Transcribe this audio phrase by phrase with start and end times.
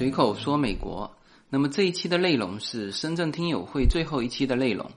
[0.00, 1.14] 随口说美国。
[1.50, 4.92] 那么这一期的内容是深圳听友会最后一期的内容。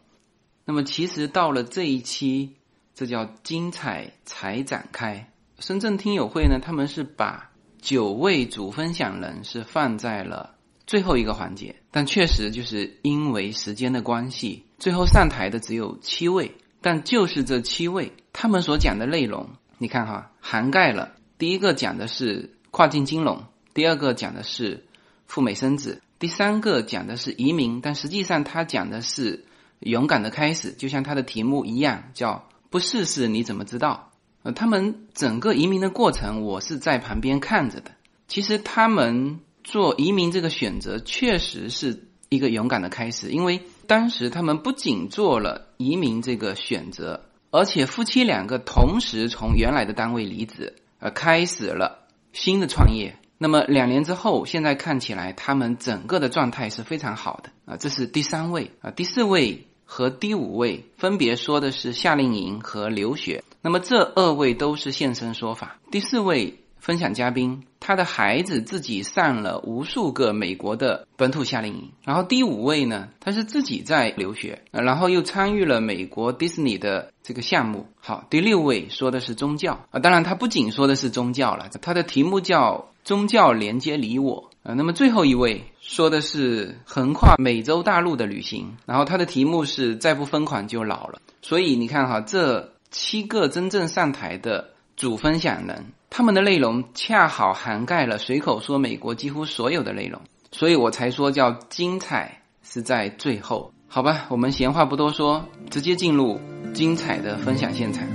[0.63, 2.53] 那么其实到了这一期，
[2.95, 5.29] 这叫精彩才展开。
[5.59, 10.55] 深圳听友会呢，他们是把九位主分享人是放在了
[10.87, 16.55] 最后一个环节，但确实就是因为时间的关系，最后上台的只有七位。
[16.79, 23.43] 但就是这七位，他们所讲的内容，你看哈，涵盖了第一个讲的是跨境金融，
[23.73, 24.85] 第二个讲的是
[25.27, 29.45] 赴美生子，第三个讲的是移民，但实际上他讲的是
[29.79, 34.11] 勇敢的开始，就像他的题目一样，叫不试试你怎么知道？
[34.43, 37.91] 呃，他们整个移民的过程，我是在旁边看着的。
[38.27, 43.61] 其实他们做移民这个选择，确实是一个勇敢的开始，因为。
[43.85, 53.19] 当时他们不仅做了移民这个选择，而且夫妻两个同时从原来的单位离职，呃，开始了新的创业。
[53.43, 57.75] 那么两年之后，现在看起来他们整个的状态是非常好的啊。
[57.75, 63.43] 这是第三位啊，第四位和第五位分别说的是夏令营和留学。
[63.61, 65.77] 那么这二位都是现身说法。
[65.91, 66.62] 第四位。
[66.83, 71.91] 分享嘉宾，他的孩子自己上了无数个美国的本土夏令营。
[72.03, 77.87] 然后第五位呢，他是自己在留学，然后又参与了美国迪士尼的这个项目。
[78.01, 84.73] 好，第六位说的是宗教啊，当然他不仅说的是宗教了，他的题目叫“宗教连接你我”啊。
[84.73, 91.21] 那么最后一位说的是横跨美洲大陆的旅行，然后他的题目是“再不疯狂就老了”。
[91.41, 95.85] 所以你看哈，这七个真正上台的主分享人。
[96.09, 104.27] 他们的内容恰好涵盖了随口说美国几乎所有的内容，所以我才说叫精彩是在最后，好吧？
[104.29, 106.39] 我们闲话不多说，直接进入
[106.73, 108.07] 精彩的分享现场。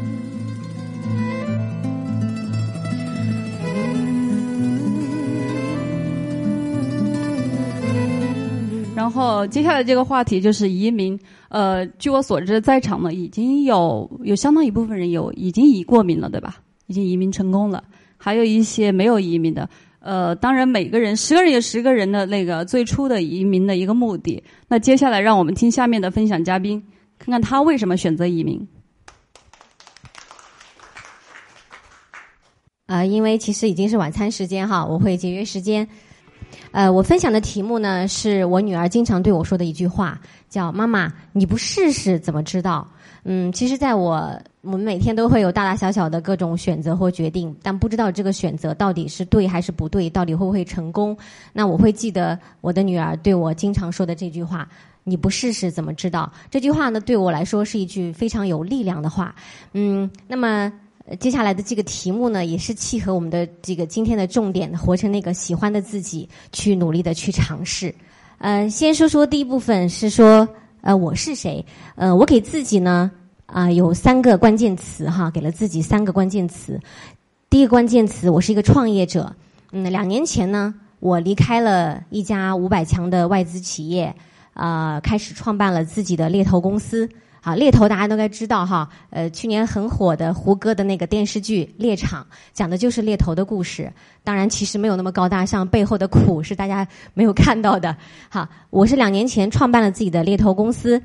[8.94, 11.18] 然后接下来这个话题就是移民。
[11.48, 16.58] 呃，据我所知，在场的已经有有相当一部分人有已经移过民了，对吧？
[16.88, 17.82] 已经移民成功了，
[18.16, 19.70] 还有一些没有移民的。
[20.00, 24.42] 呃，当然每个人十个人有十个人的那个最初的移民的一个目的。
[24.68, 26.82] 那接下来让我们听下面的分享嘉宾，
[27.18, 28.66] 看看他为什么选择移民。
[32.86, 35.86] 呃，因为其实已经是晚餐时间哈，我会节约时间。
[36.70, 40.18] 呃，我分享的题目呢，是我女儿经常对我说的一句话，
[40.48, 42.88] 叫“妈妈，你不试试怎么知道？”
[43.30, 51.14] 嗯，其实，在我我们每天都会有大大小小的各种选择或决定，但不知道这个选择到底是对还是不对，到底会不会成功。
[51.52, 54.66] 那我会记得我的女儿对我经常说的这句话
[55.04, 59.34] ：“你不试试怎么知道？”这句话呢，对我来说是一句非常有力量的话。
[59.74, 60.72] 嗯，那么
[61.20, 67.94] 接下来的这个题目呢，也是契合我们的这个今天的重点，活成那个喜欢的自己，去努力的去尝试。
[68.38, 70.48] 呃，先说说第一部分，是说
[70.80, 71.64] 呃我是谁？
[71.96, 73.10] 呃，我给自己呢。
[73.46, 76.78] 啊，有三个关键词哈，给了自己三个关键词。
[77.48, 79.34] 第一个关键词，我是一个创业者。
[79.72, 84.14] 嗯，两年前呢，我离开了一家五百强的外资企业，
[84.52, 87.08] 啊，开始创办了自己的猎头公司。
[87.40, 92.22] 啊，猎头大家都该知道哈，呃，去年很火的胡歌的那个电视剧《猎场》，
[92.52, 93.92] 讲的就是猎头的故事。
[94.22, 97.96] 当然，其实没有那么高大上，背后的苦是大家没有看到的。
[98.28, 101.02] 哈，我是两年前创办了自己的猎头公司。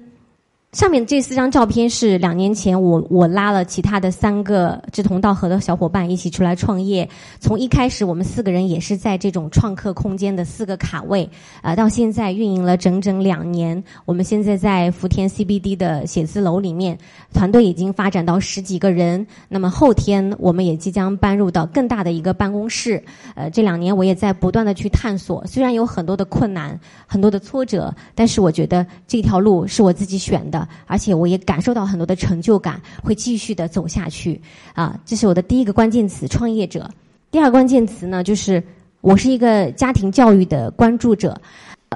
[0.73, 7.07] 上面这四张照片是两年前我我拉了其他的三个志同道合的小伙伴一起出来创业。
[7.39, 11.29] 从一开始我们四个人也是在这种创客空间的四个卡位，
[11.61, 13.83] 啊，到现在运营了整整两年。
[14.05, 16.97] 我们现在在福田 CBD 的写字楼里面，
[17.31, 19.27] 团队已经发展到十几个人。
[19.49, 23.03] 那么后天我们也即将搬入到更大的一个办公室。
[23.35, 30.62] 呃，这两年我也在不断的去探索，虽然有很多的困难、很多的挫折，但是我觉得这条路是我自己选的。
[30.85, 34.41] 而且我也感受到很多的成就感，会继续的走下去。
[34.73, 36.89] 啊，这是我的第一个关键词：创业者。
[37.31, 38.63] 第二个关键词呢，就是
[39.01, 41.39] 我是一个家庭教育的关注者。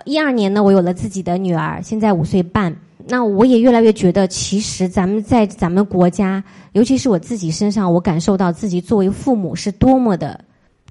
[0.06, 2.76] 一二年呢，我有了自己的女儿，现在五岁半。
[3.08, 6.44] 那我也越来越觉得，其实咱们在咱们国家，
[6.74, 10.40] 尤其是我自己身上，我感受到自己作为父母是多么的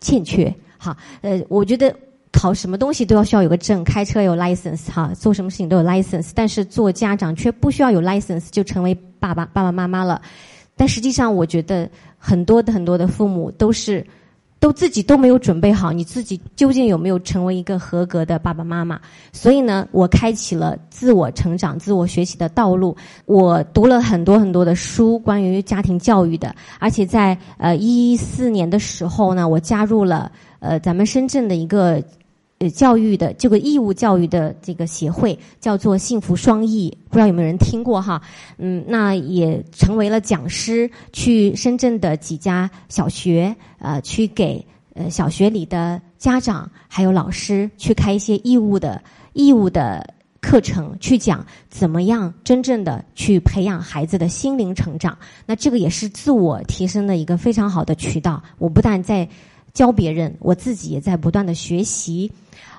[0.01, 0.55] 欠缺。
[0.79, 1.95] 好，呃，我觉得。
[2.33, 10.21] 考什么东西都要需要有个证，开车有 license 哈，做什么事情都有 license，但是做家长却不需要有 license 就成为爸爸爸爸妈妈了。
[10.77, 11.89] 但实际上，我觉得
[12.19, 14.07] 很多的很多的父母都是
[14.61, 19.01] 都自己都没有准备好，你自己究竟有没有成为一个合格的爸爸妈妈？
[19.33, 22.95] 所以呢，我开启了自我成长、自我学习的道路。
[23.25, 30.31] 我读了很多很多的书，关于家庭教育的，而且在呃一四年的时候呢，我加入了
[30.61, 32.03] 呃咱们深圳的一个。
[32.59, 38.23] 呃教育的这个义务教育的这个协会，叫做幸福双翼，不知道有没有人听过哈？
[38.57, 44.65] 嗯，那也成为了讲师，去深圳的几家小学，呃，去给
[44.95, 49.03] 呃小学里的家长还有老师去开一些义务的
[49.35, 50.15] 义务的。
[50.39, 58.41] 课程去讲怎么样真正的去培养孩子的心灵成长，那这个也是自我提升的一个非常好的渠道。
[58.59, 59.29] 我不但在
[59.77, 62.33] 教别人，我自己也在不断的学习。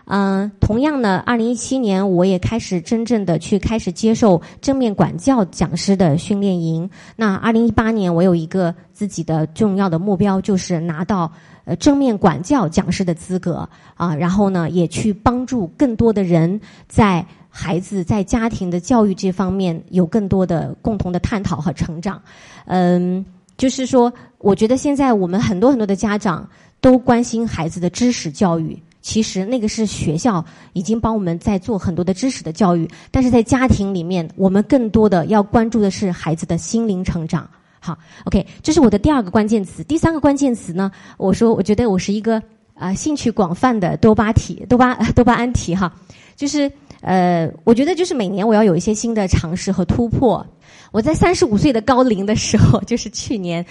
[0.05, 6.89] 嗯，同样呢，二零一七年我也开始真正的去开始接受正面管教讲师的训练营。
[7.15, 11.31] 那二零一八年我有一个自己的重要的目标，就是拿到
[11.65, 17.23] 呃正面管教讲师的资格啊，然后呢也去帮助更多的人在。
[17.49, 22.21] 孩子在家庭的教育这方面有更多的共同的探讨和成长，
[22.65, 23.25] 嗯，
[23.57, 26.47] 就是说，我觉得现在我们很多很多的家长
[26.79, 30.43] 都关心孩子的知识教育，其实那个是学校
[30.73, 37.49] 已经帮我们在做很多的知识的教育，但是在家庭里面，我们更多的要关注的是孩子的心灵成长。
[37.79, 39.83] 好，OK，这是我的第二个关键词。
[39.83, 42.41] 第三个关键词呢，我说，我觉得我是一个
[42.73, 45.93] 啊兴趣广泛的多巴体，多巴 多巴胺体哈，
[46.35, 46.71] 就是。
[47.01, 50.43] 呃，我觉得就是每年我要有一些新的尝试和突破。
[50.91, 53.63] 我在三十五岁的高龄的时候，就是去年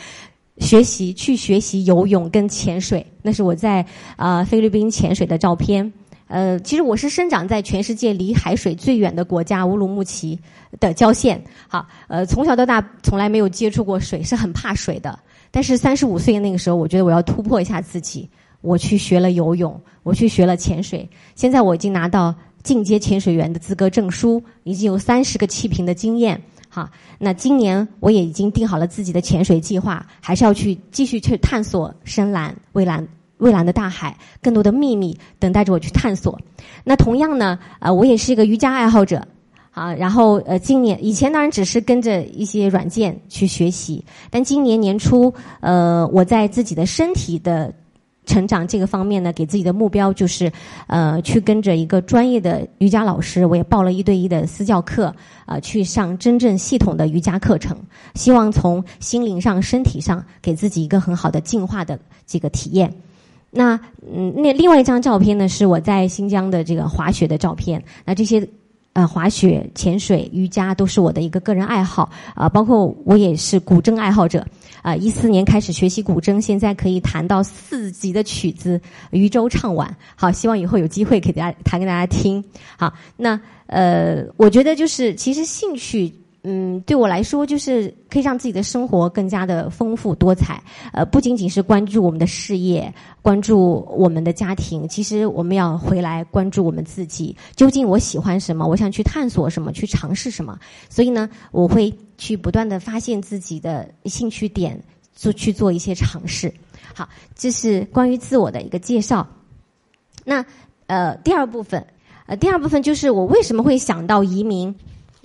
[0.58, 3.84] 学习去学习游泳跟潜水，那是我在
[4.16, 5.92] 啊菲律宾潜水的照片。
[6.28, 10.38] 呃，其实我是生长在全世界离海水最远的国家乌鲁木齐
[10.80, 11.42] 的郊县。
[11.68, 15.18] 好，呃，从小到大从来没有接触过水，是很怕水的。
[15.50, 18.28] 但是三十五岁那个时候，我觉得我要突破一下自己，
[18.60, 21.08] 我去学了游泳，我去学了潜水。
[21.34, 22.34] 现在我已经拿到。
[22.62, 26.42] 进阶潜水员的资格证书，已经有三十个气瓶的经验。
[26.76, 33.08] 好，那今年我也已经定好了自己的潜水计划，还是要去继续去探索深蓝、蔚蓝、
[33.38, 36.38] 蔚蓝的大海，更多的秘密等待着我去探索。
[36.84, 39.26] 那同样呢，呃，我也是一个瑜伽爱好者。
[39.70, 47.72] 啊，然后呃，今年以前当然只是跟着一些软件去学习，但今年年初，呃，我在自己的身体的。
[48.26, 50.52] 成长这个方面呢，给自己的目标就是，
[50.88, 55.14] 呃，去跟着一个专业的瑜伽老师，我也报了一对一的私教课，
[55.46, 57.74] 啊，去上真正系统的瑜伽课程，
[58.14, 62.92] 希望从心灵上、身体上给自己一个很好的进化的这个体验。
[63.50, 63.80] 那
[64.12, 67.82] 嗯，那另外一张照片呢，是我在新疆的这个滑雪的照片。
[68.04, 68.46] 那这些。
[68.96, 74.42] 呃，滑雪、潜水、瑜伽都是我的一个个人爱好啊，包括我也是古筝爱好者
[74.86, 74.94] 啊。
[74.94, 78.80] 一四年开始学习古筝，现在可以弹到四级的曲子，
[79.10, 79.92] 渔舟唱晚。
[80.14, 82.42] 好，希望以后有机会给大家弹给大家听。
[82.78, 86.14] 好，那呃，我觉得就是其实兴趣。
[86.48, 90.62] 嗯，对我来说，就是可以让自己的生活更加的丰富多彩。
[90.92, 97.36] 呃，不仅仅是关注我们的事业，关注我们的家庭，其实我们要回来关注我们自己。
[97.56, 98.64] 究竟我喜欢什么？
[98.64, 99.72] 我想去探索什么？
[99.72, 100.56] 去尝试什么？
[100.88, 104.80] 所以呢，我会去不断的发现自己的兴趣点，
[105.14, 106.54] 做去做一些尝试。
[106.94, 109.26] 好，这是关于自我的一个介绍。
[110.24, 110.46] 那
[110.86, 111.84] 呃，第二部分，
[112.26, 114.72] 呃，第二部分就是我为什么会想到移民。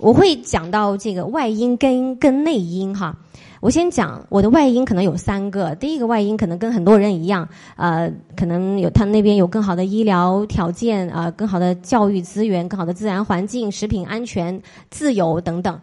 [0.02, 3.16] 我会讲到这个外因跟跟内因哈，
[3.60, 15.80] 我先讲我的外因可能有三个，第一个外因可能跟很多人一样，呃，可能有他那边有更好的医疗条件啊，更好的教育资源，更好的自然环境，食品安全、自由等等。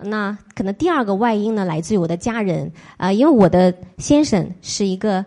[0.00, 5.22] 那可能第二个外因呢，来自于我的家人啊，因为我的先生是一个。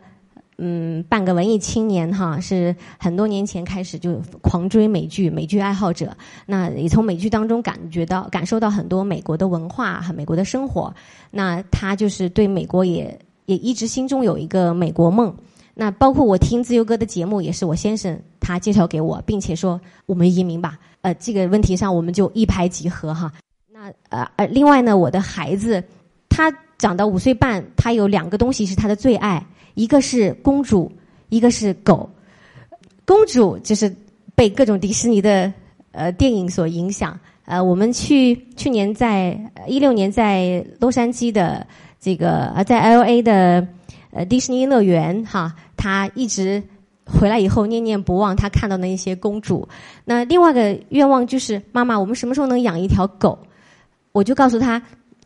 [0.64, 6.16] 嗯，半个文艺青年哈，是很多年前开始就狂追美剧，美剧爱好者。
[6.46, 10.94] 那也从美剧当中感觉到、感受到很多美国的文化和美国的生活。
[11.32, 15.36] 那他就是对美国也也一直心中有一个美国梦。
[15.74, 20.78] 那包括我听自由哥的节目，也是我先生他介绍给我，并且说我们移民吧。
[21.02, 23.32] 呃，这个问题上我们就一拍即合哈。
[23.74, 25.84] 那呃呃，另外呢，我的孩子
[26.30, 29.44] 他长到五岁半，他有两个东西是他的最爱。
[29.74, 30.92] 一个是公主，
[31.30, 32.10] 一个是狗。
[33.06, 33.94] 公主就是
[34.36, 35.52] 被各种迪士尼的
[35.92, 37.20] 呃电影所影响。
[37.46, 39.38] 呃，我们去去年在
[39.68, 41.66] 一六年在洛杉矶的
[42.00, 43.68] 这个呃在 L A 的
[44.12, 46.64] 呃迪士尼乐园哈，他一直
[47.06, 49.68] 回来以后念念不忘他看到的一些公主。
[50.06, 53.38] 那另外一个愿望就是妈妈，我们什么时候能养一条狗？
[54.12, 54.82] 我就告诉他。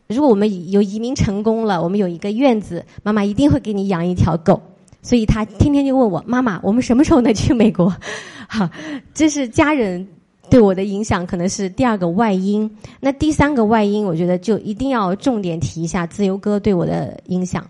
[0.08, 4.60] 如果我们有移民成功了，我们有一个院子，妈妈一定会给你养一条狗。
[5.02, 7.94] 所以他天天就问我妈妈，我们什么时候能去美国？
[8.48, 8.70] 哈，
[9.14, 10.06] 这是家人
[10.50, 12.68] 对我的影响，可能是第二个外因。
[12.98, 17.64] 那第三个外因，我觉得就一定要重点提一下自由哥对我的影响。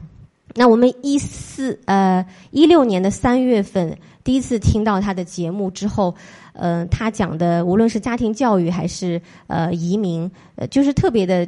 [0.54, 6.14] 那我们一四呃一六年的三月份第一次听到他的节目之后，
[6.54, 11.46] 呃，他讲的无论是家庭教育还是呃移民，呃，就是特别的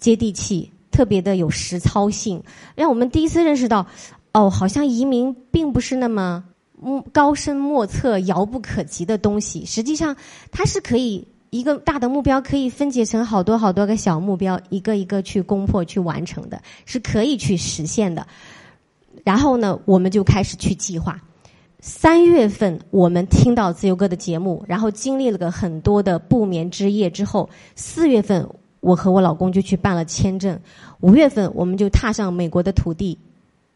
[0.00, 2.42] 接地气，特别的有实操性，
[2.74, 3.86] 让我们第一次认识到，
[4.32, 6.42] 哦，好像移民并不是那么
[6.82, 10.16] 嗯高深莫测、遥不可及的东西，实际上
[10.50, 11.28] 它是可以。
[11.52, 18.24] 一个大的目标可以分解成好多好多个小目标，一个一个去攻破、去完成的，是可以去实现的。
[19.24, 21.20] 然后呢，我们就开始去计划。
[21.80, 28.48] 三月份我们听到自由哥的节目，然后经历了个很多的不眠之夜之后，四月份
[28.80, 30.58] 我和我老公就去办了签证，
[31.00, 33.18] 五月份我们就踏上美国的土地，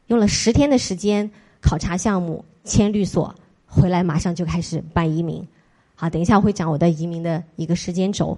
[0.06, 1.30] 用了十天的时间
[1.60, 3.34] 考察项目、签律所，
[3.66, 5.46] 回来马上就开始办移民。
[5.94, 8.36] 好，等一下我会讲我的移民的一个时间轴。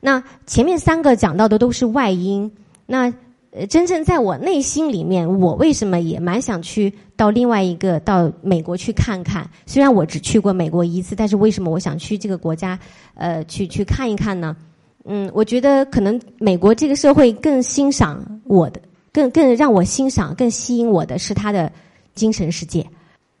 [0.00, 2.50] 那前面三个讲到的都是外因，
[2.86, 3.12] 那
[3.52, 9.48] 呃，真正在我内心里面，我为什么也蛮想去到另外一个到美国去看看？
[9.66, 12.78] 虽然我只去过美国一次，但是为什么我想去这个国家
[13.14, 14.56] 呃去去看一看呢？
[15.04, 18.80] 嗯，我觉得可能美国这个社会更欣赏我的，
[19.12, 21.70] 更更让我欣赏、更吸引我的是他的
[22.14, 22.86] 精神世界。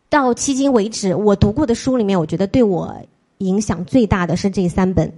[0.08, 2.94] 到迄今为止，我读过的书里面，我觉得对我。
[3.38, 5.10] 影响最大的是这三本，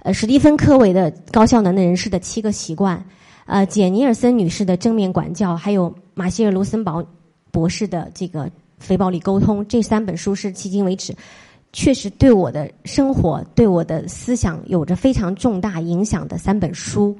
[0.00, 2.98] 呃，史蒂芬·科维的《高效能的人士的七个习惯》，
[3.46, 7.00] 呃，简·尼尔森女士的《正面管教》，还有马歇尔·卢森堡
[7.52, 8.46] 博士的这个
[8.80, 9.60] 《非暴力沟通》。
[9.68, 11.14] 这三本书是迄今为止
[11.76, 17.14] 确实对我的生活、对我的思想有着非常重大影响的三本书。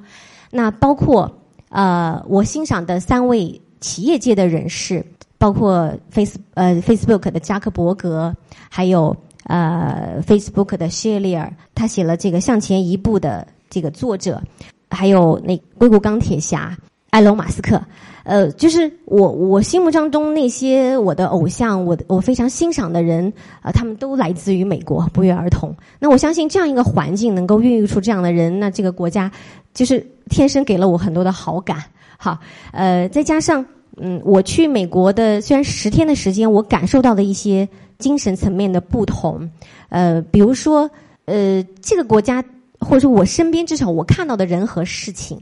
[0.51, 1.31] 那包括
[1.69, 5.05] 呃，我欣赏的三位企业界的人士，
[5.37, 8.35] 包括 Face 呃 Facebook 的扎克伯格，
[8.71, 9.15] 还有。
[9.49, 14.43] 呃，Facebook 的谢利尔，他写了这个《向前一步》的这个作者，
[14.91, 16.77] 还有那硅谷钢铁侠
[17.11, 17.81] 埃隆·马斯克，
[18.27, 25.73] 呃，就是我我心目当中那些我的偶像，我我非常欣赏的人啊，他们都来自于美国，不约而同。
[26.01, 29.31] 那我相信这样一个环境能够孕育出这样的人，那这个国家
[29.73, 31.83] 就是天生给了我很多的好感。
[32.19, 32.37] 好，
[32.73, 33.65] 呃，再加上
[33.97, 37.67] 嗯，我去美国的虽然十天的时间，我感受到的一些。
[37.99, 39.49] 精神层面的不同，
[39.89, 40.91] 呃，比如说，
[41.25, 42.45] 呃，这个国家
[42.79, 45.41] 或者说我身边至少我看到的人和事情，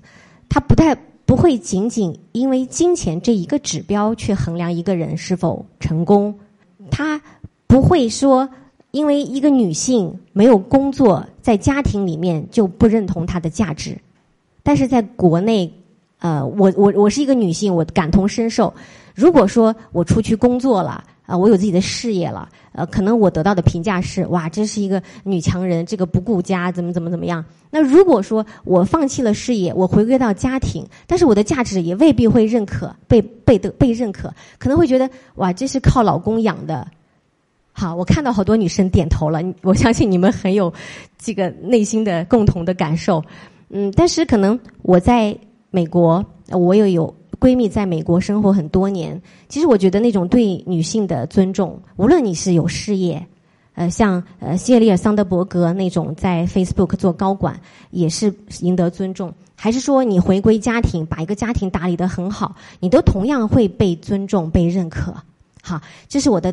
[0.49, 6.35] 它不太不会仅仅因为金钱这一个指标去衡量一个人是否成功，
[6.91, 7.21] 他
[7.67, 8.49] 不会说
[8.91, 13.99] 因为一个女性没有工作，在家庭里面就不认同她的价值，
[14.63, 15.73] 但是在国内，
[16.19, 18.73] 呃，我我我是一个女性，我感同身受，
[19.15, 21.03] 如果说我出去工作了。
[21.27, 27.43] 啊，我有自己的事业了，呃，可能我得到的评价是，哇，这是一个女强人，这个不顾家，怎么怎么怎么样。
[27.71, 36.87] 那如果说我放弃了事业，我回归到家庭，但是我的价值也未必会认可，被被的被认可，可能会觉得，哇，这是靠老公养的。
[37.73, 40.71] 好，我看到好多女生点头了，我相信你们很有
[41.17, 43.25] 这个内心的共同的感受。
[43.71, 45.35] 嗯，但是可能我在
[45.71, 47.15] 美国，我也有。
[47.45, 49.21] 闺蜜在美国生活很多年，
[49.51, 53.23] 其实我觉得那种对女性的尊重，无论你是有事业，
[53.75, 57.61] 呃，像呃谢丽尔桑德伯格那种在 Facebook 做高管，
[57.91, 65.15] 也是赢得尊重；还是说你回归家庭，把一个家庭打理得很好，你都同样会被尊重、被认可。
[65.63, 66.51] 好，这是我的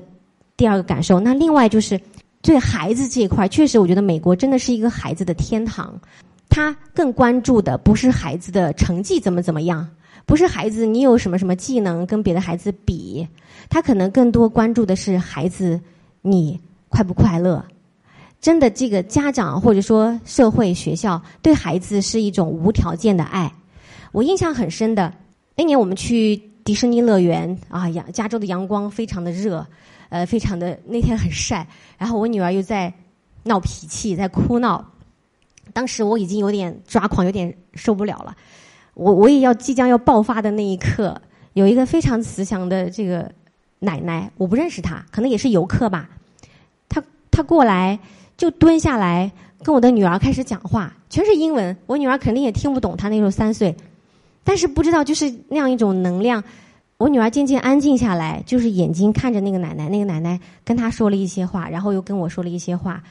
[0.58, 1.22] 第二个感受。
[1.22, 1.98] 那另外就是
[2.42, 5.98] 对孩子这一块，确实我觉得美国真的是一个孩子的天堂。
[6.50, 9.88] 他更关注的不是孩子的成绩怎么怎么样。
[10.26, 13.28] 不是孩子，你有什么什么技能跟别的孩子比？
[13.70, 15.80] 他可能更多关注的是孩子，
[16.22, 17.64] 你快不快乐？
[18.40, 23.52] 真的，这个家长或者说社会学校对孩子是一种无条件的爱。
[24.12, 25.14] 我印象很深的
[25.56, 29.66] 那年，我们去迪士尼乐园啊，阳加州的阳光非常的热，
[30.10, 32.92] 呃，非常的那天很晒，然后我女儿又在
[33.44, 34.84] 闹脾气，在哭闹，
[35.72, 38.36] 当时我已经有点抓狂，有点受不了了。
[38.94, 41.20] 我我也要即将要爆发的那一刻，
[41.54, 43.32] 有一个非常慈祥的这个
[43.80, 46.10] 奶奶，我不认识她，可能也是游客吧。
[46.90, 47.98] 她她过来
[48.38, 49.32] 就蹲下来
[49.64, 52.98] 跟我的女儿开始讲话，全是英文，我女儿肯定也听不懂。
[52.98, 53.76] 她那时候三岁，
[54.44, 56.44] 但是不知道就是那样一种能量。
[56.98, 63.02] 我女儿渐渐安静下来，就是眼睛看着那个奶奶，那个奶奶跟她说了一些话，然后又跟我说了一些话，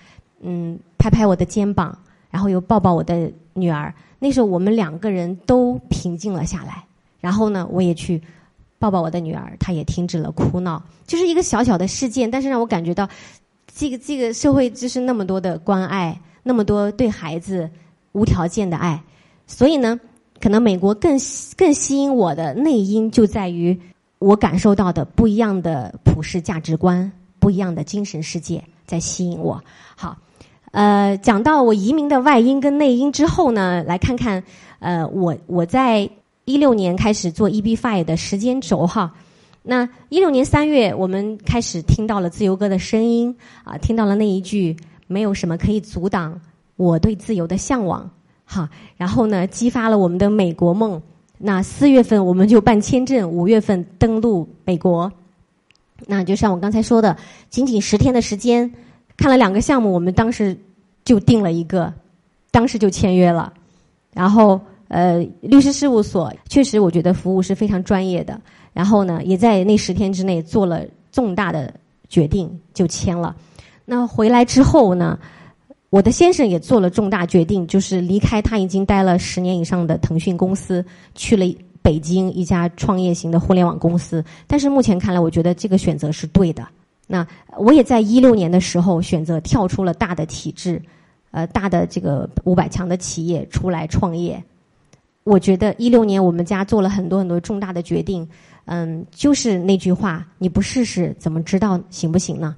[0.43, 1.99] 嗯，拍拍我的肩膀，
[2.31, 3.93] 然后又抱抱我的女儿。
[4.21, 6.85] 那时候我们两个人都平静了下来，
[7.21, 8.23] 然后呢，我也去
[8.79, 10.81] 抱抱我的女儿，她也停止了哭闹。
[11.07, 13.09] 就是一个小小的事件，但是让我感觉到，
[13.75, 17.69] 这个这个社会就是那么多的关爱，那么多对孩子
[18.13, 19.03] 无条件的爱。
[19.47, 19.99] 所以呢，
[20.39, 21.19] 可能美国更
[21.57, 23.77] 更吸引我的内因就在于
[24.19, 29.61] 我感受到的不一样的普世价值观，不一样的精神世界在吸引我。
[29.97, 30.17] 好，
[30.73, 34.43] 呃，讲到我移民的外因跟内因之后呢，来看看
[34.79, 36.09] 呃，我我在
[36.45, 39.13] 一六年开始做 EB Five 的时间轴哈。
[39.63, 46.41] 那一六年三月，我们开始听到了自由歌的声音啊，听到了那一句“没有什么可以阻挡
[46.77, 48.11] 我对自由的向往”
[48.47, 51.03] 哈，然后呢，激发了我们的美国梦。
[51.37, 55.13] 那四月份我们就办签证，五月份登陆美国。
[56.07, 57.17] 那就像我刚才说的，
[57.51, 58.73] 仅仅十天的时间，
[59.21, 60.57] 看了两个项目，我们当时
[61.05, 61.93] 就定了一个，
[62.51, 63.53] 当时就签约了。
[64.15, 64.59] 然后
[64.89, 68.41] 呃，律师事务所确实我觉得服务是非常专业的。
[68.73, 71.71] 然后呢，也在那十天之内做了重大的
[72.09, 73.37] 决定，就签了。
[73.85, 75.19] 那回来之后呢，
[75.91, 80.83] 我的先生也做了重大决定，就是离开他已经待了十年以上的腾讯公司，
[81.15, 81.45] 去了
[81.83, 84.25] 北京一家创业型的互联网公司。
[84.47, 86.67] 但是目前看来，我觉得这个选择是对的。
[87.13, 87.27] 那
[87.59, 90.81] 我也在一六年的时候选择跳出了大的体制，
[91.33, 94.41] 呃，大的这个五百强的企业出来创业。
[95.25, 98.27] 我觉得一六年我们家做了很多很多重大的决定。
[98.67, 102.55] 嗯，就是那句话，你不试试怎么知道行不行呢？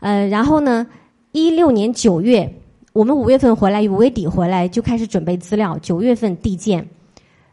[0.00, 0.84] 呃，然后呢，
[1.30, 2.52] 一六年九月，
[2.92, 6.84] 我们五月份回来，五月底回来就开始准备资料，九月份递件，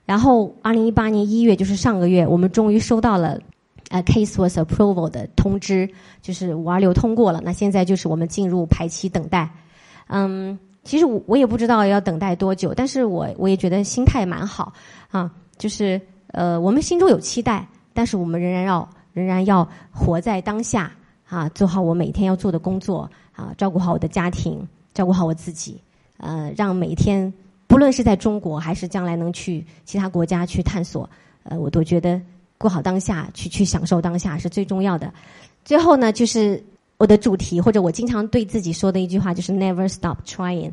[0.03, 3.39] 然后二零一八年一月，就是上个月，我们终于收到了
[3.95, 5.89] 呃 case was approval 的通知，
[6.21, 7.39] 就是五二六通过了。
[7.43, 9.49] 那现在就是我们进入排期等待。
[10.07, 14.73] 嗯，其实我我也不知道要等待多久，但是我我也觉得心态蛮好
[15.09, 17.65] 啊，就是呃，我们心中有期待。
[17.93, 20.91] 但是我们仍然要仍然要活在当下
[21.29, 25.79] 啊，做好我每天要做的工作啊，照顾好我的家庭，照顾好我自己，
[26.17, 27.33] 呃，让每一天
[27.67, 31.09] 不论是在中国还是将来能去其他国家去探索，
[31.43, 32.19] 呃，我都觉得
[32.65, 35.13] 过好当下，去去享受当下是最重要的。
[35.63, 36.63] 最后呢，就是
[36.97, 40.71] 我的主题或者我经常对自己说的一句话，就是 Never stop trying。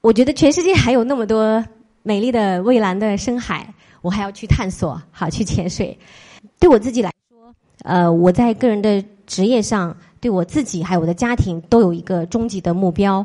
[0.00, 1.62] 我觉得全世界还有那么多
[2.02, 3.74] 美丽的蔚蓝的深海。
[4.00, 5.98] 我还要去探索，好去潜水。
[6.58, 13.24] 对我自己来说，呃，我在个人的职业上，对我自己还有我的家庭都有一个终极的目标。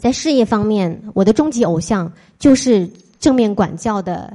[0.00, 4.34] 在事业方面，我的终极偶像就是正面管教的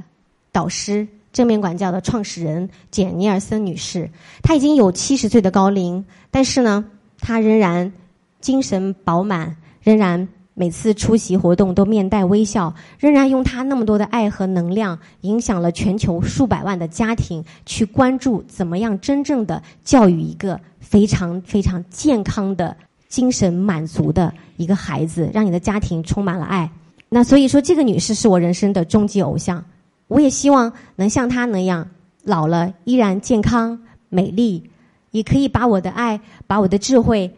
[0.52, 1.04] 导师，
[1.36, 4.10] 正面管教的创始人简尼尔森女士。
[4.42, 6.82] 她已经有七十岁的高龄，但是呢，
[7.18, 7.92] 她仍然
[8.40, 10.26] 精神饱满，仍然。
[10.58, 22.74] 每次出席活动都面带微笑，仍然用她那么多的爱和能量，影响了全球数百万的家庭，去关注怎么样真正的教育一个非常非常健康的
[23.10, 26.70] 精神满足的一个孩子，让你的家庭充满了爱。
[27.10, 29.62] 那所以说，这个女士是我人生的终极偶像。
[30.08, 31.88] 我也希望能像她那样，
[32.22, 34.62] 老了依然健康美丽，
[35.10, 37.30] 也可以把我的爱，把我的智慧，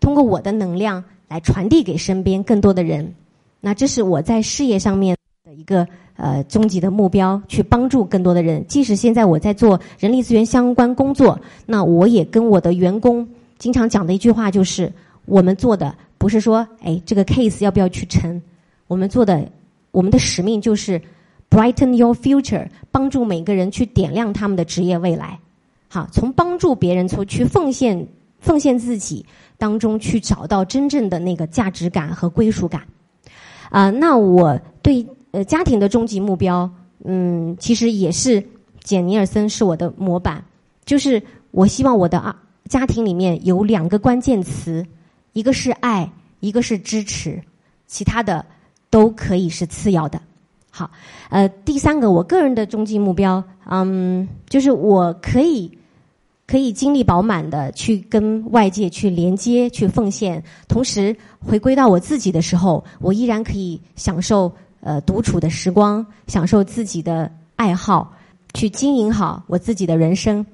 [0.00, 1.02] 通过我的能量。
[1.28, 3.12] 来传递给身边更多的人，
[3.60, 5.84] 那这是我在事业上面的一个
[6.14, 8.64] 呃终极的目标，去帮助更多的人。
[8.68, 11.36] 即使现在我在做人力资源相关工作，
[11.66, 14.88] 那我也跟我的员工经常讲的一句话就是：
[15.24, 18.40] 我们做的不是说，哎，这个 case 要不要去成？
[18.86, 19.50] 我们做的，
[19.90, 21.02] 我们的使命就是
[21.50, 25.38] brighten your future，帮助每个人去点亮他们的职业未来。
[25.88, 28.06] 好，从帮助别人，从去奉献。
[28.38, 29.24] 奉献自己
[29.58, 32.86] 当中去找到真正的那个价值感和归属感，
[33.70, 36.70] 啊，那我对呃家庭的终极目标，
[37.04, 38.46] 嗯，其实也是
[38.84, 40.44] 简尼尔森是我的模板，
[40.84, 42.36] 就是我希望我的啊
[42.68, 44.86] 家庭里面有两个关键词，
[45.32, 47.42] 一个是爱，一个是支持，
[47.88, 48.44] 其他的
[48.90, 50.20] 都可以是次要的。
[50.76, 50.90] 好，
[51.30, 55.70] 呃，第三个我个人的终极目标，嗯，就是我可以。
[56.48, 68.12] 可以精力饱满的去跟外界去连接、去奉献，同时回归到我自己的时候，我依然可以享受呃独处的时光，享受自己的爱好，
[68.54, 70.46] 去经营好我自己的人生。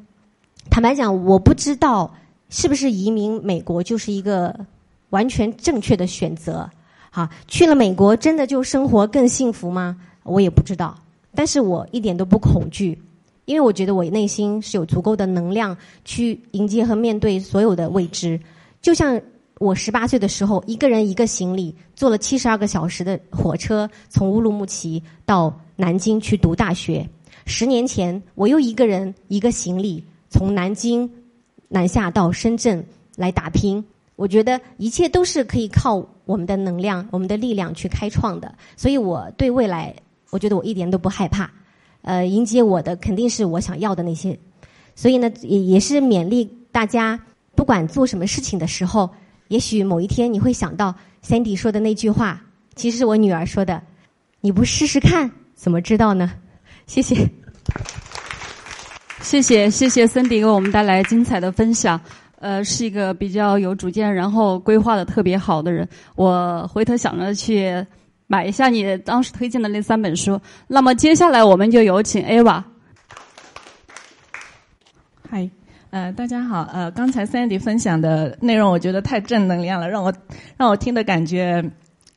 [0.71, 2.11] 坦白讲，我不知道
[2.49, 4.59] 是不是移民美国就是一个
[5.11, 6.67] 完全正确的选择。
[7.11, 9.95] 好，去了美国真的就生活更幸福吗？
[10.25, 10.97] 我也不知道，
[11.35, 13.01] 但是我一点都不恐惧。
[13.45, 18.41] 因为我觉得我内心是有足够的能量去迎接和面对所有的未知，
[18.81, 19.21] 就像
[19.59, 27.09] 我十八岁的时候，一个人一个行李坐了七十二个小时的火车从乌鲁木齐到南京去读大学。
[27.45, 31.11] 十年前，我又一个人一个行李从南京
[31.69, 32.85] 南下到深圳
[33.17, 33.85] 来打拼。
[34.15, 38.55] 我觉得一切都是可以靠我们的能量、我们的力量去开创的。
[38.77, 39.93] 所以我对未来，
[40.33, 41.49] 我觉得我一点都不害怕。
[42.01, 44.37] 呃，迎接我的肯定是我想要的那些，
[44.97, 47.21] 所以呢，也也是勉励大家，
[47.55, 49.09] 不管做什么事情的时候，
[49.49, 50.93] 也许某一天你会想到
[51.25, 52.43] Sandy 说的那句话，
[52.75, 53.81] 其实是我女儿说的
[54.41, 56.33] ：“你不试试看，怎么知道呢？”
[56.87, 57.29] 谢谢。
[59.21, 62.01] 谢谢谢谢森迪给我们带来精彩的分享，
[62.41, 65.89] 呃，是一个比较有主见，然后规划的特别好的人。
[66.17, 67.87] 我回头想着去
[68.33, 70.41] 买一下你当时推荐的那三本书。
[70.67, 72.65] 那么接下来我们就有请 Ava。
[75.29, 75.51] 嗨，
[75.91, 80.11] 呃，大家好，呃，刚才 Sandy 分享的内容我觉得太正能量了，让我
[80.57, 81.63] 让我听的感觉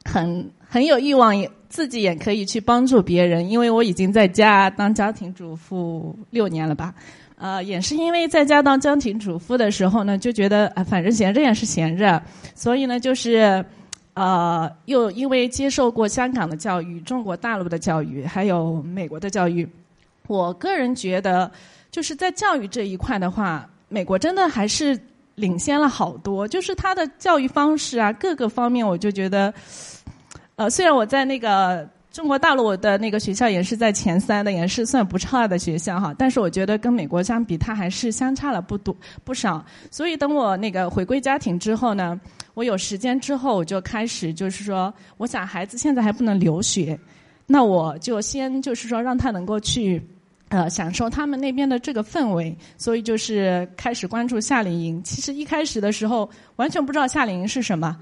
[0.05, 1.35] 很很有欲望。
[1.67, 6.93] 自己也可以去帮助别人，因为我已经在家当家庭主妇六年了吧，
[7.37, 12.23] 呃，也是因为在家当家庭主妇的时候呢，就觉得啊，反正闲着也是闲着，
[12.53, 13.65] 所以呢，就是
[14.15, 19.69] 呃，又因为接受过香港的教育、中国大陆的教育，还有美国的教育，
[20.27, 21.51] 我个人觉得，
[21.91, 24.99] 就是在教育这一块的话，美国真的还是
[25.35, 29.53] 领先了好多，就是他的教育方式啊，各个方面，我就觉得。
[30.57, 39.61] 呃，虽然我在那个中国大陆的那个学校也是在前三的，也是算不差的学校哈，但是我觉得跟美国相比，它还是相差了不多不少。
[39.91, 42.17] 所以等我那个回归家庭之后呢，
[42.55, 46.99] 我有时间之后，我就开始就是说，我想孩子现在还不能留学，
[47.45, 50.01] 那我就先就是说让他能够去
[50.49, 55.03] 呃享受他们那边的这个氛围，所以就是开始关注夏令营。
[55.03, 57.95] 其实一开始的时候完全不知道夏令营是什么。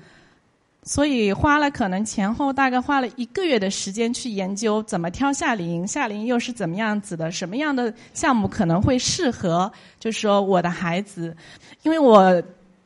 [0.85, 11.33] 所以花了可能前后大概花了一个月的时间去研究怎么挑夏令营，夏令营又是怎么样子的，什么样的项目可能会适合，就是说我的孩子，
[11.83, 12.43] 因为我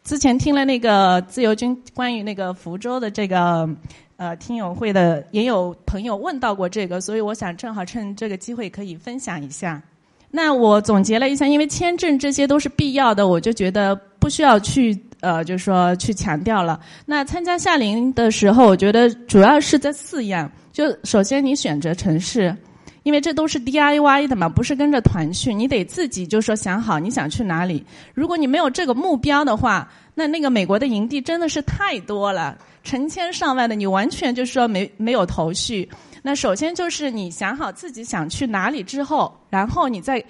[0.07, 3.67] 之前听了那个自由军关于那个福州的这个
[4.15, 9.83] 呃听友会的，也有朋友问到过这个，所以我想正好趁这个机会可以分享一下。
[10.31, 14.97] 那我总结了一下，因为签证这些都是必要的，我就觉得不需要去。
[15.19, 16.79] 呃，就是说去强调了。
[17.03, 20.49] 那参加夏令营的时候，我觉得主要是这四样。
[20.71, 22.55] 就首先你选择城市，
[23.07, 27.81] 因为这都是 DIY 的嘛，不是跟着团去，你得自己就说想好你想去哪里。
[28.13, 35.89] 如果你没有这个目标的话，那那个美国的营地真的是太多了，成千上万的，你完全就是说没没有头绪。
[36.21, 40.21] 那首先就是你想好自己想去哪里之后，然后你再。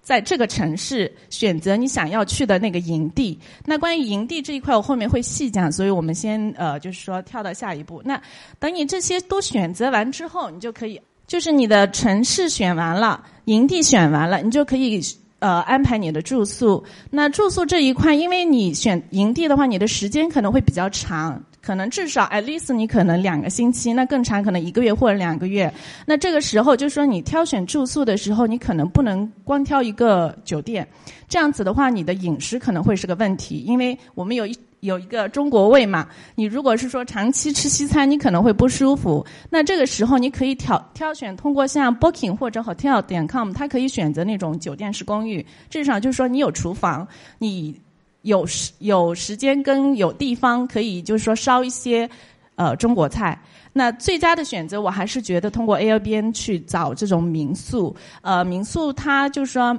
[0.00, 3.38] 在这个城市选择你想要去的那个营地。
[3.64, 8.02] 那关于营地这一块，我后面会细讲，所以我们先呃，就是说跳到下一步。
[8.04, 8.20] 那
[8.58, 15.00] 等你这些都选择完之后，你就可以，就是你的城市选完了，营地选完了，你就可以
[15.38, 16.84] 呃安排你的住宿。
[17.10, 21.42] 那住宿这一块，因为你选营地的话，你的时间可能会比较长。
[21.62, 25.72] 可能至少 at least 你可能两个星期，那更长可能一个月或者两个月。
[26.04, 30.86] 那这个时候就是说你挑选住宿的时候，你可能不能光挑一个酒店，
[31.26, 36.06] 这样子的话你的饮食可能会是个问题，因为我们有一有一个中国胃嘛。
[36.34, 39.26] 你如果是说长期吃西餐，你可能会不舒服。
[39.50, 47.06] 那这个时候你可以挑挑选通过像 Booking 或者 Hotel 点 com，它可以选择那种酒店式公寓，至少就是说你有厨房，
[47.38, 47.80] 你。
[48.24, 52.08] 有时有时间跟有地方可以，就是说烧一些
[52.54, 53.38] 呃中国菜。
[53.70, 57.94] 那最佳的选择，我还是觉得通过 Airbnb 去找这种民宿。
[58.22, 59.78] 呃，民宿它就是说。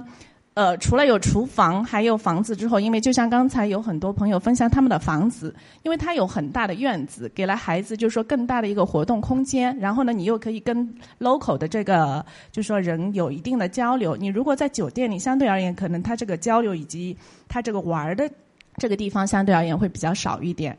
[0.55, 9.77] 呃，除了有厨房，还有房子之后，因为就像刚才有很多朋友分享他们的房子，因为它有很大的院子，给了孩子就是说更大的一个活动空间。
[9.77, 14.15] 然后呢，你又可以跟 local 的这个就是说人有一定的交流。
[14.15, 17.17] 你如果在酒店里，相对而言，可能他这个交流以及
[17.49, 18.31] 他这个玩的
[18.77, 20.77] 这个地方相对而言会比较少一点。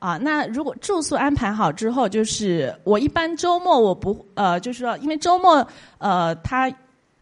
[0.00, 5.64] 啊，那如果住宿安排好之后，就是我一般周末我不呃，就是说因为周末
[5.98, 6.68] 呃他。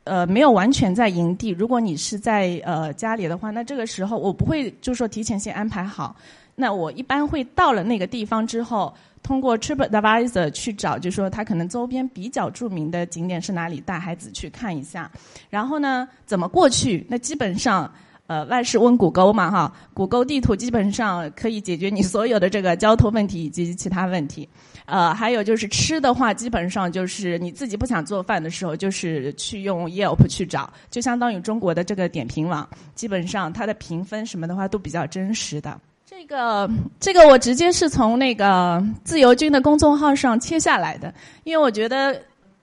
[0.04, 1.50] 呃，没有完全在营地。
[1.50, 6.16] 如果你是在呃家里的话，那这个时候我不会就说提前先安排好。
[6.56, 15.10] 那我一般会到了那个地方之后，通过 TripAdvisor 去找，就说他可能周边比较著名的景点是哪里，带孩子去看一下。
[15.48, 17.06] 然后呢，怎么过去？
[17.08, 17.90] 那基本上。
[18.30, 24.48] 呃，万事问谷歌嘛，哈，谷歌地图基本上可以解决你所有的这个交通问题以及其他问题。
[24.84, 35.76] 呃，还有就是吃的话，基本上就是你自己不想做饭的时候，就是去用 Yelp 去找，就相当于中国的这个点评网，基本上它的评分什么的话都比较真实的。
[36.06, 41.12] 这个这个我直接是从那个自由军的公众号上切下来的，
[41.42, 42.16] 因为我觉得。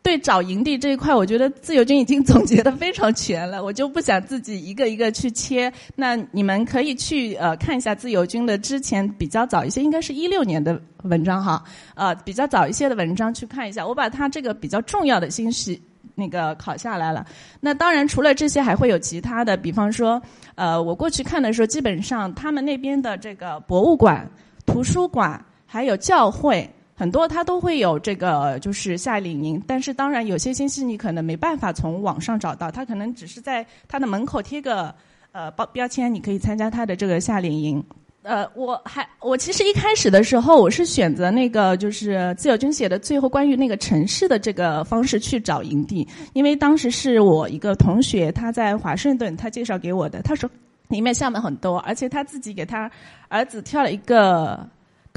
[0.07, 5.69] 对找营地这一块，我觉得自由军已经 总结的非常全了，我就不想自己一个一个去切。
[5.97, 11.61] 那你们可以去呃看一下自由军的之前比较早一些，应该是一六年的文章哈，
[11.93, 13.85] 呃比较早一些的文章去看一下。
[13.85, 15.81] 我把它这个比较重要的信息
[16.15, 17.25] 那个考下来了。
[17.59, 20.21] 那当然，除了这些，还会有其他的，比方说，
[20.55, 24.25] 呃，我过去看的时候，基本上他们那边的这个博物馆、
[24.65, 29.61] 图书馆还有教会，很多它都会有这个就是夏令营。
[29.67, 34.93] 但是当然，有些信息你可能没办法从网上找到，它可能只是在它的门口贴个
[35.31, 37.85] 呃标标签，你可以参加它的这个夏令营。
[38.23, 50.49] 呃，我还我其实一开始的时候，我是选择那个就是自由军写的最后关于那个城市的这个方式去找营地，因为当时是我一个同学他在华盛顿，他介绍给我的，他说
[50.89, 52.91] 里面项目很多，而且他自己给他
[53.29, 54.59] 儿子挑了一个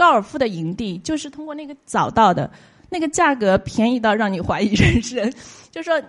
[0.01, 2.51] 高尔夫的营地，就是通过那个找到的，
[2.89, 5.33] 那个价格便宜到让你怀疑人生，
[5.71, 6.01] 就说。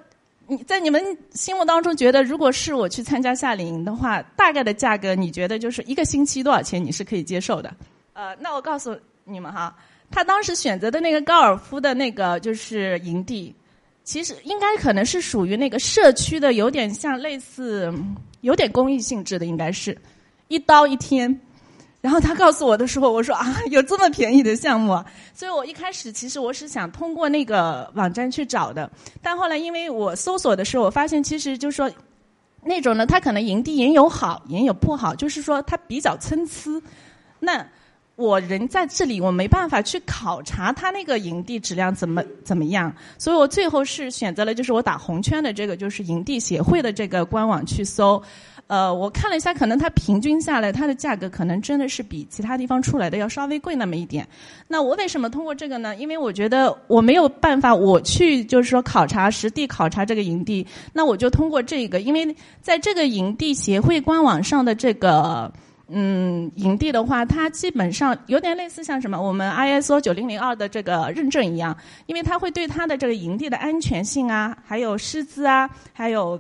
[0.48, 1.02] 你在你们
[1.32, 6.84] 心目当中觉得，如果是我去参加夏令营的话，大概的价格你觉得就是一个星期多少钱？
[6.84, 7.74] 你是可以接受的。
[8.12, 9.74] 呃，那我告诉你们哈，
[10.10, 13.56] 他当时选择的那个高尔夫的那个就是营地，
[14.04, 17.90] 其实应该可能是属于那个社区的，有点像类似，
[18.42, 19.98] 有点公益性质的，应该是
[20.50, 21.40] 一刀一天。
[22.02, 25.06] 然后他告诉我的时候，我说啊，有这么便宜的项目，啊！
[25.36, 31.92] 所以我一开始其实我是想通过那个网站去找的，但后来因为我搜索的时候，我发现其实就是说，
[32.64, 36.82] 那种呢，它可能营地也有好，也有不好，就是说它比较参差。
[37.40, 37.64] 那
[38.16, 48.22] 我人在这里，我没办法去考察它那个营地质量怎么怎么样，所以我最后是选择了就是我打红圈的这个，就是营地协会的这个官网去搜。
[48.72, 54.26] 呃，我看了一下，可能它平均下来，它的价格可能真的是比其他地方出来的要稍微贵那么一点。
[54.66, 55.94] 那我为什么通过这个呢？
[55.98, 65.52] 因为我觉得我没有办法，我去就是说考察实地考察这个营地，那我就通过这个，因为在这个营地协会官网上的这个
[65.90, 76.40] 嗯营地的话，它基本上有点类似像什么我们 ISO 九零零二的这个认证一样，因为它会对它的这个营地的安全性啊，还有师资啊，还有。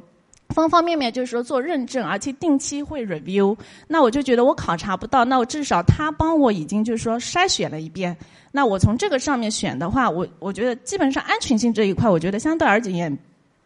[0.51, 3.57] 方方面面就是说做认证，而且定期会 review。
[3.87, 8.15] 那我就觉得我考察不到，那我至少他帮我已经就是说筛选了一遍。
[8.51, 13.17] 那我从这个上面选的话，我我觉得基本上安全性这一块，我觉得相对而言。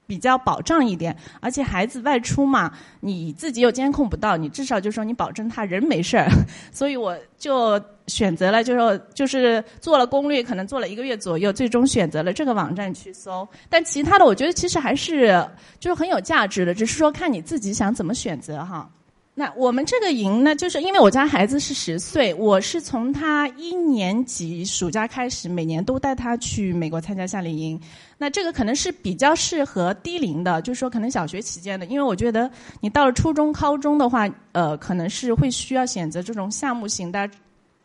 [0.08, 6.30] 比较保障一点，而且孩子外出嘛，你自己又监控不到，你至少就说你保证他人没事儿，
[6.72, 13.48] 所以我就选择了，就说就是做了攻略，可能做了一个月左右，最终选择了这个网站去搜。
[13.70, 15.44] 但其他的，我觉得其实还是
[15.80, 18.90] 就是很有价值的，只是说看你自己想怎么选择哈。
[19.38, 27.78] 那我们这个营呢，就是因为我家孩子是十岁，我是从他一年级暑假开始，每年都带他去美国参加夏令营。
[28.18, 37.30] 那这个可能是比较适合低龄的，就是说可能小学期间的，因为我觉得你到了初中、高中的话，呃，可能是会需要选择这种项目型的，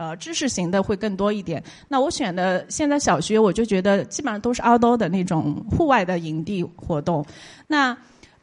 [0.01, 1.63] 呃，知识型的会更多一点。
[1.87, 7.23] 那我选的现在小学，我就觉得基本上都是 outdoor 的那种户外的营地活动。
[7.67, 7.95] 那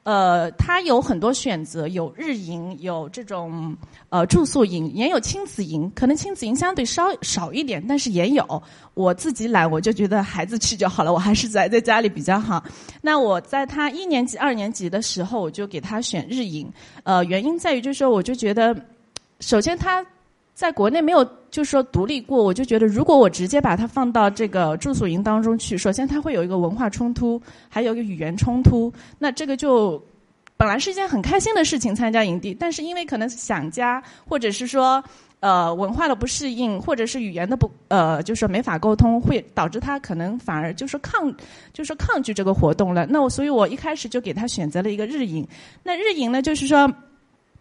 [0.04, 3.76] 呃，它有很多选择，有日营，有这种
[4.10, 5.92] 呃住宿营，也有亲子营。
[5.96, 8.64] 可能亲子营相对稍少一点，但是也有。
[8.94, 12.64] 我自己懒，我就觉得孩子去就好了，我还是宅在家里比较好。
[13.02, 16.72] 那我在他一年级、二年级的时候，我就给他选日营。
[17.02, 18.80] 呃，原因在于就是说，我就觉得，
[19.40, 20.06] 首先他。
[20.58, 27.40] 在国内没有，就是说独立过，我就觉得如果我直接把它放到这个住宿营当中去，首先它会有一个文化冲突，
[27.70, 28.92] 还有一个语言冲突。
[29.20, 30.04] 那这个就
[30.58, 35.04] 本来是一件很开心的事情，参加营地，但是因为可能想家，或者是说
[35.42, 41.32] 呃文化的不适应，或者是语言的不呃，就是没法沟通，会导致他可能反而就是抗，
[41.72, 43.06] 就是抗拒这个活动了。
[43.06, 45.48] 那我所以我一开始就给他选择了一个日营。
[45.84, 46.92] 那日营呢，就是说。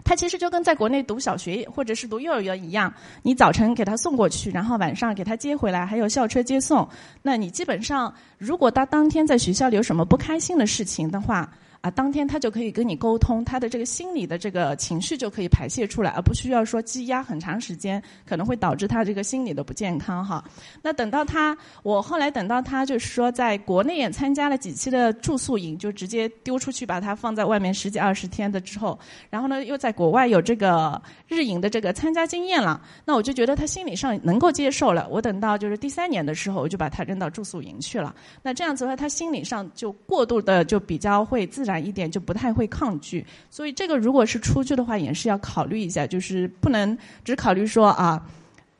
[0.06, 6.88] 他其实就跟在国内读小学或者是读幼儿园一样，你早晨给他送过去，然后晚上给他接回来，还有校车接送。
[7.22, 11.52] 那你基本上，如果他当天在学校里有什么不开心的事情的话，
[11.86, 20.44] 啊，当天他就可以跟你沟通，他的这个心理的这个情绪就可以排泄出来，而不需要说积压很长时间，可能会导致他这个心理的不健康哈。
[20.82, 28.98] 那等到他，我后来等到他就是说，在国内也参加了几期的住宿营，就直接丢出去把他放在外面十几二十天的之后，
[29.30, 35.06] 然后呢又在国外有这个日营的这个参加经验了，那我就觉得他心理上能够接受了。
[35.08, 38.12] 我等到就是第三年的时候，我就把他扔到住宿营去了。
[38.42, 41.75] 那这样子的话，他心理上就过度的就比较会自然。
[41.78, 48.24] 一点就不太会抗拒，所以这个如果是出去的话，也是要考虑一下，就是不能只考虑说啊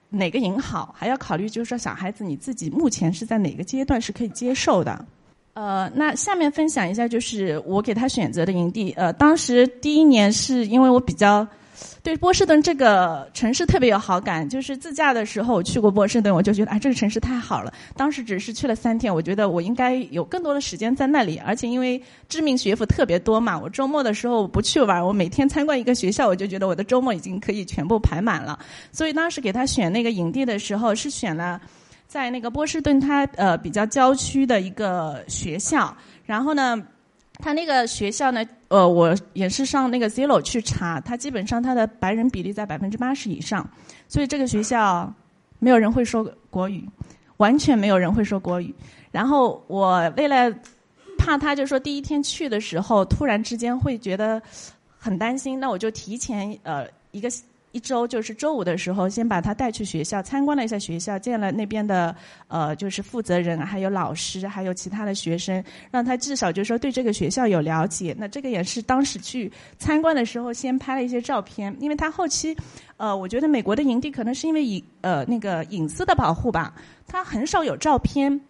[0.09, 5.05] 哪个营好，还要考虑就是说小孩子你自己目前是在哪个阶段是可以接受的。
[5.55, 8.93] 呃，那下面分享一下，就是我给他选择的营地。
[8.93, 11.47] 呃，当时第一年是因为我比较
[12.03, 14.49] 对波士顿这个城市特别有好感。
[14.49, 17.73] 就是自驾的时候我去过波士顿，我就觉得啊，这个城市太好了。
[17.97, 21.37] 当时只是去了三天，我觉得我应该有更多的时间在那里。
[21.45, 28.59] 而且因为知名学府特别多嘛，我周末的时候不去玩，我每天参观一个学校，我就觉得我的周末已经可以全部排满了。
[28.93, 31.61] 所以当时给他选那个营地的时候，是选了
[32.07, 35.95] 在那个波士顿它呃比较郊区的一个学校。
[36.25, 36.83] 然后呢，
[37.39, 43.69] 他那个学校呢，呃，我也是上那个 Zillow 去查，他基本上他的白人比例在百分之八十以上，
[44.09, 45.13] 所以这个学校
[45.59, 46.89] 没有人会说国语，
[47.37, 48.75] 完全没有人会说国语。
[49.11, 50.53] 然后我为了
[51.19, 54.41] 怕他，就说第一天去的时候突然之间会觉得
[54.99, 57.29] 很担心，那我就提前呃一个。
[57.77, 62.17] 一周就是周五的时候，先把他带去学校参观了一下学校，见了那边的
[62.49, 68.17] 呃就是负责人，还有老师，还有其他的学生，让他至少就是说对这个学校有了解。
[68.19, 72.57] 那这个也是当时去参观的时候先拍了一些照片，因为他后期，
[72.97, 76.73] 呃，我觉得美国的营地可能是因为隐呃那个隐私的保护吧，
[77.07, 78.41] 他很少有照片。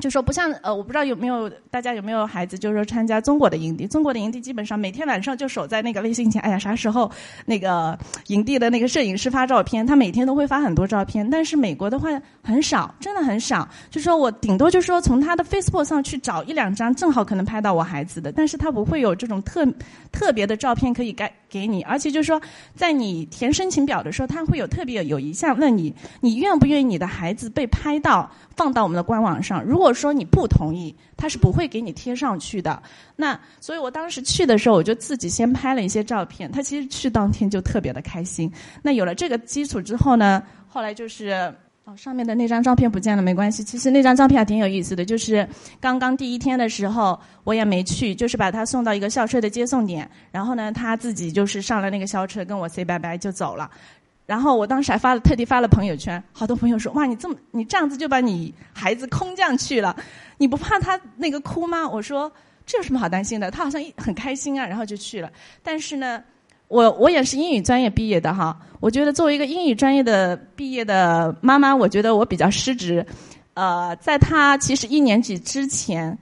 [0.00, 3.86] 就说不像呃，我不知道有没有大家有没有孩子，就是说参加中国的营地。
[3.86, 7.10] 中国的营地基本上每天晚上就守在那个微信前，哎呀，啥时候
[7.44, 7.96] 那个
[8.28, 11.28] 营地的那个摄影师发照片，他每天都会发很多照片。
[11.28, 12.08] 但是美国的话
[12.42, 13.68] 很少，真的很少。
[13.90, 19.66] 就说我顶多就说从他的 Facebook 上去找一两张，正好可能拍到我孩子的，但是他不会有这种特
[20.10, 21.82] 特别的照片可以给给你。
[21.82, 22.40] 而且就是说，
[22.74, 28.30] 在你填申请表的时候，他会有特别有一项问你，你愿不愿意你的孩子被拍到？
[28.56, 29.64] 放到我们的官网上。
[29.64, 32.82] 如果说你不同意，他是不会给你贴上去的。
[33.16, 36.50] 那所以我当时去的时候，我就自己先拍了一些照片。
[36.50, 38.50] 他其实去当天就特别的开心。
[38.82, 41.52] 那有了这个基础之后呢，后来就是
[41.84, 43.64] 哦，上面的那张照片不见了，没关系。
[43.64, 45.48] 其实那张照片还挺有意思的，就是
[45.80, 53.70] 刚刚第一天的时候，我也没去，就是把他送到一个校车的接送点，然后呢，他自己就是上了那个校车，跟我 say 拜拜就走了。
[54.30, 59.96] 然后我当时还发了特地发了朋友圈，好多朋友说哇你这么你这样子就把你孩子空降去了，
[60.38, 61.88] 你不怕他那个哭吗？
[61.88, 62.30] 我说
[62.64, 65.28] 这有什么好担心的，他好像很开心啊，然后就去了。
[65.64, 66.22] 但是呢，
[66.68, 73.04] 我我也是英语专业毕业的哈，我觉得作为一个英语专业的毕业的妈妈，我觉得我比较失职。
[73.54, 76.16] 呃，在他其实一年级之前，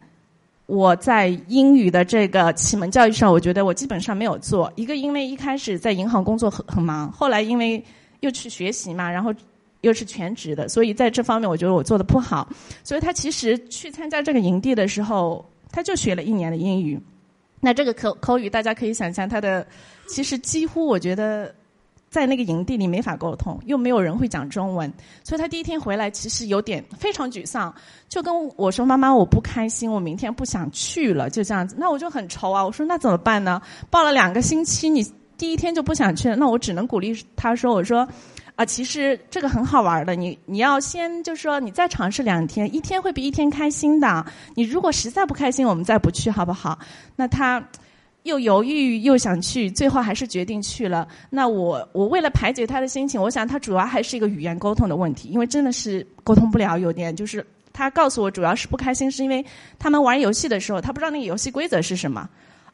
[0.65, 4.73] 我在英语的这个启蒙教育上，我觉得我基本上没有做。
[4.77, 7.85] 一个因为一开始在银行工作很很忙，后来因为
[8.21, 9.33] 又去学习嘛，然后
[9.83, 12.49] 又是全职的，所以在这方面我觉得我做的不好。
[12.83, 17.01] 所以他其实去参加这个营地的时候，他就学了一年的英语。
[17.61, 19.67] 那这个口口语，大家可以想象，他的
[20.09, 21.55] 其实几乎我觉得
[22.09, 27.75] 在那个营地里没法沟通，又没有人会讲中文，所以他第一天回来其实有点非常沮丧，
[28.09, 32.65] 就跟我说：“妈妈，我不开心，我明天不想去了。”就这样子，那我就很愁啊。
[32.65, 33.61] 我说：“那怎么办呢？
[33.91, 35.07] 报了两个星期，你。”
[35.39, 38.07] 第一天就不想去了，那我只能鼓励他说：“我说，
[38.57, 44.27] 啊，其实这个很好玩的，你你要先就是说，你再尝试两天，一天会比一天开心的。
[44.57, 46.77] 你如果实在不开心，我们再不去好不好？”
[47.15, 47.65] 那他
[48.25, 51.07] 又犹豫又想去，最后还是决定去了。
[51.31, 59.43] 那我我为了排解他的心情，我想他主要还是一个语言沟通的问题，因为真的是沟通不了，有点就是他告诉我主要是不开心，是因为
[59.79, 62.29] 他们玩游戏的时候，他不知道那个游戏规则是什么。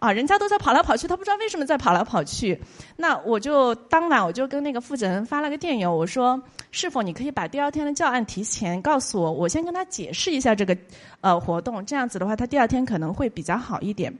[0.05, 2.61] 啊，人家都在跑来跑去，他不知道为什么在跑来跑去。
[2.95, 6.39] 那我就当晚我就跟那个负责人发了个电邮，我说
[6.71, 10.77] 是否你可以把第二天的教案提前告诉我，我先跟他解释一下这个
[11.23, 14.13] 呃活动，这样子的话他第二天可能会比较好一点。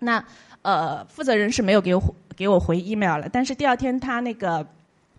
[0.00, 0.20] 那
[0.62, 2.02] 呃负责人是没有给我
[2.36, 4.66] 给我回 email 了，但是第二天他那个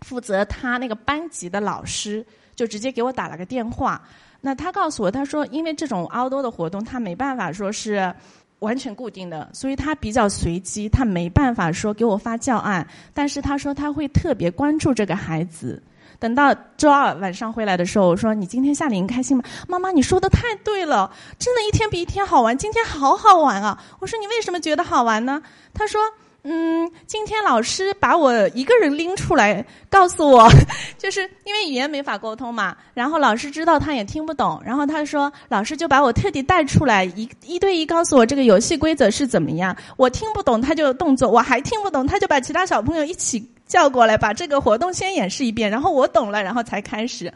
[0.02, 2.22] 负责他那个班级的老师
[2.54, 3.98] 就直接给我打了个电话。
[4.42, 8.14] 那他告诉我，他说因为这种 outdoor 的活动，他没办法说是。
[8.62, 12.86] 完全固定的，所以他比较随机，他没办法说给我发教案。
[13.12, 15.82] 但是他说他会特别关注这个孩子。
[16.18, 23.82] 等到周二晚上回来的时候，我说：“你今天夏令营开心吗？”妈妈，你说的太对了，真的一天比一天好玩，今天好好玩啊！
[23.98, 25.42] 我说：“你为什么觉得好玩呢？”
[25.74, 26.00] 他说。
[26.44, 30.50] 嗯，今天老师把我一个人拎出来，告诉我，
[30.98, 32.76] 就是因为语言没法沟通嘛。
[32.94, 39.76] 然后老师知道他也听不懂，然后他说，老师就把我特地带出来，一一对一告诉我这个游戏规则是怎么样。
[39.96, 45.70] 我听不懂，他就动作；我还听不懂，他就把其他小朋友一起叫过来，把这个活动先演示一遍。
[45.70, 47.32] 然后我懂了，然后才开始。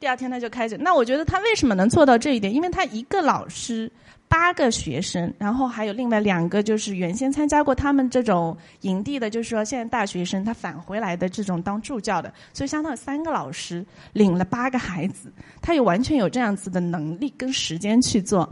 [0.00, 0.74] 第二天他就开始。
[0.78, 2.54] 那我觉得他为什么能做到这一点？
[2.54, 3.92] 因为他一个老师。
[4.28, 18.48] 八个学生，然后还有另外两个，就是原先参加过他们这种营地的，就是说现在大学生他返回来的这种当助教的，所以相当于三个老师领了八个孩子，他有完全有这样子的能力跟时间去做。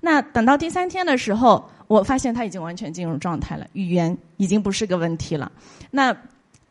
[0.00, 5.50] 那等到第三天的时候，我发现他已经完全进入状态了，语言已经不是个问题了。
[5.92, 6.14] 那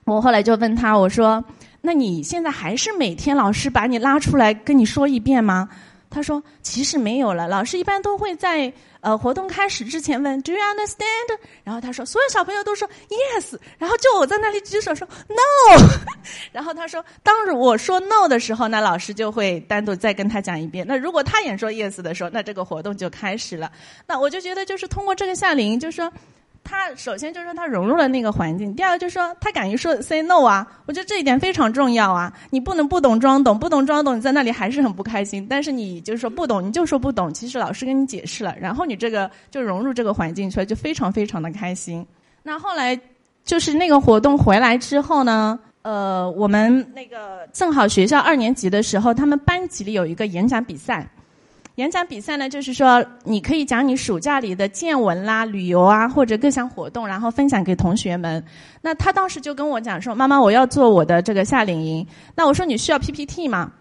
[0.04, 1.44] 我后来就问他，我说
[1.82, 5.70] ：“那你现在还是每天老师把你拉出来跟你说一遍吗？”
[6.10, 15.86] 他说：“其实没有了，老师一般都会在呃活动开始之前问 ‘Do you understand？’ 然后他说所有小朋友都说 ‘Yes’，然后就我在那里举手说 ‘No’，
[16.52, 20.86] 然后他说当我说 ‘No’ 的时候，那老师就会单独再跟他讲一遍。
[20.88, 23.72] 那如果他也说 ‘Yes’ 的时候，那这个活动就开始了。
[24.08, 26.12] 那我就觉得就是通过这个夏令营，就是说。”
[26.70, 32.32] 他首先就是说他融入了那个环境，第二个就是说他敢于说 say no 啊，我觉得这一点非常重要啊。
[32.52, 35.48] 你不能不懂装懂，不懂装懂，你在那里还是很不开心。
[35.50, 42.06] 但是你就是说不懂，你就说不懂，其实老师跟你解释了，然后你这个就融入这个环境出来，就非常非常的开心。
[42.44, 43.00] 那后来
[43.44, 51.10] 就是那个活动回来之后呢，呃，我们那个正好学校二年级的时候，他们班级里有一个演讲比赛。
[51.80, 58.44] 演讲比赛呢，就是说你可以讲你暑假里的见闻啦、旅游啊，或者各项活动，然后分享给同学们。
[58.82, 62.06] 那他当时就跟我讲说：“妈妈，我要做我的这个夏令营。”
[62.36, 63.72] 那我说：“你需要 PPT 吗？”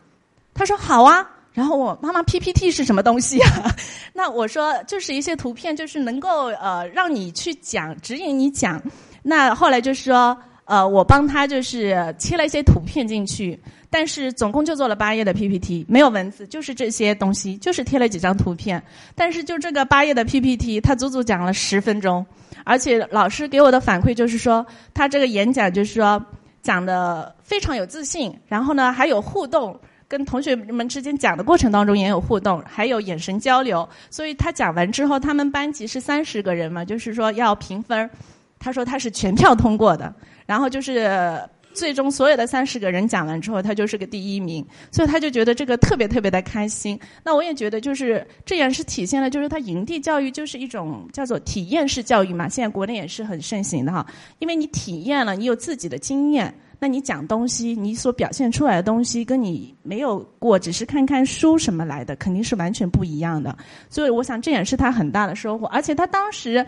[0.54, 3.74] 他说：“好啊。”然后我妈妈 PPT 是什么东西啊？
[4.14, 8.80] 那我说就是一些图片，就是能够呃让你去讲，指引你讲。
[9.24, 13.60] 那后来就是说呃，我帮他就是切了一些图片进去。
[13.90, 18.82] 但是总共就做了八页的 PPT，没有文字，就是这些东西，就是贴了几张图片。
[19.14, 22.24] 但是就这个八页的 PPT，他足足讲了十分钟，
[22.64, 26.22] 而且老师给我的反馈就是说，他这个演讲就是说
[26.62, 29.74] 讲的非常有自信，然后呢还有互动，
[30.06, 33.88] 跟同学们之间讲的过程当中也有互动，还有眼神交流。
[34.10, 38.10] 所以他讲完之后，他们班级是三十个人嘛，就是说要评分，
[38.58, 40.14] 他说他是全票通过的，
[40.44, 41.40] 然后就是。
[41.78, 46.98] 最终所有的三十个人讲完之后，他就是个第一名，所以他就觉得这个特别特别的开心。
[47.22, 52.48] 那我也觉得，就是这也是体现了，就是他营地教育就是一种叫做体验式教育嘛。
[52.48, 54.04] 现在国内也是很盛行的哈，
[54.40, 63.56] 因为你体验了，你有自己的经验，那你讲东西，你所表现出来的东西，跟你没有过只是看看书什么来的，肯定是完全不一样的。
[63.88, 66.66] 所以我想这也是他很大的收获，而且他当时。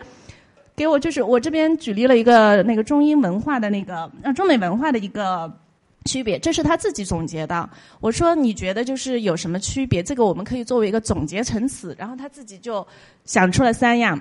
[0.81, 5.47] 给我就是我这边举例了一个那个中英文化的那个呃中美文化的一个
[6.05, 7.69] 区别，这是他自己总结的。
[7.99, 10.01] 我说你觉得就是有什么区别？
[10.01, 11.95] 这个我们可以作为一个总结陈词。
[11.99, 12.83] 然后他自己就
[13.25, 14.19] 想出了三样，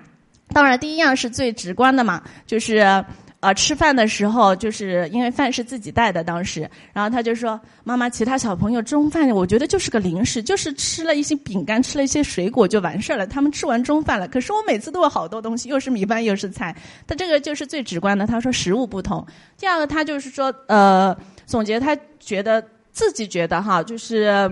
[0.48, 3.02] 当然第一样是最直观的嘛，就是。
[3.40, 13.26] 啊，吃饭的时候就是因为饭是自己带的，当时，然后他就说：“妈妈，其他小朋友中饭，我觉得就是个零食，就是吃了一些饼干，吃了一些水果就完事儿了。
[13.26, 16.76] 他们吃完中饭了，可是我每次都有好多东西，又是米饭又是菜。
[17.06, 18.26] 他这个就是最直观的。
[18.26, 19.26] 他说食物不同。
[19.56, 21.16] 第二个，他就是说，呃，
[21.46, 22.62] 总结他觉得
[22.92, 24.50] 自己觉得哈，就是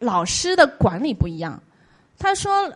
[0.00, 1.58] 老师的管理不一样。
[2.18, 2.70] 他说，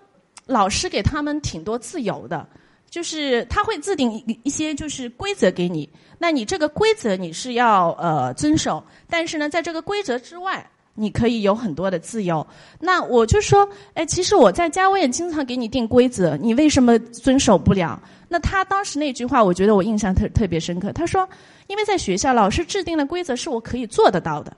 [0.46, 2.48] 老师给他们挺多自由的。”
[2.88, 12.46] 就是他会制定一一些就是规则给你，那你这个规则你是要呃遵守，但是呢，在这个规则之外，你可以有很多的自由。
[12.80, 18.00] 那我就说，哎，其实我在家我也经常给你定规则，你为什么遵守不了？
[18.28, 20.90] 那他当时那句话，我觉得我印象特特别深刻。
[20.92, 21.28] 他说，
[21.66, 24.56] 因为在学校老师制定的规则是我可以做得到的，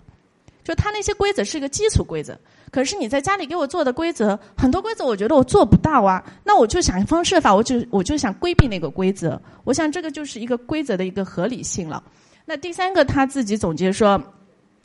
[0.69, 2.39] 就他那些规则是一个基础规则。
[2.71, 9.41] 可是你在家里给我做的规则，很多规则我觉得我做不到啊，那我就想方设法，我就我就想规避那个规则。
[9.65, 12.05] 我想这个就是一个规则的一个合理性了。
[12.45, 14.23] 那第三个他自己总结说，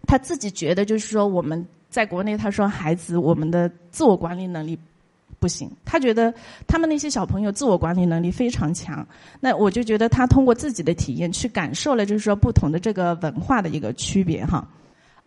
[0.08, 4.80] 他自己觉得就是说我们在国内，他说孩子我们的自我管理能力
[5.38, 6.34] 不行，他觉得
[6.66, 9.06] 他们那些小朋友自我管理能力非常强。
[9.42, 14.66] 那我就觉得他通过自己的体验去感受了，就是说不同的这个文化的一个区别哈。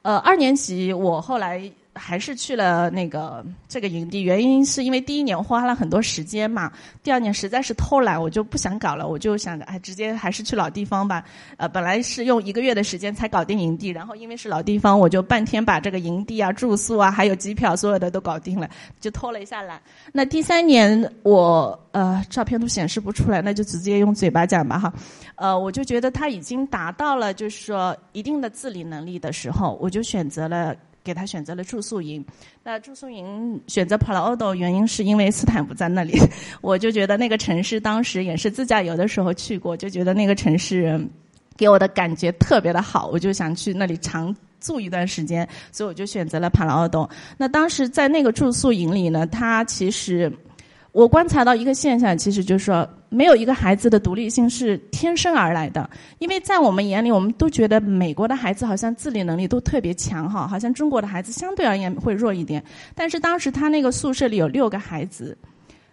[0.07, 1.69] 呃，二年级我后来。
[1.97, 6.71] 还是去了那个这个营地，原因是因为第一年花了很多时间嘛，
[7.03, 11.25] 第二年实在是偷懒，我就不想搞了，我就想着哎，直接还是去老地方吧。
[11.57, 18.69] 呃，本来是用一个月的时间才搞定营地，然后因为是老地方，我就半天把这个营地啊、住宿啊、还有机票所有的都搞定了，
[19.01, 19.81] 就偷了一下懒。
[20.13, 24.93] 那第三年我呃照片都显示不出来，那就直接用嘴巴讲吧哈。
[25.37, 30.75] 呃，我就觉得他已经达到了就是说一定的自理能力的时候，我就选择了。
[31.07, 32.25] 给他选择了住宿营，
[32.65, 36.19] 那住宿营选择 Palo 原因是因为斯坦福在那里，
[36.61, 41.01] 我就觉得那个城市当时也是自驾游的时候去过，就觉得那个城市
[41.57, 50.33] 给我的感觉特别的好，我就想去那里长住一段时间，所以我就选择了帕拉奥朵那当时在那个住宿营里呢，他其实。
[50.97, 55.91] 我观察到一个现象，其实就是说，没有一个孩子的独立性是天生而来的。
[56.21, 62.65] 因为在我们眼里，我们都觉得美国的孩子好像自理能力都特别强，哈，好像中国的孩子相对而言会弱一点。
[62.95, 65.37] 但是当时他那个宿舍里有六个孩子，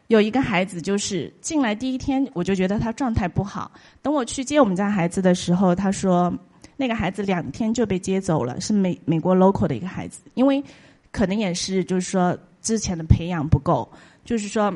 [0.07, 3.69] 有一个孩子就是进来第一天，我就觉得他状态不好。
[4.01, 6.33] 等我去接我们家孩子的时候，他说
[6.77, 10.63] 那个孩子两天就被接走了，是美美国 local 的一个孩子，因为
[11.11, 13.85] 可能也是就是说之前的培养不够，
[14.23, 14.73] 就是说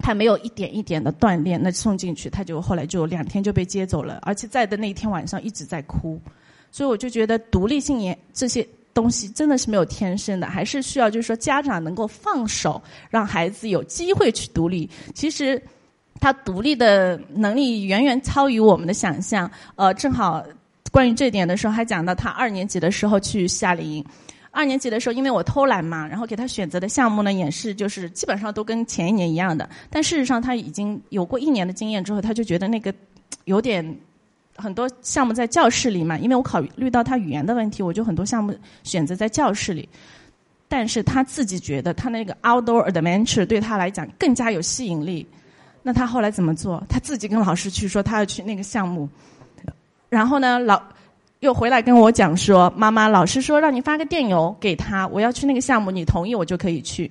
[0.00, 6.20] 他没有一点一点的锻炼，那送进去他就后来就两天就被接走了，而且在的那一天晚上一直在哭，
[6.72, 8.66] 所以我就觉得独立性也这些。
[8.92, 14.90] 东西真的是没有天生的，还是需要就是说家长能够放手，让孩子有机会去独立。
[15.14, 15.62] 其实
[16.18, 19.48] 他独立的能力远远超于我们的想象。
[19.76, 20.44] 呃，正好
[20.90, 24.04] 关于这点的时候，还讲到他二年级的时候去夏令营。
[24.50, 29.68] 二年级的时候，因为我偷懒嘛，然后给他选择的项目呢也是就是基本上都跟前一年一样的。
[29.88, 32.92] 但事实上他已经有过一年的经验之后，他就觉得那个
[33.44, 33.98] 有点。
[34.56, 39.88] 很多项目在教室里嘛，因为我考虑到他语言的问题，我就很多项目选择在教室里。
[40.68, 45.26] 但是他自己觉得他那个 outdoor adventure 对他来讲更加有吸引力。
[45.82, 46.84] 那他后来怎么做？
[46.90, 49.08] 他自己跟老师去说他要去那个项目，
[50.10, 50.82] 然后呢，老
[51.40, 57.10] 又回来跟我讲说：“妈妈，老师说让你发个电邮给他，我要去那个项目，你同意我就可以去。”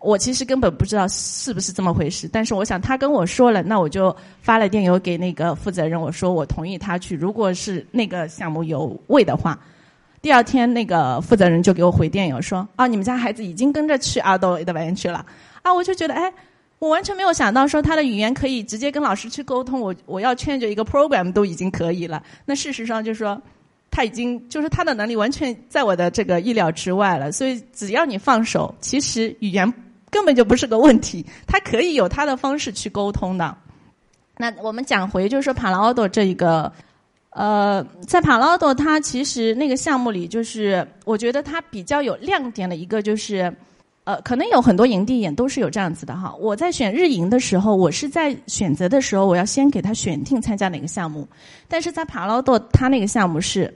[0.00, 7.14] 我其实根本不知道是不是这么回事，但是我想他跟我说了，那我就发了电邮给那个负责人，我说我同意他去。
[7.14, 9.58] 如果是那个项目有位的话，
[10.22, 15.22] 第二天那个负责人就给我回电邮说：“啊，你们家孩子已经跟着去阿多的玩去了。”
[15.60, 16.32] 啊，我就觉得哎，
[16.80, 22.20] 我完全没有想到说他的语言可以直接跟老师去沟通，我我要劝着一个 program 都已经可以了。
[22.44, 23.40] 那事实上就是说
[23.92, 27.30] 他已经就是他的能力完全在我的这个意料之外了。
[27.30, 29.72] 所以只要你放手，其实语言。
[30.12, 33.56] 根本就不是个问题，他可以有他的方式去沟通的。
[34.36, 36.72] 那我们讲回，就是说帕拉奥多这一个，
[37.30, 43.54] 呃，在帕拉奥多，它其实那个项目里，就是我觉得它比较有亮点的一个，就是
[44.10, 46.34] 呃，可能有很多营地也都是有这样子的哈。
[46.40, 51.28] 我在选日营的时候，我是在选择的时候，我要先给他选定参加哪个项目。
[51.68, 53.72] 但是在帕劳多，他那个项目是，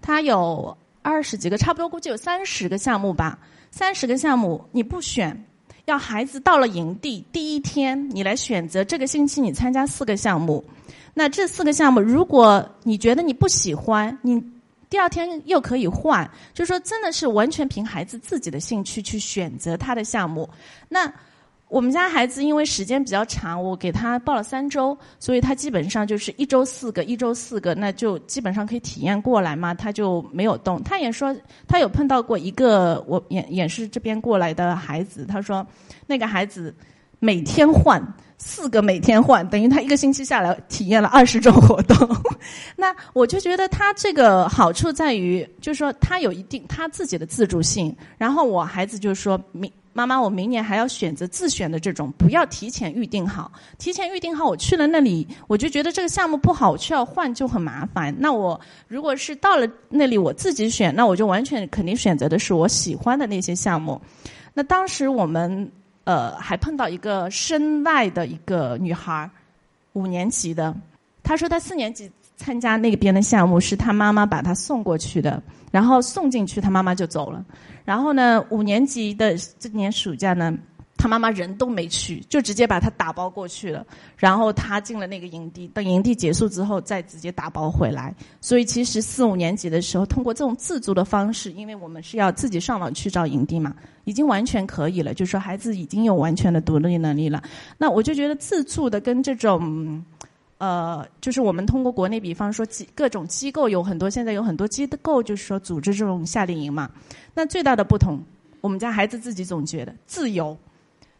[0.00, 3.38] 他有二十几个，差不多估计有三十个项目吧，
[3.70, 5.44] 三十个项目你不选。
[5.84, 10.64] 要孩子到了营地第一天，你来选择这个星期你参加四个项目。
[11.12, 14.42] 那这四个项目，如果你觉得你不喜欢，你
[14.88, 16.28] 第二天又可以换。
[16.54, 20.48] 就说真的是完全凭孩子自己的兴趣去选择他的项目。
[20.88, 21.12] 那。
[21.70, 29.74] 我们家孩子因为时间比较长，我给他报了三周，所以他基本上就是一周四个，一周四个，那就基本上可以体验过来嘛。
[29.74, 30.82] 他就没有动。
[30.82, 31.36] 他也说，
[31.66, 35.66] 他有碰到过一个我也也是这边过来的孩子，他说
[36.06, 36.74] 那个孩子
[37.18, 38.02] 每天换
[38.38, 42.16] 四个，每天换，等于他一个星期下来体验了二十种活动。
[42.76, 47.94] 那我就觉得他这个好处在于，就是说他有一定他自己的自主性。
[48.16, 49.70] 然后我孩子就说明。
[49.94, 53.50] 妈妈，我明年还要选择自选的这种，不要提前预定好。
[53.78, 58.14] 提前预定好，我去了那里，我就觉得这个项目不好，我需要换就很麻烦。
[58.16, 64.00] 那我如果是到了那里我自己选，那我就完全肯定选择的是我喜欢的那些项目。
[64.54, 65.68] 那当时我们
[66.08, 69.28] 呃还碰到一个身外的一个女孩，
[69.92, 70.74] 五年级的，
[71.22, 77.44] 她说她四年级参加那边的项目是她妈妈把她送过去的，然后送进去，她妈妈就走了。
[77.84, 80.50] 然后呢，五年级的这年暑假呢，
[80.98, 83.86] 他妈妈人都没去，就直接把他打包过去了。
[84.16, 88.14] 然后他进了那个营地，等营地结束之后，再直接打包回来。
[88.40, 93.74] 所以其实四五年级的时候，通过这种自助的方式，因为我们是要自己上网去找营地嘛，
[94.04, 95.14] 已经完全可以了。
[95.14, 97.42] 就是说孩子已经有完全的独立能力了。
[97.78, 100.04] 那我就觉得自助的跟这种。
[100.60, 106.90] 呃，就是我们通过国内，比方说机各种机构有很多，现在有很多机构就是说组织这种夏令营嘛。
[107.32, 108.20] 那最大的不同，
[108.60, 110.58] 我们家孩子自己总觉得自由。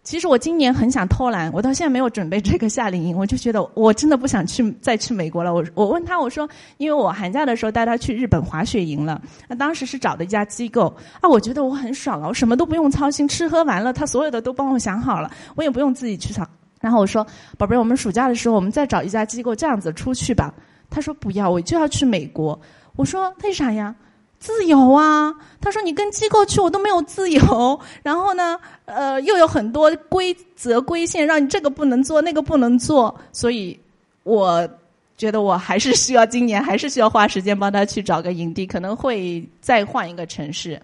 [0.08, 5.52] 其实我今年很想偷懒，我到现在没有准备这个夏令营，我就觉得我真的不想去再去美国了。
[5.52, 6.48] 我我问他我说，
[6.78, 10.86] 因为我寒假的时候带他去日本滑雪营了，那当时是找的一家机构
[11.20, 16.48] 啊，我觉得我很爽啊，我什么都不用操心，吃喝玩乐他所有的都帮我想好了，我也不用自己去找。
[16.80, 17.26] 然后我说
[17.58, 20.54] ：“宝贝，我们暑假的时候，我们再找一家机构这样子出去吧。”
[20.88, 22.58] 他说：“不要，我就要去美国。”
[22.96, 23.94] 我说：“为啥呀？
[24.38, 27.80] 自由啊！”他说：“你跟机构去，我都没有自由。
[28.02, 33.14] 然后呢，呃，又有很多规则规限，让你这个不能做，那个不能做。
[33.32, 33.78] 所以，
[34.22, 34.68] 我
[35.16, 40.80] 觉得我还是需要今年，还是需要花时间帮他去找个营地，可能会再换一个城市。”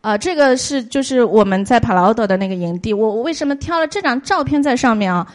[0.00, 2.94] 啊，这个是就是我们在帕劳德的那个营地。
[2.94, 5.26] 我我为什么挑了这张照片在上面啊？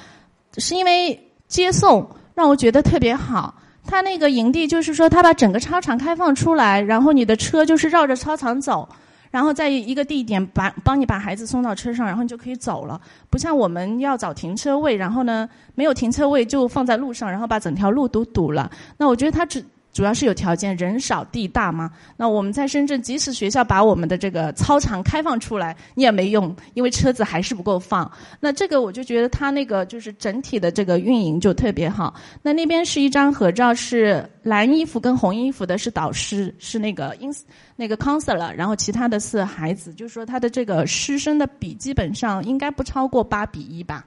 [0.58, 3.54] 是因为接送让我觉得特别好。
[3.92, 8.88] 他那个营地就是说，他把整个操场开放出来，然后你的车就是绕着操场走，
[9.30, 13.00] 然后在一个地点把帮你把孩子送到车上，然后你就可以走了。
[13.30, 18.72] 不像我们要找停车位，然后呢没有停车位就放在路上，然后把整条路都堵了。
[18.98, 19.62] 那我觉得他只。
[19.94, 21.92] 主要是有条件，人少地大嘛。
[22.16, 28.10] 那我们在深圳，即使学校把我们的这个操场开放出来，你也没用，因为车子还是不够放。
[28.40, 32.16] 那这个我就觉得他那个就是整体的这个运营就特别好。
[32.42, 37.42] 那那边是一张合照，是蓝衣服跟红衣服的是导师，是那个 ins
[37.76, 44.06] 那个 counselor，然后其他的是孩子，就是说他的这个师生的比基本上应该不超过八比一吧。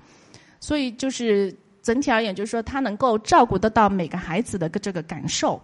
[0.61, 5.61] 所以就是整体而言，就是说他能够照顾得到每个孩子的这个感受。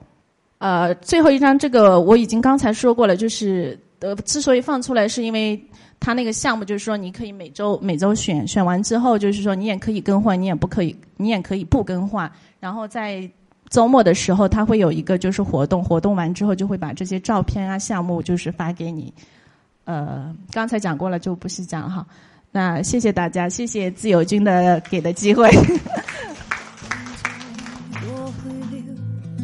[0.60, 5.58] 呃，最后一张这个我已经刚才说过了，就是呃，之所以放出来，是因为
[5.98, 12.30] 他那个项目就是说，你可以每周每周选，选完之后就是说你也可以更换，你也不可以，你也可以不更换。
[12.58, 13.26] 然后在
[13.70, 19.12] 周末的时候，他会有一个就是活动，活动完之后就会把这些照片啊项目就是发给你。
[19.84, 22.06] 呃，刚才讲过了，就不细讲哈。
[22.52, 25.48] 那谢谢大家，谢谢自由军的给的机会。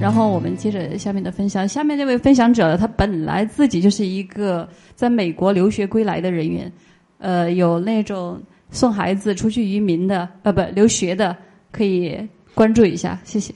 [0.00, 1.68] 然后我们接着下面的分享。
[1.68, 6.72] 下面这位分享者，他本来自己就是一个在美国留学归来的人员，
[7.18, 8.40] 呃，有那种
[8.70, 11.36] 送孩子出去移民的，呃，不留学的，
[11.70, 12.16] 可以
[12.54, 13.20] 关注一下。
[13.24, 13.52] 谢谢。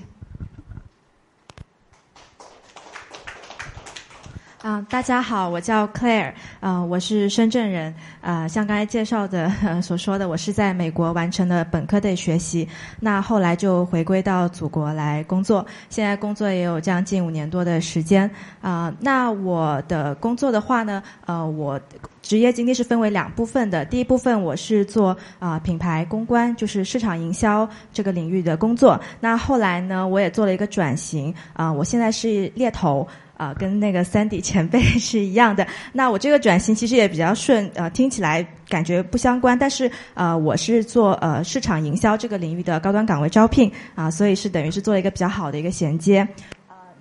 [4.65, 9.53] 啊，大家好，我叫 Claire，啊，我是深圳人，啊，像刚才介绍的
[9.83, 12.67] 所说的，我是在美国完成了本科的学习，
[12.99, 18.31] 那后来就回归到祖国来工作，现在工作也有将近五年多的时间，
[18.62, 21.79] 啊，那我的工作的话呢，呃，我
[22.23, 33.07] 职业经历是分为两部分的，第一部分我是做啊品牌公关，就是市场营销这个领域的工作，那后来呢，我也做了一个转型，啊，我现在是猎头。
[33.37, 35.66] 啊，跟那个 Sandy 前辈是一样的。
[35.93, 46.26] 那我这个转型其实也比较顺，呃，听起来感觉不相关，但是呃，我是做呃市场营销这个领域的高端岗位招聘啊，所以是等于是做了一个比较好的一个衔接。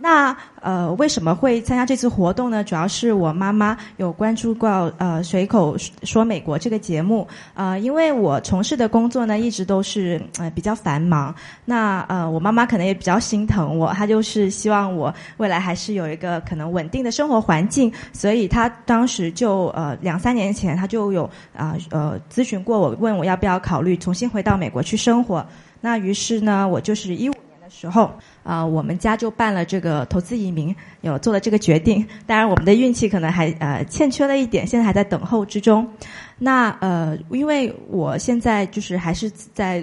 [0.03, 2.61] 那呃，为什么会参加这次活动呢？
[2.61, 11.33] 主要是我妈妈有关注过呃随口说美国这个节目，呃，因为我从事的工作呢一直都是呃比较繁忙，
[11.63, 21.23] 那呃我妈妈可能也比较心疼我，她就是希望我未来还是有一个可能稳定的生活环境，所以她当时就呃两三年前她就有
[21.55, 25.45] 啊呃咨询过我，问我要不要考虑重新回到美国去生活。
[25.79, 27.33] 那于是呢，我就是一五
[27.73, 28.11] 时候。
[28.43, 32.05] 啊，我们家就办了这个投资移民，有做了这个决定。
[32.27, 35.87] 当然，我们的运气可能还呃欠缺了一点，现在还在等候之中。
[36.37, 39.81] 那呃，因为我现在就是还是在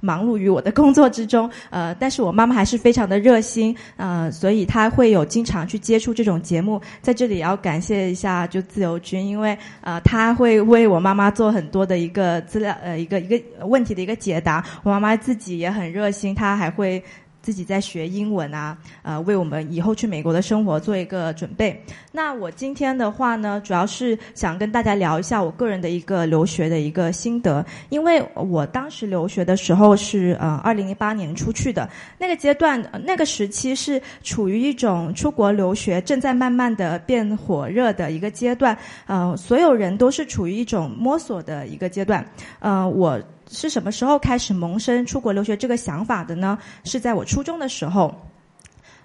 [0.00, 6.80] 忙碌于我的工作之中，呃，但是我妈妈还是非常的热心，呃，所以她会有经常去接触这种节目。
[7.02, 14.64] 在这里也要感谢一下就自由军，因为呃，他会为我妈妈做很多的一个资料，呃，一个一个问题的一个解答。
[14.82, 17.04] 我妈妈自己也很热心，她还会。
[17.48, 21.82] 自己在学英文啊，呃，为我们以后去美国的生活做一个准备。
[22.12, 31.88] 那我今天的话呢，主要是想跟大家聊一下我个人的一个留学的一个心得，因为我当时留学的时候是呃二零零八年出去的，
[32.18, 38.76] 那个阶段那个时期是处于一种出国留学正在慢慢的变火热的一个阶段，
[39.06, 42.22] 呃，所有人都是处于一种摸索的一个阶段，
[42.58, 43.18] 呃，我。
[43.50, 46.58] 是什么时候开始萌生出国留学这个想法的呢？
[46.84, 48.14] 是在我初中的时候。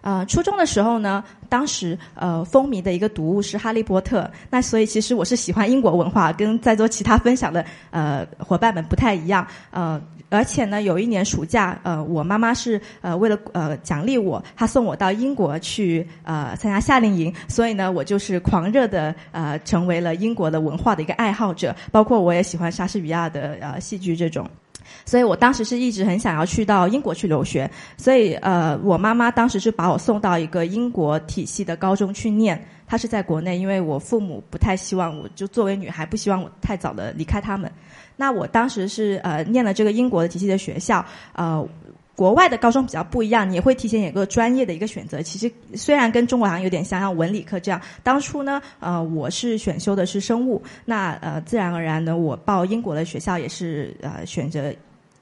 [0.01, 9.47] 呃，初中的时候呢，当时呃风靡的一个读物是《哈利波特》，那所以其实我是喜欢英国文化，跟在座其他分享的呃伙伴们不太一样。
[9.71, 10.01] 呃，
[10.33, 24.49] 而且呢，有一年暑假，呃，我妈妈是呃为了呃奖励我，她送我到英国去呃参加夏令营，所以呢，我就是狂热的呃成为了英国的文化的一个爱好者，包括我也喜欢莎士比亚的呃戏剧这种。
[25.05, 32.59] 所以我当时是一直很想要去到英国去留学，所以呃，我妈妈当时是把我送到一个英国体系的高中去念。
[32.85, 37.71] 她是在国内，因为我父母不太希望我就作为女孩，不希望我太早的离开他们。
[38.15, 41.67] 那我当时是呃念了这个英国的体系的学校，呃。
[42.15, 45.19] 国外的高中比较不一样，你会提前有个专业的一个选择。
[45.23, 47.81] 其实虽然跟中国好像有点像，像文理科这样。
[48.03, 54.71] 当初呢，呃，我是选修的是生物，那呃，自然而然呢，我报英国的学校也是呃选择。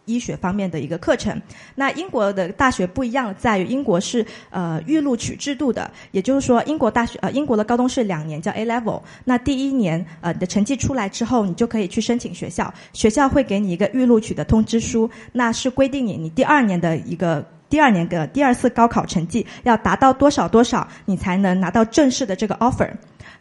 [0.06, 1.39] 医学方面的一个课程，
[1.76, 22.89] 那英国的大学不一样，在于英国是呃预录取制度的，也就是说，英国大学呃英国的高中是两年叫 A Level，那第一年呃你的成绩出来之后，你就可以去申请学校，学校会给你一个预录取的通知书，那是规定你你第二年的一个第二年的第二次高考成绩要达到多少多少，你才能拿到正式的这个 offer。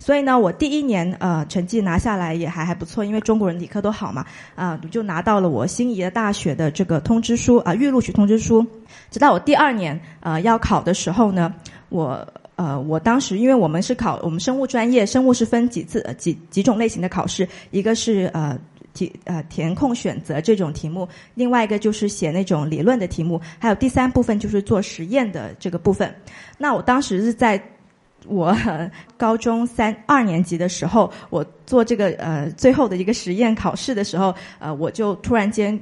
[0.01, 4.25] 所以呢，我第一年呃成绩拿下来也还还不错，因为中国人理科都好嘛，
[4.55, 8.67] 啊，就拿到了我心仪的大学的这个通知书啊，预录取通知书。
[9.11, 11.55] 直到我第二年呃要考的时候呢，
[11.91, 12.27] 我
[12.57, 18.59] 呃我当时因为我们是考我们生物专业，生物是分几次几几种类型的考试，一个是呃
[18.95, 26.11] 题呃填空选择这种题目，另外一个就是写那种理论的题目，还有第三部分就是做实验的这个部分。
[26.57, 27.63] 那我当时是在。
[28.27, 28.57] 我
[29.17, 35.79] 高中三二年级的时候，我做这个呃最后的一个实验考试的时候，呃，我就突然间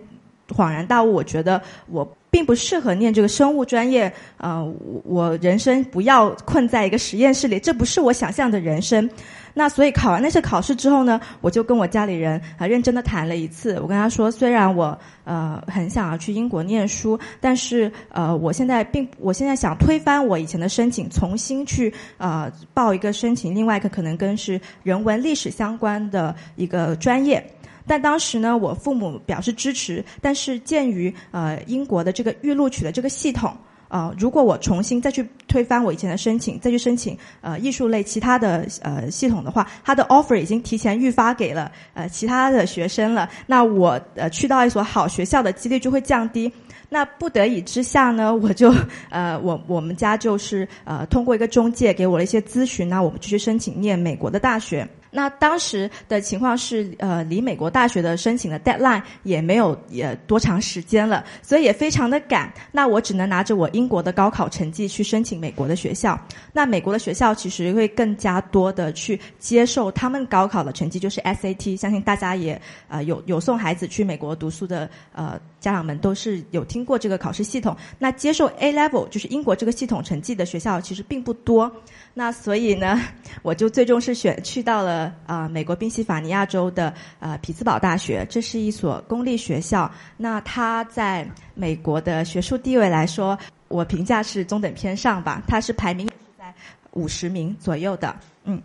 [0.49, 4.65] 恍然大悟，我觉得我并不适合念这个生物专业，呃，
[5.05, 9.09] 我人生不要困在一个实验室里，这不是我想象的人生。
[9.55, 13.79] 那所以考完那些考试之后呢，我就跟我家里人啊认真的谈了一次。
[13.81, 27.45] 我跟他说，虽然我呃很想要去英国念书，但是呃我现在并我现在想推翻我以前的申请，重新去呃报一个申请，另外一个可能跟是人文历史相关的一个专业。
[27.87, 33.57] 但当时呢，我父母表示支持，但是鉴于呃英国的这个预录取的这个系统。
[33.89, 46.53] 啊，如果我重新再去推翻我以前的申请，再去申请呃艺术类其他的呃系统的话，他的 offer 已经提前预发给了呃其他的学生了，那我呃去到一所好学校的几率就会降低。
[46.91, 48.73] 那不得已之下呢， 我就
[49.11, 54.89] 呃我我们家就是呃通过一个中介给我了一些咨询，那我们就去申请念美国的大学。
[55.11, 62.53] 那当时的情况是，呃，离美国大学的申请的 deadline 也没有也多长时间了，所以也非常的赶。
[62.73, 66.19] 那我只能拿着我英国的高考成绩去申请美国的学校。
[66.53, 71.77] 那美国的学校其实会更加多的去接受他们高考的成绩，就是 SAT。
[71.77, 77.77] 相信大家也呃有有送孩子去美国读书的呃家长们都是有听过这个考试系统。
[77.99, 81.71] 那接受 A level 就是英国这个系统成绩的学校其实并不多。
[82.19, 83.01] 那所以呢，
[83.43, 89.89] 我就最终是选去到了啊美国宾夕法尼亚州的呃匹兹堡大学，这是一所公立学校。
[90.17, 93.39] 那它在美国的学术地位来说，
[93.69, 95.45] 我评价是中等偏上吧。
[95.47, 96.53] 它是排名在
[96.91, 98.13] 五十名左右的，
[98.43, 98.61] 嗯。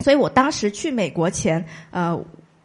[0.00, 2.14] 所以我当时去美国前，呃，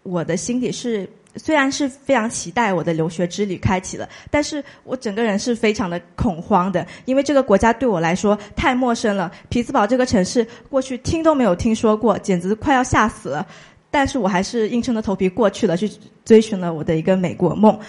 [0.04, 1.10] 我的心里是。
[1.36, 9.32] 虽然是非常期待我的留学之旅开启了，但是我整个人是非常的恐慌的，因为这个国家对我来说太陌生了。
[9.50, 13.46] 匹兹堡这个城市过去听都没有听说过，简直快要吓死了。
[13.90, 15.92] 但是我还是硬撑着头皮过去了，去
[16.26, 17.80] 追寻了我的一个美国梦。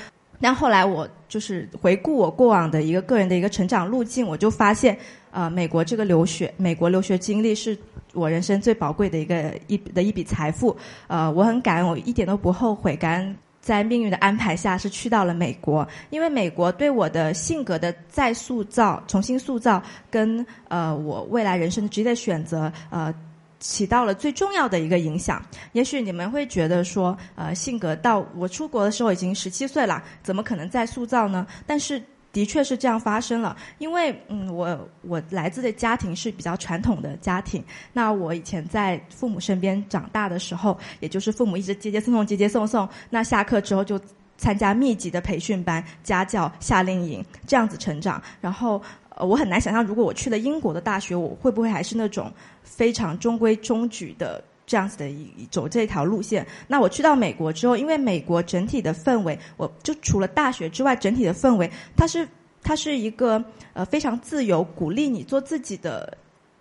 [0.41, 4.99] 但后来我就是回顾我过往的一个个人的一个成长路径，我就发现，
[5.35, 7.77] 呃，美国这个留学，美国留学经历是。
[8.17, 10.77] 我人生最宝贵的一个一的一笔财富，
[11.09, 19.83] 呃，我很感恩，我一点都不后悔，感恩在命运的安排下是去到了美国，因为美国对我的性格的再塑造、重新塑造，
[20.13, 23.13] 跟呃我未来人生的职业选择，呃，
[23.59, 25.45] 起到了最重要的一个影响。
[25.73, 31.45] 也许你们会觉得说，呃，性格到我出国的时候已经十七岁了，怎么可能再塑造呢？
[31.67, 32.01] 但是。
[32.35, 37.65] 的确是这样发生了，因为嗯，我我来自的家庭是比较传统的家庭。
[37.93, 43.99] 那我以前在父母身边长大的时候，也就是父母一直接接送送接接送送，那下课之后就
[44.37, 48.21] 参加密集的培训班、家教、夏令营这样子成长。
[48.41, 52.33] 然后呃，我很难想象，如果我去了英国的大学，我会不会还是那种
[52.65, 54.43] 非常中规中矩的。
[54.67, 62.27] 这样子的一走这条路线，那我去到美国之后，因为美国整体的氛围，我就除了大学之外，整体的氛围，它是
[62.63, 63.45] 它是一个
[63.75, 66.17] 呃非常自由，鼓励你做自己的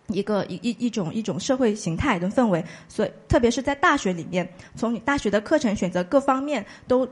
[0.07, 2.61] 一个一一一种一种社会形态的氛围。
[2.89, 7.07] 所以，特别是在大学里面，从你大学的课程选择各方面，都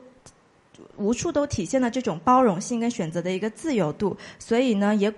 [0.98, 4.18] 无处都体现了这种包容性跟选择的一个自由度。
[4.40, 5.14] 所以呢，也。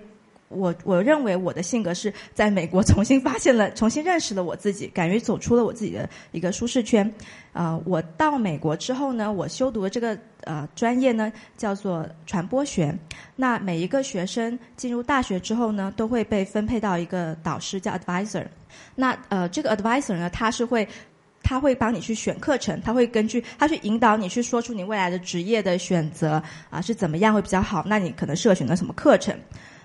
[0.54, 7.12] 我我认为我的性格是在美国 重新发现了、重新认识了我自己，敢于走出了我自己的一个舒适圈。
[7.52, 12.96] 呃，我到美国之后呢，我修读的这个呃专业呢叫做传播学。
[13.36, 18.44] 那每一个学生进入大学之后呢，都会被分配到一个导师叫 advisor。
[18.94, 20.86] 那呃，这个 advisor 呢，他是会。
[21.46, 27.84] 他会帮你去选课程，他会根据他去引导你去说出你未来的职业的选择啊是怎么样会比较好？
[27.86, 29.38] 那你可能适合选择什么课程？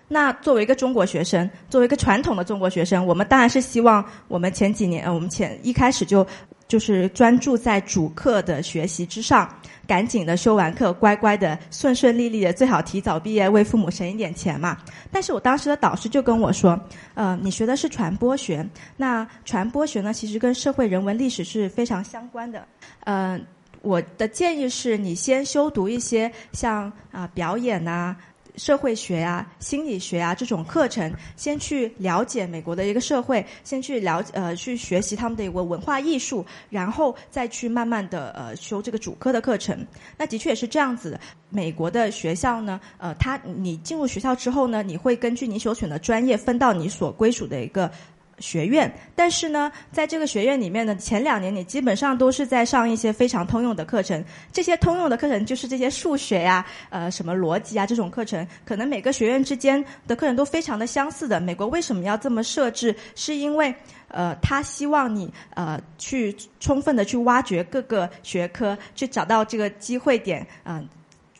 [0.10, 6.28] 那作为一个中国学生，作为一个传统的中国学生，我们当然是希望我们前几年，呃，我们前一开始就
[6.68, 9.50] 就是专注在主课的学习之上。
[9.88, 14.78] 赶紧的修完课，乖乖的，顺顺利利的，最好提早毕业，为父母省一点钱嘛。
[15.12, 16.80] 但是我当时的导师就跟我说，
[17.16, 18.64] 呃，你学的是传播学，
[18.98, 22.64] 那传播学呢，其实跟社会人文历史是非常相关的。
[23.06, 23.40] 呃，
[23.82, 28.16] 我的建议是你先修读一些像啊表演呐。
[28.56, 39.86] 社会学啊、心理学啊这种课程，先去了解美国的一个社会，先去了呃去学习他们的一个文化艺术，然后再去慢慢的呃修这个主科的课程。
[40.18, 41.20] 那的确也是这样子的。
[41.50, 47.92] 美国的学校呢，呃，他你进入学校之后呢，你会根据你所选的专业分到你所归属的一个。
[48.40, 54.24] 学院，但是呢，在这个学院里面呢，前两年你基本上都是在上一些非常通用的课程。
[54.52, 61.40] 这些通用的课程就是这些数学呀、呃什么逻辑啊这种课程，可能每个学院之间的课程都非常的相似的。
[61.40, 62.96] 美国为什么要这么设置？
[63.16, 63.74] 是因为
[64.08, 70.88] 呃，他希望你呃去充分的去挖掘各个学科，去找到这个机会点，嗯。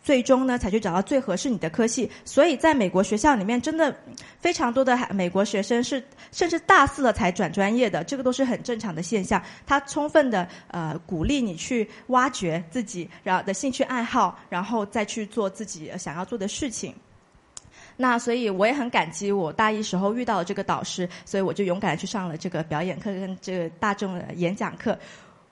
[0.10, 2.10] 最终呢，才去找到最合适你的科系。
[2.26, 3.96] 所以，在美国学校里面，真的
[4.40, 9.40] 非常多的美国学生是甚至大四了才转专业的，这个都是很正常的现象。
[9.68, 16.92] 他充分的呃鼓励你去挖掘自己然后的兴趣爱好，然后再去做自己想要做的事情。
[17.96, 24.98] 那所以我也很感激我大一时候遇到了这个导师，所以我就勇敢去上了这个表演课跟这个大众的演讲课。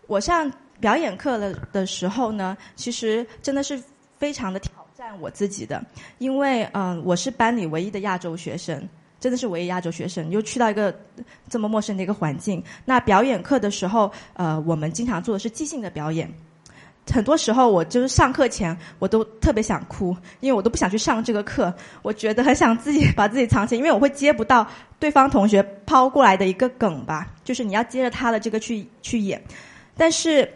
[0.07, 3.79] 我上表演课了的时候呢，其实真的是。
[4.17, 5.83] 非常的挑战我自己的，
[6.17, 8.87] 因为嗯，我是班里唯一的亚洲学生，
[9.19, 10.93] 真的是唯一亚洲学生，又去到一个
[11.47, 12.63] 这么陌生的一个环境。
[12.83, 16.27] 那表演课的时候，呃，我们经常做的是即兴的表演。
[17.13, 21.73] 很多时候，我就是上课前我都特别想哭，因为我都不想去上这个课。
[22.01, 24.67] 我觉得很想自己 把自己藏起来，因为我会接不到
[24.99, 29.39] 对方同学抛过来的一个梗吧，就是你要接着他的这个去去演，
[29.95, 30.51] 但是。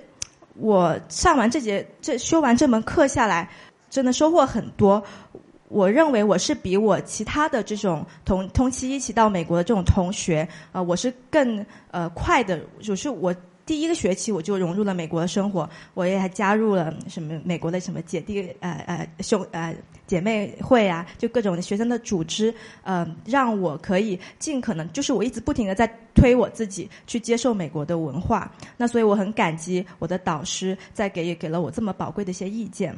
[0.62, 3.49] 我上完这节这修完这门课下来，
[3.89, 5.03] 真的收获很多。
[5.68, 13.36] 我认为我是比我其他的这种同同期一起到美国的这种同学，呃，我是更呃快的，就是我。
[13.64, 19.74] 第一个学期我就融入了美国的生活，我也还加入了什么美国的什么姐弟呃呃兄呃
[20.12, 22.53] 姐妹会啊，就各种学生的组织，
[22.84, 28.51] 嗯，让我可以尽可能，就是我一直不停的在推我自己去接受美国的文化。
[28.76, 32.93] 那所以我很感激我的导师在给给了我这么宝贵的一些意见。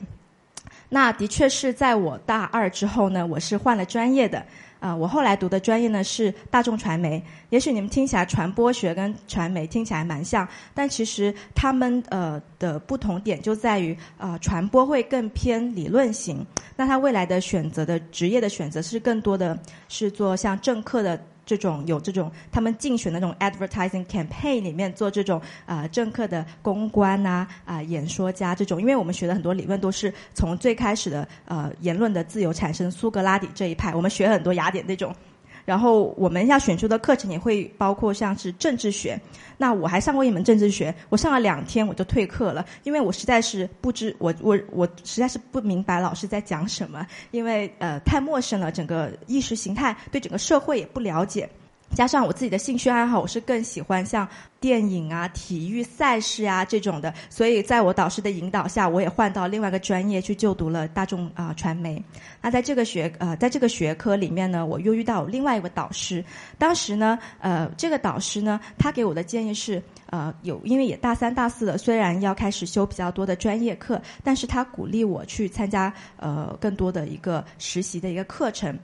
[0.89, 4.43] 那的确是在我大二之后呢，我是换了专业的。
[4.83, 7.23] 啊，我后来读的专业呢是大众传媒。
[7.51, 19.57] 也许你们听起来传播学跟传媒听起来蛮像，但其实他们呃的不同点就在于，啊，传播会更偏理论型，那他未来的选择的职业的选择是更多的
[19.87, 21.17] 是做像政客的。
[21.45, 35.13] 这种有这种他们竞选的那种 advertising campaign 里面做这种啊政客的公关呐啊演说家这种，因为我们学的很多理论都是从最开始的呃言论的自由产生苏格拉底这一派，我们学很多雅典那种。
[35.65, 39.19] 然后我们要选修的课程也会包括像是政治学，
[39.57, 51.49] 那我还上过一门政治学，我上了两天我就退课了，因为我实在是不知我我我实在是不明白老师在讲什么，因为呃太陌生了，整个意识形态对整个社会也不了解。
[51.95, 54.27] 加上我自己的兴趣爱好，我是更喜欢像
[54.59, 62.03] 电影啊、体育赛事啊这种的，所以在我导师的引导下，我也换到另外一个专业去就读了大众啊传媒。
[62.41, 66.23] 那在这个学呃，在这个学科里面呢，我又遇到另外一位导师。
[66.57, 78.77] 当时呢，呃，这个导师呢，他给我的建议是，呃，有因为也大三大四了，虽然要开始修比较多的专业课，但是他鼓励我去参加呃更多的一个实习的一个课程。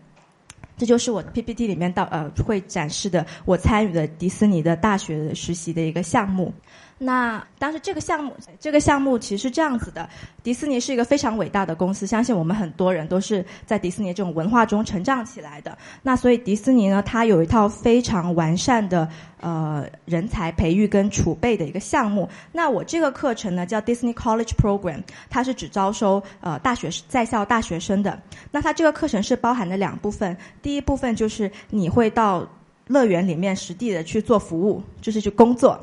[0.79, 6.53] 这就是我 PPT 里面到呃会展示的我参与的迪士尼的大学实习的一个项目。
[7.01, 10.07] 那当时这个项目，这个项目其实是这样子的：
[10.43, 15.77] 迪士尼是一个非常伟大的公司，相信我们很多人都是在迪士尼这种文化中成长起来的。
[16.03, 19.07] 那所以迪士尼呢，它有一套非常完善的
[19.39, 22.27] 呃人才培育跟储备的一个项目。
[22.51, 28.21] 那我这个课程呢叫 Disney College Program，它是只招收呃大学在校大学生的。
[28.51, 32.45] 那它这个课程是包含的两部分，第一部分就是你会到
[32.87, 35.79] 乐园里面实地的去做服务，就是去工作。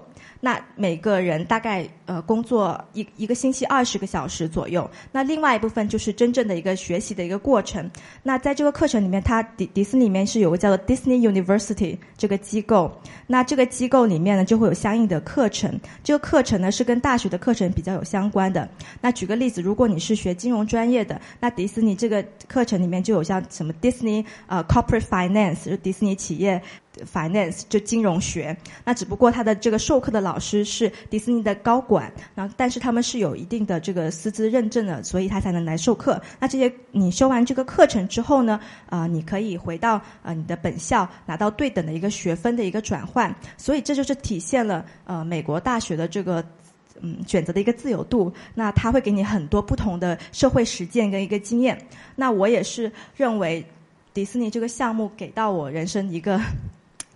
[0.46, 4.88] 那每个人大概呃工作一一个星期二十个小时左右。
[5.12, 7.88] 那另外一部分就是真正的一个学习的一个过程。
[8.22, 12.90] 那在这个课程里面，它迪迪士尼里面是有个叫做 Disney University 这个机构。
[13.26, 15.78] 那这个机构里面呢，就会有相应的课程。
[16.02, 18.68] 这个课程呢是跟大学的课程比较有相关的。
[19.00, 26.62] 那举个例子，如果你是学金融专业的，那迪士尼这个课程里面就有像什么 Disney 呃 Corporate Finance，就迪士尼企业。
[27.12, 31.95] Finance 就金融学，那只不过他的这个授课的老师是迪士尼的高管，
[32.34, 36.20] 那但是他们是有一定的这个师资认证的，所以他才能来授课。
[36.38, 46.44] 那这些你修完这个课程之后呢，啊，你可以回到啊你的本校拿到对等的一个学分的一个转换，所以这就是体现了呃美国大学的这个
[47.00, 48.32] 嗯选择的一个自由度。
[48.54, 51.80] 那他会给你很多不同的社会实践跟一个经验。
[52.14, 53.64] 那我也是认为
[54.12, 56.40] 迪士尼这个项目给到我人生一个。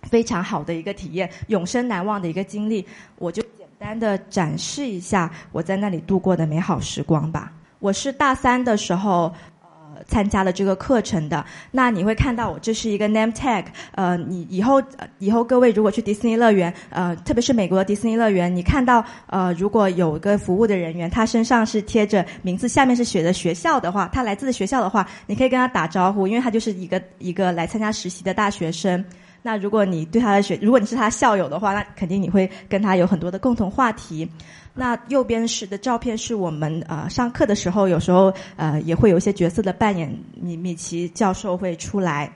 [0.09, 2.83] 非常好的一个体验，永生难忘的一个经历，
[3.17, 3.41] 我就
[3.81, 7.51] 单的展示一下我在那里度过的美好时光吧。
[7.79, 11.43] 我是大三的时候，呃，参加了这个课程的。
[11.71, 13.65] 那你会看到我这是一个 name tag，
[13.95, 14.79] 呃，你以后
[15.17, 29.03] 以后各位如果去迪士尼乐园，呃，特别是美国的迪士尼乐园，你看到呃，如果有个服务的人员，他身上是贴着名字，下面是写着学校的话，他来自学校的话，你可以跟他打招呼，因为他就是一个一个来参加实习的大学生。
[29.43, 34.29] 那如果你对他的学，如果你是他校友的话，那肯定你会跟他有很多的共同话题。
[34.73, 42.31] 那右边是的照片是我们呃上课的时候，有时候呃也会有一些角色的扮演，米米奇教授会出来。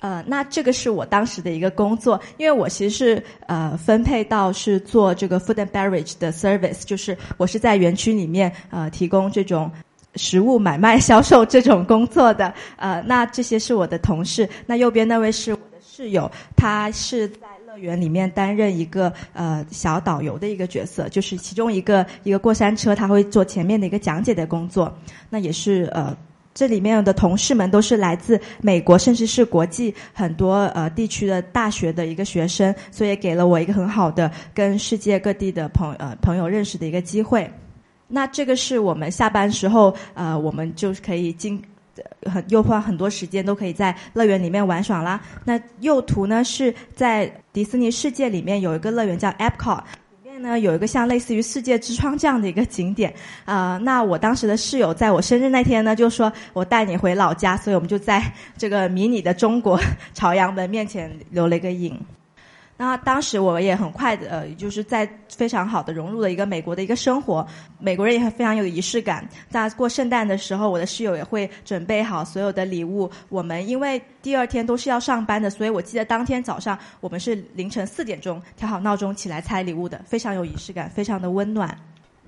[0.00, 9.70] 呃，那这个是我当时的一个工作，因为我其实是呃分配到是做这个 food and beverage 的 service，就是我是在园区里面呃提供这种
[10.14, 12.54] 食物买卖销售这种工作的。
[12.76, 15.54] 呃，那这些是我的同事，那右边那位是。
[15.98, 24.96] 室友，他是在乐园里面担任一个呃小导游的一个角色，就是其中一个一个过山车，他会做前面的一个讲解的工作。
[25.28, 26.16] 那也是呃，
[26.54, 37.50] 这里面的同事们都是来自美国，甚至是国际很多呃地区的大学的一个学生，所以给了我一个很好的跟世界各地的朋呃朋友认识的一个机会。
[38.06, 41.60] 那这个是我们下班时候呃，我们就可以经。
[42.22, 45.20] 很又花很多时间，都可以在乐园里面玩耍啦。
[45.44, 49.82] 那右图呢是在迪士尼世界里面有一个乐园叫 Epcot，
[50.22, 53.12] 里面呢有一个像类似于世界之窗这样的一个景点
[53.44, 53.78] 啊。
[53.78, 58.22] 那我当时的室友在我生日那天呢，就说我带你回老家，所以我们就在
[58.56, 59.80] 这个迷你的中国
[60.14, 61.98] 朝阳门面前留了一个影。
[62.80, 67.44] 那当时我也很快的，呃，就是在非常好的融入了一个美国的一个生活。
[67.80, 69.28] 美国人也非常有仪式感。
[69.50, 73.10] 在过圣诞的时候，我的室友也会准备好所有的礼物。
[73.28, 81.76] 我们因为第二天都是要上班的，所以我记得当天早上我们是凌晨四点钟调好闹钟起来拆礼物的，非常有仪式感，非常的温暖。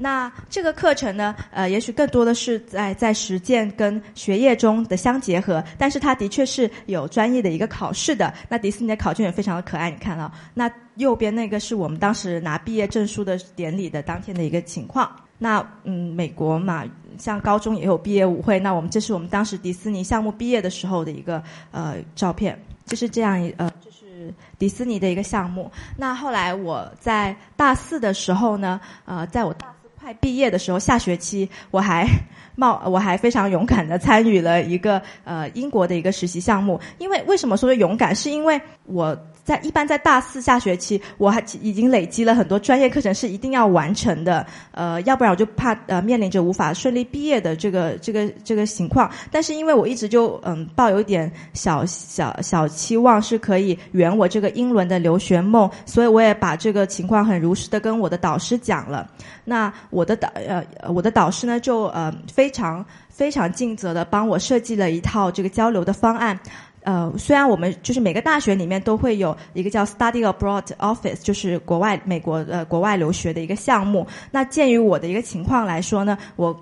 [0.03, 8.33] 那这个课程呢，呃，也许更多的是在在实践跟学业中的相结合，但是它的确是有专业的一个考试的。
[8.49, 15.15] 那迪士尼的考卷也非常的可爱，你看啊，那右边那个是我们当时拿毕业证书的典礼的当天的一个情况。
[15.37, 16.85] 那嗯，美国嘛，
[17.19, 25.71] 像高中也有毕业舞会，那我们这是我们当时迪士尼项目毕业的时候的一个呃照片，就是这样一呃，这是迪士尼的一个项目。
[25.97, 29.69] 那后来我在大四的时候呢，呃，在我大
[30.11, 32.05] 快毕业的时候，下学期我还
[32.57, 36.81] 冒，我还非常勇敢的参与了一个呃英国的一个实习项目。
[36.99, 38.15] 因为为什么说勇敢？
[38.15, 39.17] 是因为我。
[39.51, 49.11] 在一般在大四下学期，我还已经累积了很多专业课程是一定要完成的，呃，要不然我就怕呃面临着无法顺利毕业的这个这个这个情况。
[49.29, 59.11] 但是因为我一直就嗯抱有一点小小小期望是可以圆我这个英伦的留学梦，所以我也把这个情况很如实的跟我的导师讲了。
[59.45, 66.39] 那我的导呃我的导师呢就呃非常非常尽责的帮我设计了一套这个交流的方案。
[66.83, 74.07] 呃，虽然我们就是每个大学里面都会有一个叫 Study Abroad Office，就是国外美国呃国外留学的一个项目。
[74.31, 76.59] 那鉴于我的一个情况来说呢，我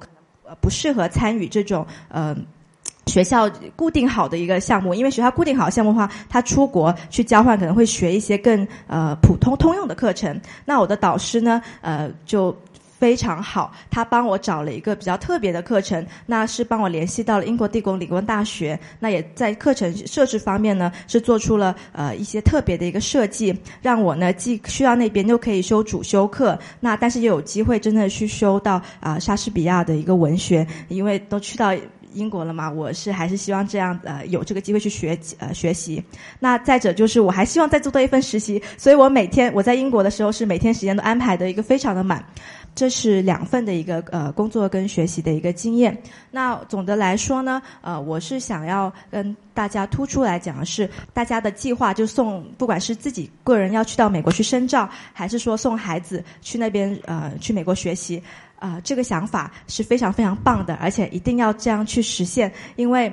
[0.60, 2.36] 不适合参与这种呃
[3.06, 10.40] 学校固定好的一个项目，因为学校固定好项目的话，他出国去交换可能会学一些更呃普通通用的课程。
[10.64, 12.54] 那我的导师呢，呃就。
[12.98, 31.72] 非常好，他帮我找了一个比较特别的课程，那是帮我联系到了英国帝国理工大学，那也在课程设置方面呢是做出了呃一些特别的一个设计，让我呢既去到那边又可以修主修课，那但是又有机会真的去修到啊莎士比亚的一个文学，因为都去到。
[32.12, 32.70] 英国了嘛？
[32.70, 36.02] 我是还是希望这样呃有这个机会去学呃学习。
[36.40, 42.24] 那再者就是我还希望再做多一份实习，所以我每天我在英国的时候是每天时间都安排的一个非常的满。
[42.74, 46.00] 这是两份的一个呃工作跟学习的一个经验。
[46.30, 58.22] 那总的来说呢，呃，我是想要跟大家突出来讲的是，大家的计划就送，不管是自己个人要去到美国去深造，还是说送孩子去那边呃去美国学习。
[58.58, 63.12] 啊，这个想法是非常非常棒的，而且一定要这样去实现，因为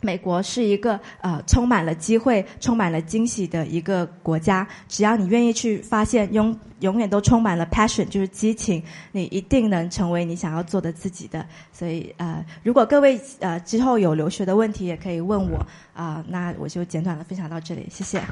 [0.00, 4.66] 美国是一个呃充满了机会、充满了惊喜的一个国家。
[4.88, 11.44] 只要你愿意去发现，永永远都充满了 passion，就是激情，你一定能成为你想要做的自己的。
[11.70, 15.58] 所以呃，如果各位呃之后有留学的问题，也可以问我
[15.92, 16.24] 啊。
[16.26, 18.22] 那我就简短的分享到这里，谢谢。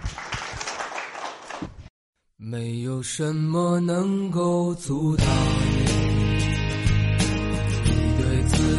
[2.39, 5.27] 没有什么能够阻挡。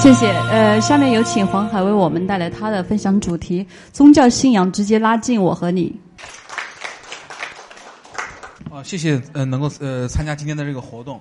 [0.00, 0.30] 谢谢。
[0.50, 5.94] 呃，下面有请黄海为我们带来他的分享主题：宗教信仰直接拉近我和你。
[8.72, 9.20] 啊，谢谢。
[9.34, 11.20] 呃，能够呃参加今天的这个活动。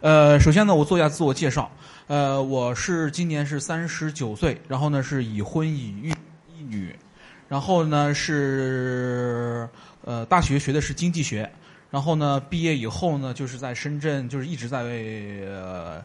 [0.00, 1.70] 呃，首先呢，我做一下自我介绍。
[2.08, 6.12] 呃，我是今年是三十九岁，然后呢是已婚已育
[6.58, 6.92] 一女，
[7.48, 9.68] 然后呢是
[10.04, 11.48] 呃大学学的是经济学，
[11.88, 16.02] 然后呢毕业以后呢就是在深圳，就是一直在为呃。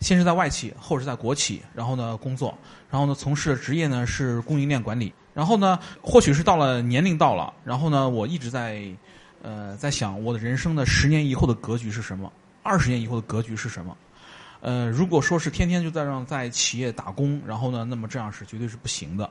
[0.00, 2.56] 先是在外企，后是在国企，然后呢工作，
[2.90, 5.12] 然后呢从事的职业呢是供应链管理。
[5.32, 8.82] 然后呢，或许是到了年龄到了，然后呢我一直在，
[9.42, 12.30] 呃在想我的人生的十年以后的格局是什么，
[12.64, 13.96] 二十年以后的格局是什么。
[14.60, 19.30] 呃，如果说是天天就在让在企业打工，然后呢，那么这样是绝对是不行的。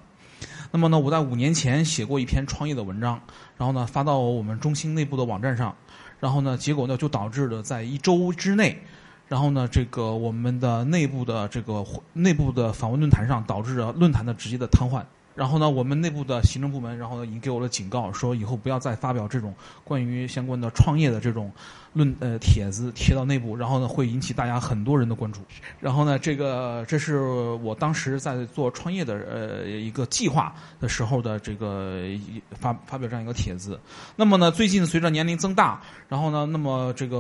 [0.72, 3.20] 那么呢，我在五年前写过一篇创业的文章，
[3.58, 5.76] 然后呢发到我们中心内部的网站上，
[6.20, 8.82] 然后呢结果呢就导致了在一周之内。
[9.30, 15.04] 然后呢，这个我们的内部的这个内部的访问论坛上，导致了论坛的直接的瘫痪。
[15.40, 21.50] 然后呢，我们内部的行政部门，然后呢，已经给我了警告，说以后不要再发表这种关于相关的创业的这种
[21.94, 25.40] 论呃帖子贴到内部，然后呢，会引起大家很多人的关注。
[25.80, 27.22] 然后呢，这个这是
[27.64, 32.04] 我当时在做创业的呃一个计划的时候的这个
[32.52, 33.80] 发发表这样一个帖子。
[34.18, 37.18] 那么呢，最近随着年龄增大，然后呢，那么这个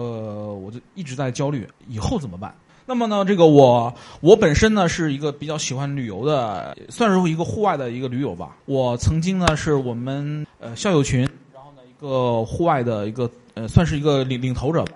[0.56, 2.54] 我就一直在焦虑，以后怎么办？
[2.90, 8.58] 那么呢，这个我我本身呢是一个比较喜欢旅游的，算是一个户外的一个驴友吧。
[8.66, 11.20] 我曾经呢是我们呃校友群，
[11.54, 14.94] 然后呢一个户外的一个呃算是一个领领头者吧。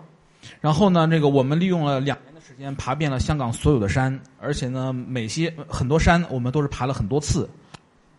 [0.59, 7.47] 然后呢，这个我们利用了两年的时间爬遍了香港所有的山，而且呢每些很多山我们都是爬了很多次。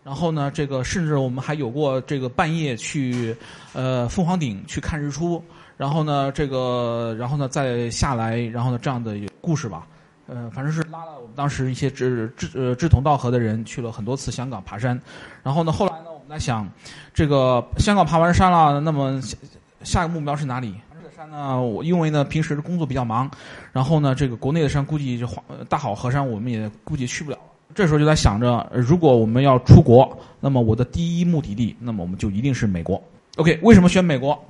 [0.05, 3.35] 然后呢，这个甚至我们还有过这个半夜去
[3.73, 5.43] 呃凤凰顶去看日出。
[5.77, 9.85] 然后呢，这个，然后呢，再下来，然后呢，这样的故事吧，
[10.27, 14.97] 呃，反正是拉了我们当时一些志志呃志同道合的人去了很多次香港爬山，
[15.43, 16.65] 然后呢，后来呢，我们在想，
[17.13, 19.37] 这个香港爬完山了，那么下
[19.83, 20.75] 下一个目标是哪里？
[20.93, 23.29] 这个山呢，我因为呢平时工作比较忙，
[23.73, 25.27] 然后呢，这个国内的山估计就
[25.67, 27.37] 大好河山我们也估计去不了，
[27.73, 33.03] 这时候就在想着，如果我们要出国，那么我的第一目的地，那么我们就一定是美国。
[33.35, 34.45] OK，为什么选美国？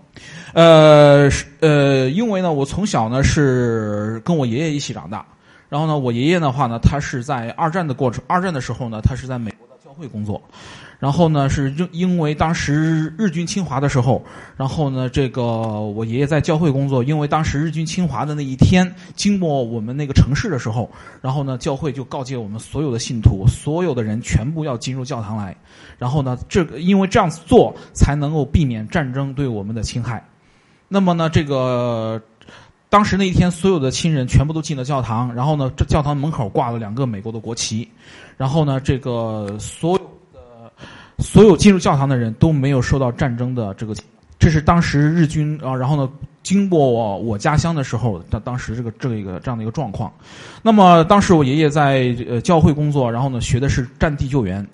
[0.53, 1.27] 呃，
[1.59, 5.25] 呃，因为呢，我从小呢是跟我爷爷一起长大，
[5.69, 10.41] 然后呢，我爷爷的话呢，他是在二战的过程，二战的时候呢，他是在美国教会工作。
[10.97, 14.25] 然后呢，是因因为当时日军侵华的时候，
[14.57, 20.89] 然后呢，这个我爷爷在教会工作，因为当时日军侵华的那一天经过我们那个城市的时候，
[21.21, 25.55] 然后呢，教会就告诫我们所有的信徒，所有的人全部要进入教堂来。
[25.99, 30.25] 然后呢，这个因为这样子做才能够避免战争对我们的侵害。
[30.87, 32.19] 那么呢，这个
[32.89, 37.87] 当时那一天，所有的亲人全部都进了教堂，然后呢，这教堂门口挂了两个美国的国旗，
[38.37, 40.05] 然后呢，这个所有的。
[41.19, 43.95] 所有进入教堂的人都没有受到战争的这个，
[44.37, 46.11] 这是当时日军啊，然后呢，
[46.43, 50.11] 经过我我家乡的时候，当当时这个这个一个这样的一个状况。
[50.61, 54.67] 那么当时我爷爷在呃教会工作，然后呢学的是战地救援，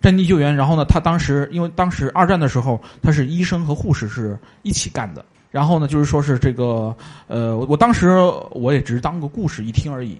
[0.00, 0.54] 战地救援。
[0.54, 5.24] 然后呢，他当时因为当时二战的时候，他是医生和护士是一起干的。
[5.50, 6.94] 然后呢，就是说是这个
[7.26, 8.16] 呃，我当时
[8.52, 10.16] 我也只是当个故事一听而已。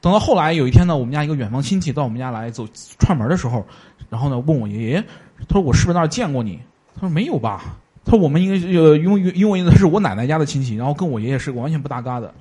[0.00, 2.66] 等到后来有一天呢，我们家一个远房亲戚到我们家来走
[2.98, 3.64] 串门的时候。
[4.10, 5.04] 然后呢，问我爷爷，
[5.48, 6.58] 他说我是不是那儿见过你？
[6.94, 7.76] 他说没有吧。
[8.04, 12.32] 他说我们应该呃，因为因为他是我奶奶家的亲戚，然后跟我爷爷是完全不搭嘎的。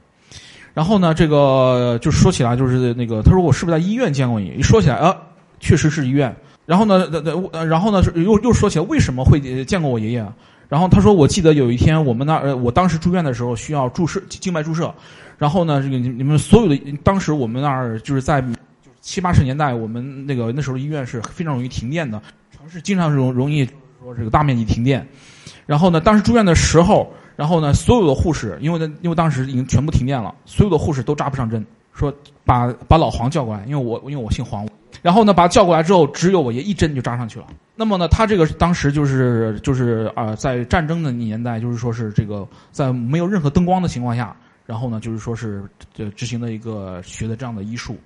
[0.73, 4.53] 然后呢，这个就说起来就是那个，他说我是不是在医院见过你？
[4.57, 5.17] 一说起来啊，
[5.59, 6.33] 确实是医院。
[6.65, 7.09] 然后呢，
[7.51, 10.25] 呃，然后呢，又又说起来为什么会见过我爷爷？
[10.69, 14.93] 然后他说我记得有一天我们那儿，我当时住院的时候需要注射静脉注射，
[15.37, 18.43] 然后呢，这个你你们所有的当时我们那儿就是在。
[18.99, 23.65] 七八十年代，我们那个那时候医院是非常容易停电的，城市经常容容易
[24.01, 25.07] 说这个大面积停电。
[25.65, 34.67] 然后呢，当时住院的时候，然后呢，所有的护士，因为呢，因为当时已经全部停电了，所有的护士都扎不上针，说把把老黄叫过来，因为我因为我姓黄，
[35.01, 37.45] 然后呢，把他叫过来之后，只有我爷一针就扎上去了。
[37.75, 44.35] 那么呢，他这个当时就是就是啊，在战争的年代，就是说是这个在没有任何灯光的情况下，
[44.67, 45.63] 然后呢，就是说是
[45.93, 47.97] 这执行的一个学的这样的医术。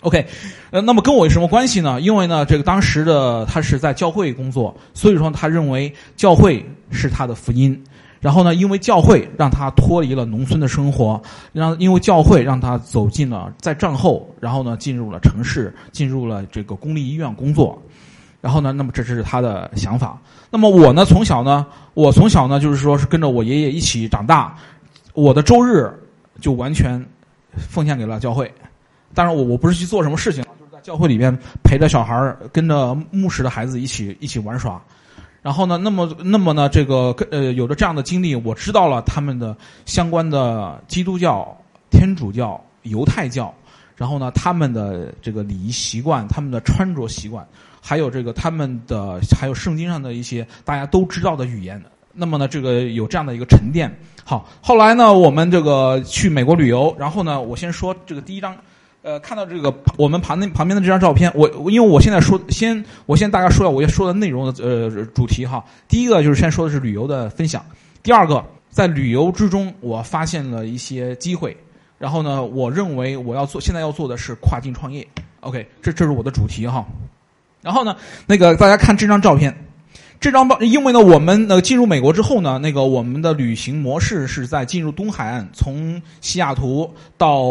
[0.00, 0.26] OK，
[0.70, 1.98] 呃，那么跟我有什么关系呢？
[2.02, 7.82] 因为呢，这个当时的他是在教会工作，所以说他认为教会是他的福音。
[8.20, 11.22] 然后呢，因为教会让他脱离了农村的生活，
[11.52, 17.80] 让因为教会让他走进了在战后，然后呢进入了城市，进入了这个公立医院工作。
[18.40, 20.18] 然后呢，那么这是他的想法。
[20.50, 24.54] 那么我呢，从小呢，我从小呢就是说是跟着我爷爷一起长大，
[25.14, 25.90] 我的周日
[26.40, 27.04] 就完全
[27.56, 28.52] 奉献给了教会。
[29.14, 34.82] 当然，我我不是去做什么事情，就是在教会里边陪着小孩儿，跟着牧师的孩子一起一起玩耍。
[35.40, 41.56] 然后呢，那么那么呢，这个呃，有着这样的经历，我知道了他们的相关的基督教、
[41.90, 43.54] 天主教、犹太教，
[43.94, 47.46] 然后呢，他们的这个礼仪习惯、他们的穿着习惯，
[47.80, 51.80] 还有这个他们的还有圣经上的一些大家都知道的语言。
[52.14, 53.94] 那么呢，这个有这样的一个沉淀。
[54.24, 58.56] 好，后来呢，我们这个去美国旅游，然后呢，我先说这个第一张。
[59.06, 65.62] 呃，看到这个我们旁那旁边的这张照片，我因为我现在说先，我先大概说下我要说的内容的呃主题哈。
[65.86, 67.62] 第一个就是先说的是旅游的分享，
[68.02, 71.54] 第二个在旅游之中我发现了一些机会，
[71.98, 75.06] 然后呢，我认为我要做现在要做的是跨境创业。
[75.40, 76.82] OK，这这是我的主题哈。
[77.60, 77.94] 然后呢，
[78.26, 79.54] 那个大家看这张照片，
[80.24, 87.44] 这张包因为呢我们呃进入美国之后呢，那个我们的旅行模式是在进入东海岸，从西雅图到。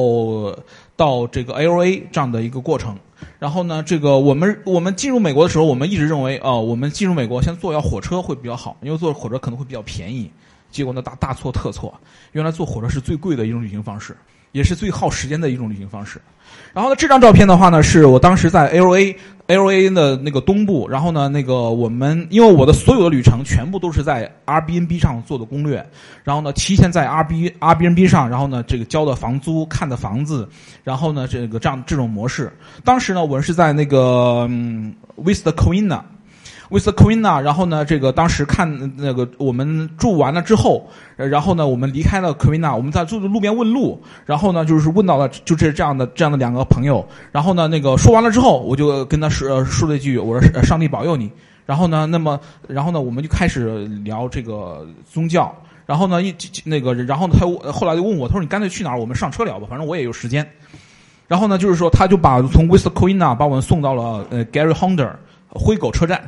[0.95, 2.97] 到这个 L A 这样的一个过程，
[3.39, 10.31] 然后呢，这个我们我们进入美国的时候，我们一直认为，哦，我们进入美国先坐要火车会比较好，因为坐火车可能会比较便宜。
[10.71, 11.93] 结果呢，大大错特错，
[12.31, 14.15] 原来坐火车是最贵的一种旅行方式。
[14.53, 16.21] 也是最耗时间的一种旅行方式。
[16.73, 19.15] 然后呢，这张照片的话呢，是我当时在 L A
[19.47, 20.87] L A 的那个东部。
[20.87, 25.85] 然后呢，那个我们因为我的所有的旅程全部都是在 R B N B 上做的攻略。
[26.23, 30.47] 然后呢，提前在 R B R B N B 上，然后呢，这个交的房租、看的房子，
[30.83, 32.51] 然后呢，这个这样这种模式。
[32.83, 36.05] 当时呢，我是在那个嗯 With the Queen 呢。
[36.73, 51.31] With the Queen 呢，然后呢，这个当时看那个我们住完了之后，然后呢，我们离开了 Queen 我们在住的路边问路，然后呢，就是问到了就是这样的这样的两个朋友，然后呢，那个说完了之后，我就跟他说说了一句，我说上帝保佑你。
[51.67, 55.55] 然后呢，那么然后呢，我们就开始聊这个宗教。
[55.85, 56.33] 然后呢，一
[56.63, 58.99] 那个然后呢，他后来就问我，他说你干脆去哪儿？
[58.99, 60.43] 我们上车聊吧，反正我也有时间。
[61.27, 65.11] 然后呢，就是说他就把从 With the Queen 把我们送到了呃 Gary Honda
[65.49, 66.19] 灰狗车站。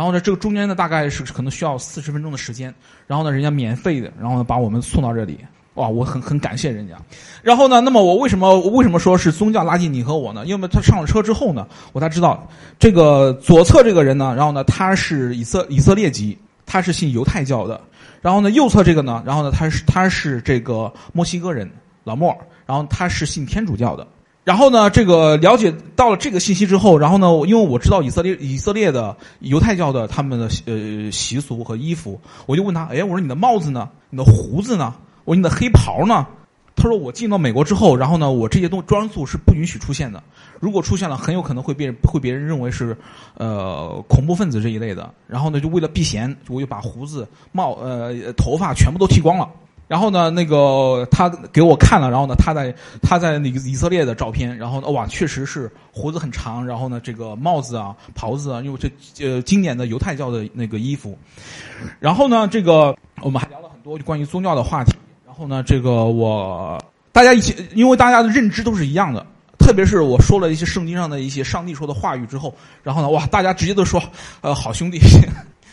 [0.00, 2.74] 然后呢，这个中间呢，大概是可能需要四十分钟的时间。
[3.06, 5.38] 然后呢，人家免费的，然后呢，把我们送到这里。
[5.74, 6.96] 哇，我很很感谢人家。
[7.42, 10.46] 然后呢，那么我为什么为什么说是宗教拉近你和我呢？
[10.46, 12.48] 因为他上了车之后呢，我才知道
[12.78, 17.78] 这个左侧这个人呢，然后呢，他是以色以色列籍，他是信犹太教的。
[18.22, 21.70] 然后呢，右侧这个呢，然后呢，他是他是这个墨西哥人
[22.04, 24.06] 老莫，然后他是信天主教的。
[24.42, 33.88] 然后呢，这个了解到了这个信息之后，然后呢，因为我知道以色列以色列的犹太教的他们的呃习俗和衣服，我就问他，哎，我说你的帽子呢？
[34.08, 34.94] 你的胡子呢？
[35.24, 36.26] 我说你的黑袍呢？
[36.74, 40.22] 他说我进到美国之后，然后呢，我这些东装束是不允许出现的。
[40.58, 42.96] 如果出现了，很有可能会被会别人认为是
[43.36, 45.12] 呃恐怖分子这一类的。
[45.26, 49.46] 然后呢，就为了避嫌，我就把胡子、帽、呃头发全部都剃光了。
[49.90, 52.72] 然后呢，那个他给我看了，然后呢，他在
[53.02, 58.88] 他在那个以色列的照片，然后呢，哇，确实是胡子很长，然后呢，这个帽子啊、袍子啊，因为这
[59.28, 61.18] 呃经典的犹太教的那个衣服。
[61.98, 64.92] 然后呢，这个我们还聊了很多关于宗教的话题。
[65.26, 66.80] 然后呢，这个我
[67.10, 69.26] 大家一起，因为大家的认知都是一样的，
[69.58, 72.54] 特别是我说了一些圣经上的一些上帝说的话语之后，
[72.84, 74.00] 然后呢，哇，大家直接都说，
[74.40, 75.00] 呃，好兄弟。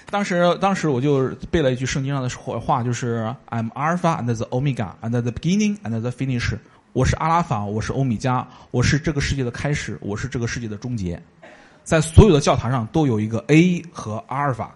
[0.09, 2.29] 当时，当时我就背了一句圣经上的
[2.59, 6.57] 话，就是 "I'm Alpha and the Omega and the beginning and the finish"，
[6.93, 11.21] 我是阿拉法，我是欧米伽，我是这个世界的开始，我是这个世界的终结。
[11.83, 14.73] 在所有的教堂上都有一个 A 和阿尔法，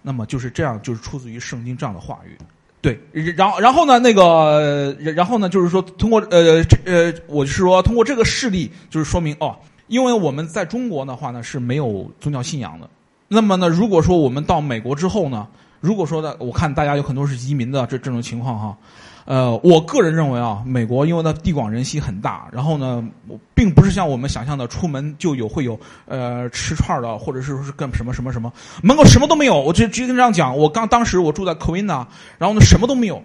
[0.00, 2.38] 那么就是这样，就是出自于圣经这样的话语。
[2.80, 2.98] 对，
[3.36, 9.54] 然后然后呢，那个然后呢，就是说通过呃这呃，我是说通过这个事例，就是说明哦，
[9.88, 12.88] 因为我们在中国的话呢是没有宗教信仰的。
[13.32, 15.46] 那么呢，如果说我们到美国之后呢，
[15.78, 18.76] 如果说的，我看大家有很多是移民的这这种情况哈，
[19.24, 23.08] 呃，我个人认为啊，美国因为它地广人稀很大，然后呢，
[23.54, 28.52] 并不是像我们想象的出门就有会有呃吃串儿的，或者是说是干什么什么什么，
[28.82, 29.60] 门口什么都没有。
[29.60, 32.04] 我直直接跟这样讲，我刚当时我住在 Covina，
[32.36, 33.22] 然后呢什么都没有，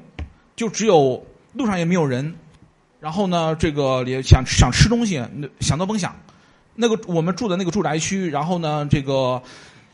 [0.56, 2.36] 就只有路上也没有人，
[2.99, 5.19] 然后呢这个也想想吃东西，
[5.61, 6.15] 想都甭想。
[6.76, 9.41] 那个我们住的那个住宅区，然后呢这个。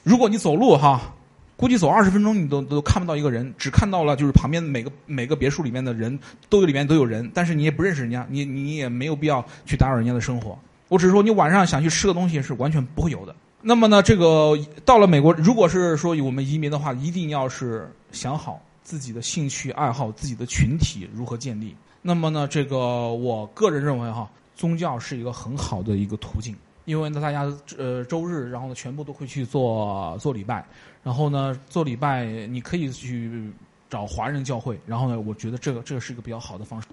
[0.04, 1.14] 如果你走路哈，
[1.56, 6.18] 估计走二十分钟你都都看不到一个人，只看到了就是旁边每个每个别墅里面的人
[6.50, 10.58] 都有里面都有人，但是你也不认识人家，你你也没有必要去打扰人家的生活。
[10.88, 13.36] 我只是说你晚上想去吃个东西是完全不会有的。
[13.62, 21.76] 那么呢，这个到了美国，如果是说我们移民的话，一定要是想好自己的兴趣爱好、自己的群体如何建立。
[22.02, 26.56] 那么呢，这个我个人认为哈，宗教是一个很好的一个途径。
[26.86, 27.44] 因为呢，大家
[27.78, 30.66] 呃周日，然后呢，全部都会去做做礼拜，
[31.04, 33.52] 然后呢，做礼拜你可以去
[33.90, 36.88] 找华人教会，然后呢，我觉得这个这个是一个比较好的方式。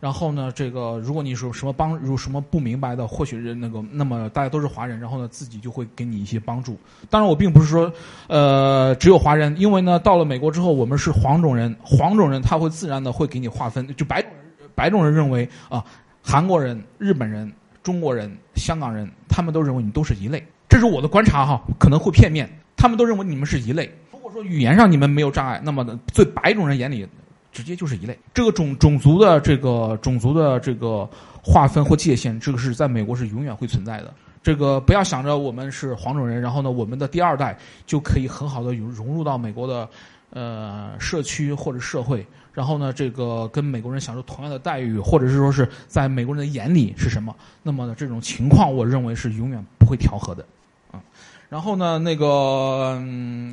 [0.00, 6.74] 然后呢，这个如果你说什么帮，有什么不明白的，或许是那个，那么大家都是华人，然后呢，自己就会给你一些帮助。
[7.10, 7.92] 当然，我并不是说
[8.26, 14.30] 呃只有华人，因为呢，到了美国之后，我们是黄种人，黄种人他会自然的会给你划分，就白种
[14.74, 15.84] 白种人认为啊，
[16.22, 17.52] 韩国人、日本人。
[17.82, 22.48] 中国人、香港人，他们都认为你都是一类，这是我的观察哈，可能会片面。
[22.76, 23.90] 他们都认为你们是一类。
[24.10, 27.06] 如果说语言上你们没有障碍，那么最白种人眼里，
[27.52, 28.18] 直接就是一类。
[28.32, 31.08] 这个种种族的这个种族的这个
[31.42, 34.14] 划分或界限，这个是在美国是永远会存在的。
[34.42, 39.86] 这个不要想着我们是黄种人，然后呢，我们的第二代就可以很好的融融入到美国的
[40.30, 42.26] 呃社区或者社会。
[42.52, 47.34] 然后呢，这个跟美国人享受同样的待遇，或者是说是在美国人的眼里是什么？
[47.62, 50.44] 那么呢，这种情况，我认为是永远不会调和的，
[50.90, 51.00] 啊。
[51.48, 53.00] 然后呢，那个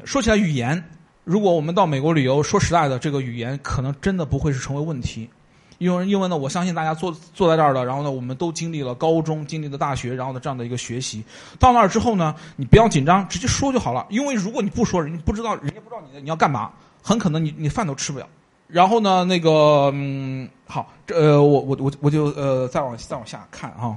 [0.03, 0.83] 说起来语言，
[1.23, 5.29] 如果我们到美国旅游，说实在的，这个语言可能真的不会是成为问题，
[5.77, 11.23] 因为因为呢，我相信大家坐坐在这儿的，然后呢，我们都经历了高中，经历了大学，然后呢这样的一个学习，
[11.59, 14.05] 到那儿之后呢，你不要紧张，直接说就好了。
[14.09, 16.71] 因为如果你不说，人家不知道，人家不知道你你要干嘛，
[17.03, 18.27] 很可能你你饭都吃不了。
[18.68, 23.95] 然后呢，那个嗯，好，这呃，我我我我就呃，再往再往下看啊，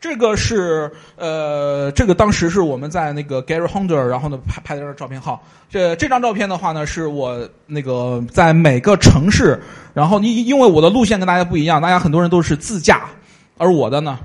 [0.00, 5.40] 这个是呃，这个当时是我们在那个 Gary Hunter，然后呢拍拍的这张照片哈，
[5.70, 9.60] 这这张照片的话呢，是我那个在每个城市，
[9.94, 13.08] 然后你因为我的路线跟大家不一样，大家很多人都是自驾，
[13.56, 14.18] 而我的呢，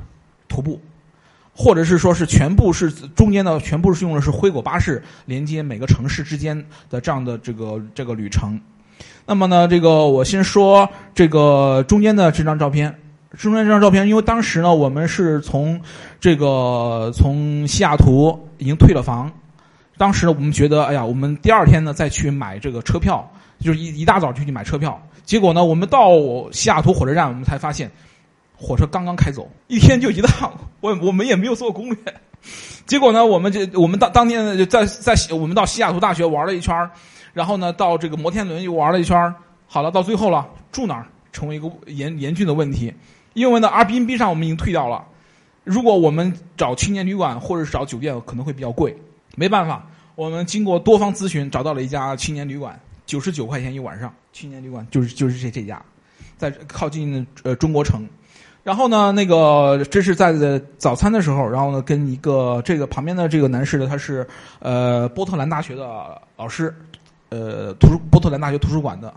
[0.47, 0.81] 徒步，
[1.55, 8.59] 或者是说是全部是中间的全部是用的是灰狗巴士连接每个城市之间的这样的这个这个旅程。
[9.31, 12.93] 那么呢，这个我先说这个中间的这张照片。
[13.37, 15.79] 中间这张照片，因为当时呢，我们是从
[16.19, 19.31] 这个从西雅图已经退了房。
[19.97, 23.25] 当时呢，我们觉得，哎呀，我们第二天呢再去买这个车票，
[23.61, 25.01] 就是一一大早就去买车票。
[25.23, 26.09] 结果呢，我们到
[26.51, 27.89] 西雅图火车站，我们才发现
[28.53, 30.51] 火车刚刚开走，一天就一趟。
[30.81, 31.95] 我我们也没有做攻略。
[32.85, 36.75] 结果呢，我们就我们当当天呢就在在我们到西雅图大学玩了一圈
[37.33, 39.33] 然后呢，到这个摩天轮又玩了一圈
[39.67, 42.93] 好了，到最后了，住哪儿成为一个严严峻的问题，
[43.33, 45.05] 因为呢，R B N B 上我们已经退掉了。
[45.63, 48.97] 如果我们找青年旅馆或者是找酒店，可能会比较贵。
[49.35, 54.13] 没办法，我们经过多方咨询，找到了一家青年旅馆，九十九块钱一晚上。
[54.33, 55.81] 青年旅馆就是就是这这家，
[56.35, 58.05] 在靠近呃中国城。
[58.63, 60.33] 然后呢，那个这是在
[60.77, 64.27] 早餐的时候，然后呢，跟一个这个旁边的这个男士呢，他是
[64.59, 66.75] 呃波特兰大学的老师，
[67.31, 69.11] 呃图波特兰大学图书馆的。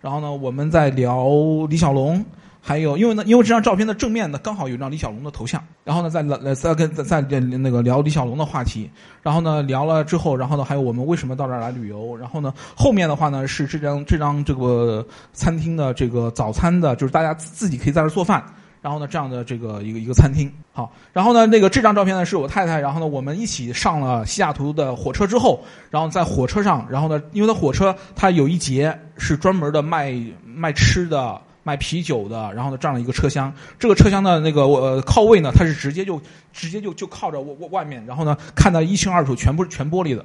[0.00, 1.28] 然后呢，我们在聊
[1.68, 2.24] 李小龙，
[2.60, 5.60] 还有因为呢，因为这张照片的正面呢，刚好有张李小龙的头像。
[5.82, 8.88] 然后呢，在在在跟在在那个聊李小龙的话题。
[9.22, 12.16] 然后呢，聊了之后，然后呢，还有我们为什么到这儿来旅游。
[12.16, 18.44] 然后呢，后面的话呢，是这张这张这个餐厅的这个早餐的，就是大家自己可以在这儿做饭。
[18.88, 36.18] 然后呢，这样的这个一个一个餐厅，好，然后呢，那个这张照片呢是我太太，然后呢，我们一起上了西雅图的火车之后，然后在火车上，然后呢，因为它火车它有一节是专门的卖卖吃的、卖啤酒的，然后呢这样的一个车厢，这个车厢的那个呃靠位呢，它是直接就
[36.54, 40.24] 直接就就靠着外外面，然后呢看到一清二楚，全部是全玻璃的。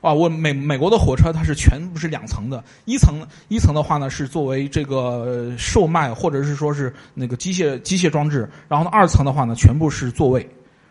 [0.00, 10.48] 啊，我美美国的火车它是全部是两层的，一层一层的话呢是作为这个售卖或者是说是那个机械机械装置，然后呢二层的话呢全部是座位，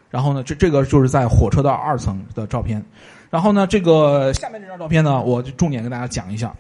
[0.10, 2.84] 然后呢这这个就是在火车的二层的照片，
[3.30, 6.54] 然后呢这个下面这张照片呢我就重点跟大家讲一下，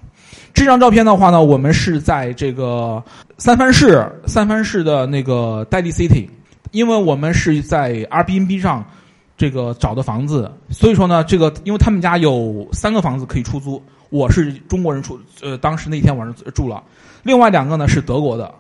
[0.54, 3.04] 这张照片的话呢我们是在这个
[3.38, 6.30] 三藩市三藩市的那个 Daddy City，
[6.72, 8.86] 因为我们是在 R B N B 上。
[9.38, 16.84] 这个找的房子，所以说呢，这个因为他们家有三个房子可以出租，我是中国人出，呃，当时那天晚上住了，
[17.22, 18.52] 另外两个呢是德国的，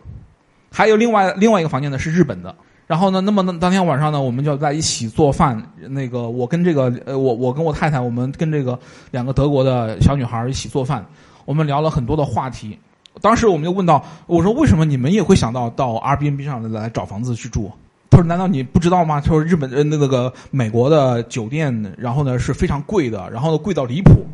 [0.71, 2.55] 还有另外另外一个房间呢是日本的。
[2.85, 5.61] 然后呢，那么那当天晚上呢，我们就在一起做饭。
[5.89, 8.79] 那个我跟这个呃，我我跟我太太，我们跟这个
[9.11, 11.05] 两个德国的小女孩一起做饭，
[11.43, 12.79] 我们聊了很多的话题。
[13.19, 17.69] 当时我们就问到，我说为什么你们也会想到到 Airbnb 上来找房子去住？
[18.09, 24.25] 他说：“难道你不知道吗？”他说：“日本呃，那那个美国的酒店，然后呢是非常贵的，然后呢贵到离谱。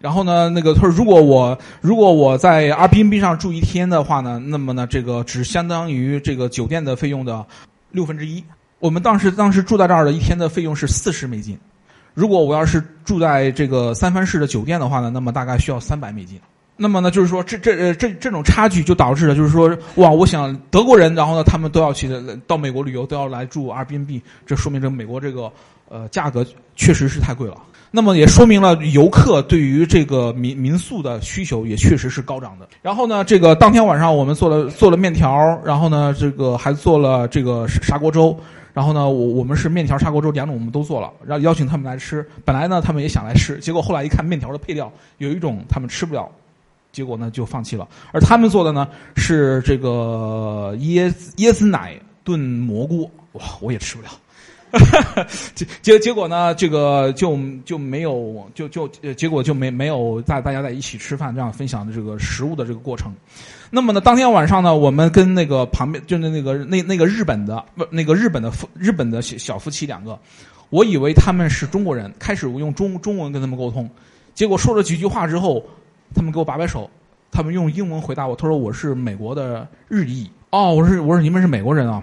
[0.00, 7.44] 然后呢，那个他说，如果我如果我在 Airbnb 上住一天的话呢，那么呢这个只相当于这个酒店的费用的
[7.90, 8.42] 六分之一。
[8.78, 11.58] 我们当时当时住在这儿的一天的费用是四十美金。
[12.14, 16.40] 如果我要是住在这个三藩市的酒店的话呢，那么大概需要三百美金。”
[16.80, 22.08] 那么呢，就是说，这这呃这这种差距就导致了，就是说，哇，我想德国人，然后呢，他们都要去
[22.46, 25.52] 到美国旅游，都要来住 RBNB 这说明这美国这个
[25.88, 26.46] 呃价格
[26.76, 27.56] 确实是太贵了。
[27.90, 32.68] 那么也说明了游客对于这个民民宿的需求也确实是高涨的。
[32.80, 38.38] 然后呢，这个当天晚上我们做了做了面条，然后呢，这个还做了这个砂锅粥。
[38.72, 42.24] 然后呢，我我们是面条砂锅粥两种我们都做了，然后邀请他们来吃。
[42.44, 46.30] 本来呢，他们也想来吃，结果后来一看面条的配料有一种他们吃不了。
[46.92, 47.86] 结果呢，就放弃了。
[48.12, 51.94] 而他们做的呢，是这个椰子椰子奶
[52.24, 53.10] 炖蘑菇。
[53.32, 54.08] 哇，我也吃不了。
[55.54, 63.14] 结结结果呢，这个就就没有，就就结果就没没有在大家在一起吃饭，这样分享的这个食物的这个过程。
[63.70, 70.18] 那么呢，当天晚上呢，我们跟那个旁边就是那个那那个日本的不那个日本的夫日本的小小夫妻两个，
[70.68, 73.88] 我以为他们是中国人，开始我用中中文跟他们沟通，
[74.34, 75.64] 结果说了几句话之后。
[76.14, 76.90] 他们给我摆摆手，
[77.30, 78.34] 他们用英文回答我。
[78.34, 80.30] 他说我是美国的日裔。
[80.50, 82.02] 哦，我说我说你们是美国人啊。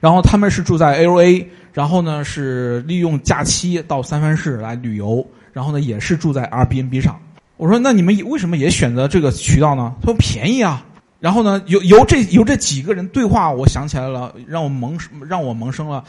[0.00, 7.20] 然后他们是住在 L A，然后呢是利用假期到三藩市来旅游，然后呢也是住在 R B N B 上。
[7.56, 9.94] 我说那你们为什么也选择这个渠道呢？
[10.00, 10.84] 他说便宜啊。
[11.18, 14.98] 然后呢由由这由这几个人对话，我想起来了，让我萌
[15.28, 16.02] 让我萌生了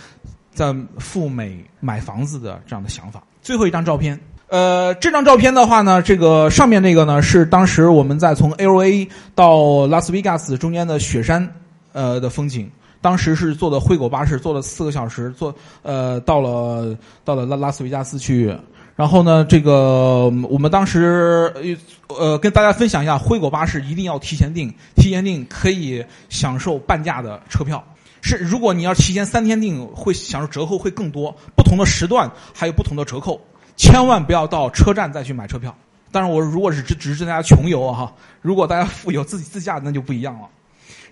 [0.53, 3.21] 在赴美买房子的这样的想法。
[3.41, 4.19] 最后一张照片。
[4.51, 11.49] 呃，这张照片的话呢，这个上面那个呢是当时我们在从 L A 到拉斯维加斯中间的雪山，
[11.93, 12.69] 呃的风景。
[12.99, 18.53] 当时是坐的灰狗巴士，坐了四个小时，坐呃到了到了拉拉斯维加斯去。
[18.93, 21.79] 然后呢，这个我们当时
[22.09, 27.81] 呃跟大家分享一下，灰狗巴士一定要提前订，提前订可以享受半价的车票。
[28.21, 33.39] 是如果你要提前三天订，会享受折扣会更多，不同的时段还有不同的折扣。
[33.75, 35.75] 千万不要到车站再去买车票。
[36.11, 40.47] 当然，我如果是只只是大家穷游哈，如果大家富有自己自驾，那就不一样了。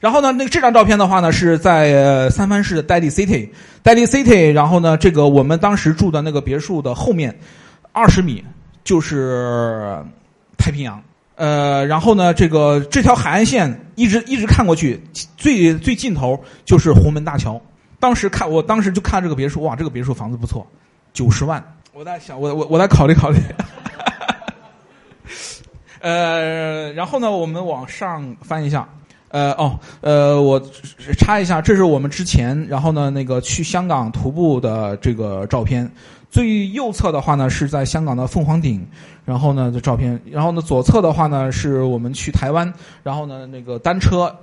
[0.02, 4.52] 然后呢，那个这张照片的话呢，是在三藩市的 Daly City，Daly City。
[4.52, 7.38] 然后呢，这个我们当时住的那个别墅的后面
[7.92, 8.44] 二十米
[8.84, 9.98] 就是
[10.58, 11.02] 太平洋。
[11.36, 15.02] 呃，然后呢，这个这条海岸线一直一直看过去，
[15.38, 17.62] 最最尽头就是红门大桥。
[18.02, 20.68] 当时看，我当时就看这个别墅，哇，这个别墅房子不错，
[21.14, 21.64] 九十万。
[22.00, 23.38] 我在想，我我我在考虑考虑。
[26.00, 28.88] 呃，然后呢，我们往上翻一下。
[29.28, 30.58] 呃，哦，呃，我
[31.18, 35.92] 插一下，这是我们之前，然后呢，那个去香港徒步的这个照片。
[36.30, 38.88] 最右侧的话呢，是在香港的凤凰顶，
[39.26, 40.18] 然后呢的照片。
[40.32, 42.74] 然后呢，左侧的话呢，是我们去台湾，
[43.04, 44.34] 然后呢，那个单车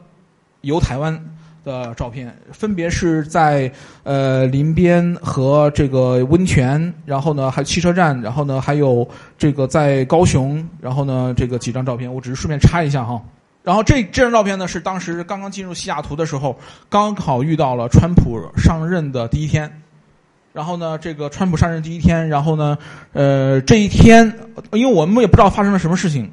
[0.60, 1.18] 游台湾。
[1.66, 3.70] 的照片，分别是在
[4.04, 9.06] 呃林边和这个温泉，然后呢还有汽车站，然后呢还有
[9.36, 13.20] 这个在高雄，然后呢这个几张照片，我只是顺便插一下哈。
[13.64, 16.56] 然后这这张照片呢是当时刚刚进入西雅图的时候，
[16.88, 19.82] 刚好遇到了川普上任的第一天。
[20.52, 22.78] 然后呢，这个川普上任第一天，然后呢，
[23.12, 24.38] 呃，这一天，
[24.72, 26.30] 因为我们也不知道发生了什么事情，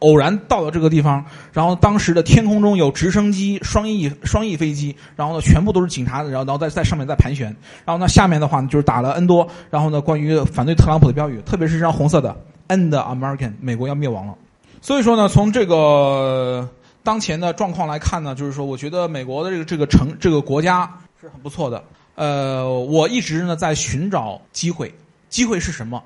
[0.00, 7.46] 偶然到了这个地方，然后当时的天空中有直升机、双翼双翼飞机，然后呢，全部都是警察，然后然后在在上面在盘旋，
[7.84, 12.36] 然后呢，下面的话呢就是打了 N 多，然后呢，关于反对特朗普的标语，特别是这张红色的
[12.68, 14.34] “End American”，美国要灭亡了。
[14.82, 16.68] 所以说呢，从这个
[17.02, 20.90] 当前的状况来看呢，就是说，我觉得美国的这个这个城这个国家
[21.20, 21.84] 是很不错的。
[22.14, 24.94] 呃，我一直呢在寻找机会，
[25.28, 26.02] 机会是什么？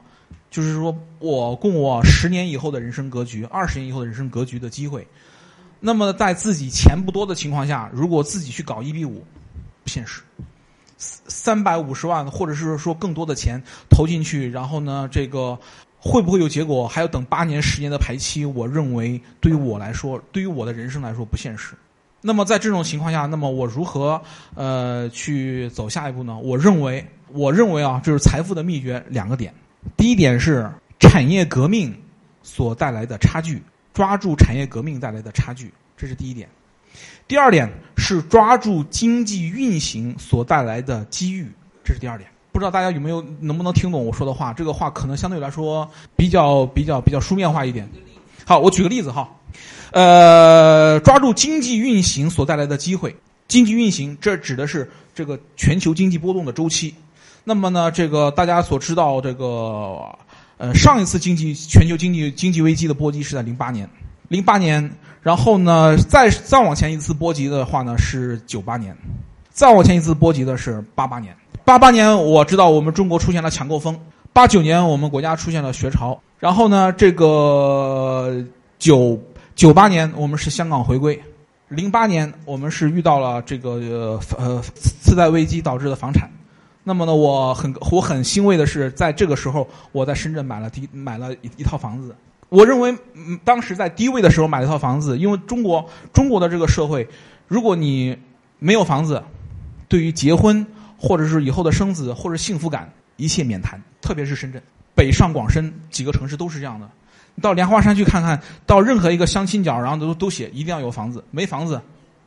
[0.55, 5.05] 就是说我供我十年以后的人生格局，二十年以后的人生格局的机会。
[5.81, 9.25] 那么在自己钱不多的情况下，如果自己去搞一比五，
[9.83, 10.23] 不现实。
[10.97, 13.61] 三百五十万，或者是说更多的钱
[13.91, 15.59] 投进去，然后呢，这个
[15.99, 16.87] 会不会有结果？
[16.87, 18.45] 还要等八年、十年的排期。
[18.45, 21.75] 我认为对于我来说，对于我的人生来说不现实。
[22.21, 24.23] 那么在这种情况下，那么我如何
[24.55, 26.39] 呃去走下一步呢？
[26.39, 29.53] 我认为，我认为啊，就是财富的秘诀两个点。
[29.97, 31.95] 第一点是产业革命
[32.43, 33.63] 所带来的差距，
[33.93, 36.49] 抓住产业革命带来的差距，这是第一点。
[37.27, 41.51] 第二点是抓住经济运行所带来的机遇，
[41.83, 42.29] 这是第二点。
[42.53, 44.53] 不知道大家有没有能不能听懂我说的话？
[44.53, 47.89] 这个话可能相对来说比较比较比较书面化一点。
[48.45, 49.29] 好，我举个例子哈。
[49.91, 53.17] 呃，抓住经济运行所带来的机会。
[53.49, 56.95] 经济运行，这指的是这个全球经济波动的周期。
[57.45, 60.01] 那么呢，这个大家所知道，这个
[60.57, 63.89] 呃，上一次经济全球经济经济危机的波及是在零八年，
[64.29, 64.91] 零八年。
[65.23, 68.97] 然后呢，再再往前一次波及的话呢是九八年，
[69.51, 71.35] 再往前一次波及的是八八年。
[71.65, 73.99] 八八年我知道我们中国出现了抢购风，
[74.33, 76.21] 八九年我们国家出现了学潮。
[76.39, 78.45] 然后呢，这个
[78.79, 79.19] 九。
[79.57, 81.23] 九八年我们是香港回归，
[81.69, 86.29] 零八年我们是遇到了这个呃次贷危机导致的房产。
[86.85, 92.15] 那么呢，我很我很欣慰的是，在这个时候我在深圳买了第买了一一套房子。
[92.51, 97.09] 我认为嗯当时在低位的时候买了一套房子，因为中国中国的这个社会，
[97.49, 98.17] 如果你
[98.59, 99.23] 没有房子，
[99.89, 100.65] 对于结婚
[100.97, 103.83] 或者是以后的生子或者幸福感一切免谈。
[104.03, 104.63] 特别是深圳、
[104.95, 106.87] 北上广深几个城市都是这样的。
[107.41, 111.81] 到莲花山去看看，到任何一个相亲角，然后都都写一定要有房子，没房子，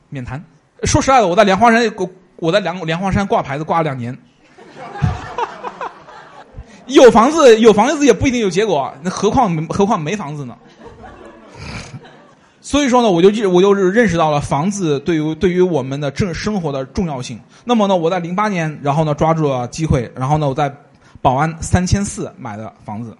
[0.09, 0.43] 免谈。
[0.83, 4.17] 说实在的，我在莲花山，我我在莲莲花山挂牌子挂了两年，
[6.87, 10.55] 有房子有房子也不一定有结果，那何况何况没房子呢？
[12.61, 17.39] 所以说呢，我就我就是认识到了房子对于对于我们的正生活的重要性。
[17.63, 20.73] 那么呢，我在零八年，然后呢抓住了机会，然后呢我在
[21.21, 23.15] 宝安三千四买的房子。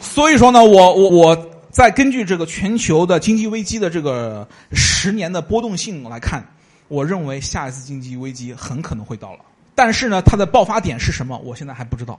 [0.00, 6.44] 所以说呢，我我我在根据这个全球的经济危机的这个十年的波动性来看，
[6.88, 9.38] 我认为下一次经济危机很可能会到了。
[9.74, 12.18] 但是呢，它的爆发点是什么，我现在还不知道。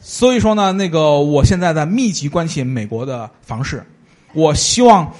[0.00, 3.84] 所以说呢，那个我现在在密集关切美国的房市。
[4.32, 5.12] 我希望，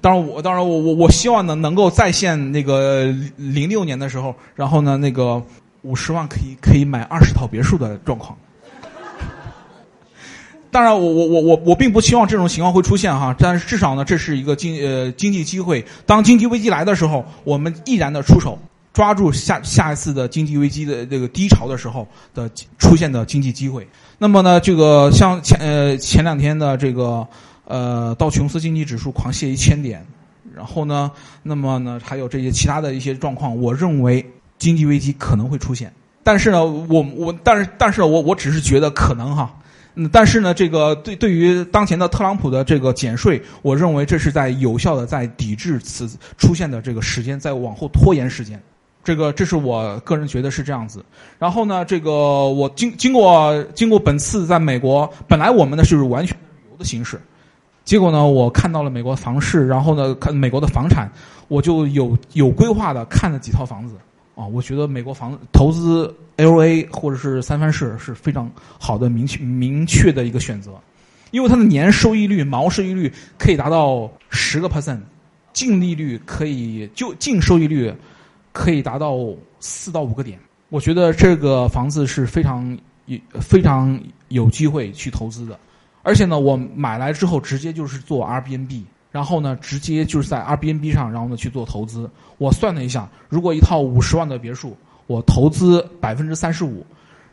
[0.00, 3.06] 当然我当然我我我希望呢能够再现那个
[3.36, 5.42] 零六年的时候，然后呢那个
[5.82, 8.36] 五十万可以可以买二十套别墅的状况。
[10.70, 15.84] 当然，我我我我我并不期望这种情况会出现哈，但是至少呢，这是一个经呃经济机会。
[16.06, 18.58] 当经济危机来的时候，我们毅然的出手，
[18.92, 23.88] 抓住下下一次的经济危机的这个低潮的时候的出现的经济机会。
[24.18, 27.26] 那么呢，这个像前呃前两天的这个
[27.64, 30.06] 呃道琼斯经济指数狂泻一千点，
[30.54, 31.10] 然后呢，
[31.42, 34.24] 那么呢还有这些其他的一些状况，我认为
[34.58, 35.92] 经济危机可能会出现。
[36.22, 39.54] 但是呢，我我但是但是我我只是觉得可能哈。
[39.94, 46.08] 嗯，但是呢，这个对对于当前的特朗普的这个减税，我认为这是在有效的在抵制此
[46.38, 48.58] 出现的这个时间，在往后拖延时间。
[49.04, 51.04] 这个这是我个人觉得是这样子。
[51.38, 52.10] 然后呢，这个
[52.48, 57.20] 我经经过经过本次在美国，本来我们呢是完全旅游的形式，
[57.84, 61.10] 结果呢，我看到了美国房市，然后呢，看美国的房产，
[61.48, 63.94] 我就有有规划的看了几套房子。
[64.34, 70.70] 啊，我觉得美国房投资 L A 或者是三藩市是非常好的明确明确的一个选择，
[71.32, 75.00] 因为它的年收益率、毛收益率可以达到十个 percent，
[75.52, 77.92] 净利率可以就净收益率
[78.52, 79.16] 可以达到
[79.60, 80.38] 四到五个点。
[80.68, 85.58] 我觉得这个房子是非常有非常有机会去投资的，
[86.02, 92.10] 而且呢，我买来之后直接就是做 R B N B，然后呢，直接就是在 R B N B 上，然后呢去做投资。
[92.38, 94.76] 我算了一下，如果一套五十万的别墅，
[95.06, 96.86] 我投资百分之三十五，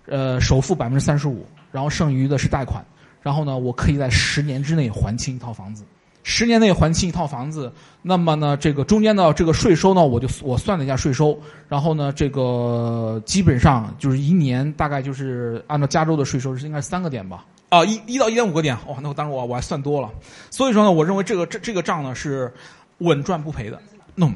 [0.08, 2.84] 呃，首付百分之三十五，然后剩余的是贷款，
[3.22, 5.86] 然后呢，我可以在十年之内还清一套房子。
[6.32, 7.74] 十年内还清一套房子，
[8.04, 11.36] 那么呢，这个中间的这个税收呢，我就我算了一下税收，
[11.68, 17.44] 然后呢，这个基本上就是一年大概就是按照加州的税收是应该是三个点吧。
[17.70, 20.10] 啊，一一到一点五个点，哇，那我当时我我还算多了，
[20.52, 22.54] 所以说呢，我认为这个这这个账呢是
[23.00, 23.82] 稳赚不赔的。
[24.14, 24.32] 那、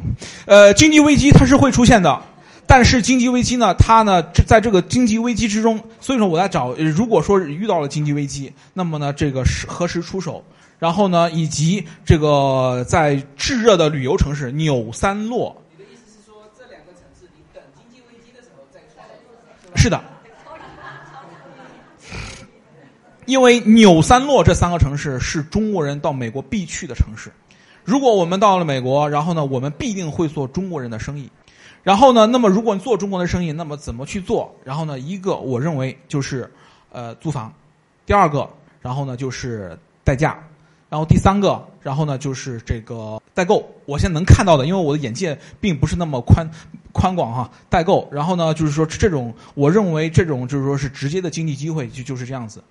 [0.47, 2.19] 呃，经济危机它是会出现的，
[2.65, 10.43] 但是经济危机呢，它呢这在这个经济危机之中，所以说我在找，如果说遇到了经济危机，那么呢这个是何时出手？
[10.79, 19.31] 然后呢，以及这个在炙热的旅游城市纽三洛，你的意思是说，这两个城市你等经济危机的时候再出
[19.65, 19.71] 手？
[19.75, 20.03] 是的，
[23.25, 27.31] 因为纽三洛这三个城市是中国人到美国必去的城市。
[27.85, 31.29] 如果我们到了美国，然后呢，我们必定会做中国人的生意。
[31.81, 34.53] 然后呢，那么如果你做中国的生意，那么怎么去做？
[34.63, 36.49] 然后呢，一个我认为就是
[36.91, 37.53] 呃租房，
[38.05, 38.49] 第二个，
[38.81, 40.41] 然后呢就是代驾，
[40.93, 43.67] 然后第三个，然后呢就是这个代购。
[43.85, 46.47] 我现在能看到的，因为我的眼界并不是那么宽
[46.91, 48.07] 宽广哈，代购。
[48.11, 52.63] 然后呢，就是说这种，我认为这种就是说是直接的经济机会，就就是这样子。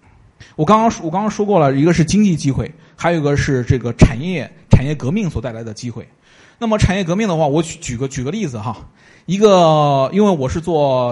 [0.54, 6.06] 我刚刚我刚刚说过了，一个是经济机会，还有一个是这个产业产业革命所带来的机会。
[6.60, 8.86] 那么产业革命的话，我举举个举个例子哈，
[9.26, 11.10] 一个因为我是做、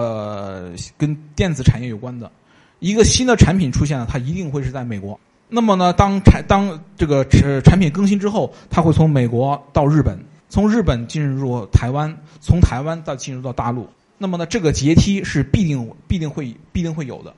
[0.97, 2.31] 跟电子产业有关的，
[2.79, 5.19] 一个新的产品出现了，它一定会是在美国。
[5.53, 10.17] 那么呢，当产当这个呃产品更新之后，它会从美国到日本，
[10.47, 13.85] 从日本进入台湾，从台湾再进入到大陆。
[14.17, 17.33] 那么呢，这个阶梯是必定必定会必定会有的。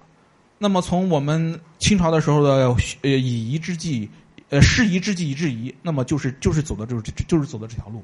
[0.59, 4.07] 那么从我们清朝的时候的呃以夷之计，
[4.49, 8.03] 呃适夷之计以制夷，那么就是就是走的就是就是走的这条路。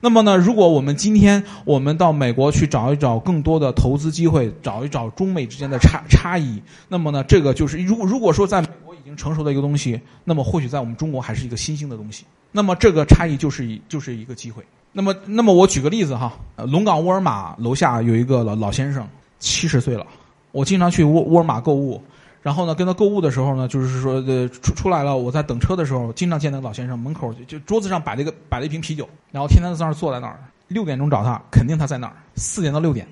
[0.00, 8.62] 那么呢，如果我们今天我们到美国去找一找更多的投资机会，找一找中美之间的差差异，那么呢，这个就是如果如果说在
[9.06, 12.24] 已经成熟的一个东西，那么或许在我们中国还是一个新兴的东西。
[12.50, 14.64] 那么这个差异就是一就是一个机会。
[14.90, 19.06] 那么那么我举个例子哈，呃龙岗沃尔玛楼下有一个老老先生，
[19.38, 20.04] 七十岁了。
[20.50, 22.02] 我经常去沃沃尔玛购物，
[22.42, 30.36] 然后呢，跟他购物的时候呢，就是说，呃，出出来了，我在等车的时候，经常见那个老先生门口就就桌子上摆了一个摆了一瓶啤酒，然后天天在那儿坐在那儿。
[30.66, 32.14] 六点钟找他，肯定他在那儿。
[32.34, 33.06] 四点到六点，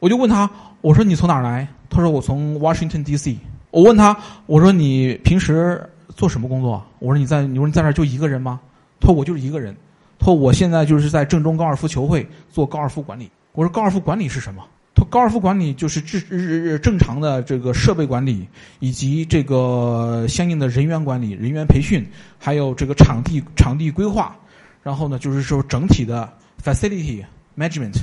[0.00, 0.50] 我就问他，
[0.80, 1.68] 我说你从哪儿来？
[1.88, 3.38] 他说我从 Washington D.C.
[3.76, 4.16] 我问他，
[4.46, 5.86] 我说你平时
[6.16, 6.82] 做什么工作？
[6.98, 8.58] 我说你在你说你在那儿就一个人吗？
[8.98, 9.76] 他说我就是一个人。
[10.18, 13.30] 他说我现在就是在正中高尔夫球会做高尔夫管理。
[13.52, 14.64] 我说高尔夫管理是什么？
[14.94, 18.48] 他说高尔夫管理就是正正常的这个设备管理，
[18.78, 22.02] 以及这个相应的人员管理、人员培训，
[22.38, 24.34] 还有这个场地场地规划，
[24.82, 26.26] 然后呢，就是说整体的
[26.64, 27.22] facility
[27.58, 27.98] management。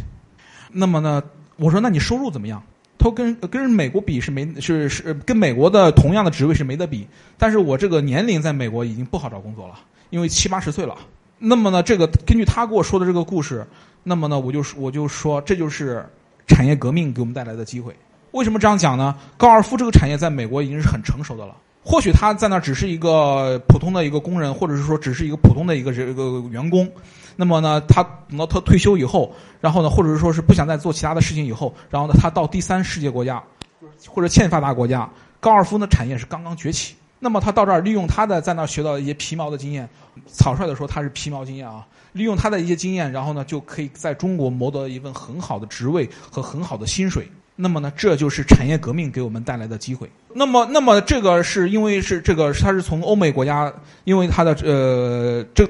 [0.72, 1.24] 那么呢，
[1.56, 2.62] 我说那你收入怎么样？
[3.04, 7.06] 都跟跟美国比是没是是跟美国的同样的职位是没得比，
[7.38, 9.76] 但是我这个年龄在美国已经不好找工作了，
[10.10, 10.96] 因为七八十岁了。
[11.38, 13.68] 那么呢，这个根据他给我说的这个故事，
[14.04, 16.06] 那么呢，我就我就说这就是。
[16.46, 17.96] 产业革命给我们带来的机会，
[18.32, 19.16] 为什么这样讲呢？
[19.38, 21.56] 高尔夫这个产业在美国已经是很成熟的了。
[21.82, 26.86] 或许他在那只是一个普通的一个工人，或者是说只是一个普通的一个这个员工。
[27.36, 33.42] 那么呢，他等到他退休以后，然后呢，或者是说是不想再做其他的事情以后，然后呢，他到第三世界国家
[34.08, 36.96] 或者欠发达国家，高尔夫呢产业是刚刚崛起。
[37.20, 39.88] 那么他到这儿利用他的在那儿学到一些皮毛的经验，
[40.28, 47.26] 草率的说他是皮毛经验啊，利用他的一些经验，然后呢就可以在中国谋得一份很好的职位和很好的薪水。
[47.56, 50.10] 那么呢，这就是产业革命给我们带来的机会。
[50.34, 53.72] 那么，那么这个是因为是这个，他是从欧美国家，
[54.06, 55.66] 因为他的呃这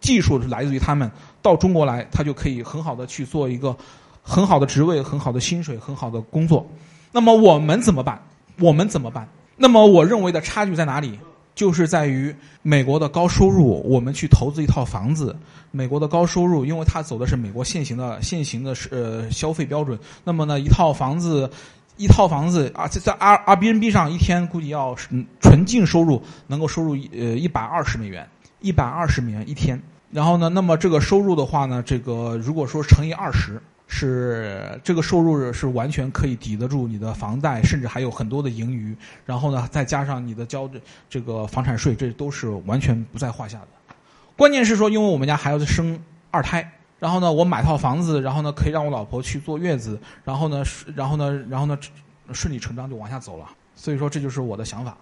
[0.00, 1.10] 技术是来自于他们
[1.42, 3.76] 到中国来，他就可以很好的去做一个
[4.22, 6.66] 很好的职位、很好的薪水、很好的工作。
[7.12, 8.22] 那么我们怎么办？
[8.60, 9.28] 我们怎么办？
[9.56, 11.18] 那么我认为的差距在哪里？
[11.54, 15.34] 就是在于美国的高收入，我们去投资一套房子。
[15.72, 19.98] 美国的高收入，因为它走的是美国现行的现行的呃消费标准。
[20.22, 21.50] 那么呢，一套房子，
[21.96, 24.94] 一套房子啊，在在 R R B N B 上一天估计要
[25.40, 28.24] 纯净收入能够收入呃一百二十美元，
[28.60, 29.80] 一百二十美元一天。
[30.10, 33.60] 然后呢，那么这个收入的话呢，这个如果说乘以二十。
[33.90, 38.94] 是这个收入是完全可以抵得住你的房贷，甚至还有很多的盈余。
[39.24, 40.68] 然后呢，再加上你的交
[41.08, 43.68] 这个房产税，这都是完全不在话下的。
[44.36, 45.98] 关键是说，因为我们家还要生
[46.30, 50.62] 二胎，然后呢，我买套房子，然后呢，可以让我老婆去坐月子，然后呢，
[50.94, 51.78] 然后呢，然后呢，
[52.30, 53.46] 顺理成章就往下走了。
[53.74, 54.94] 所以说，这就是我的想法。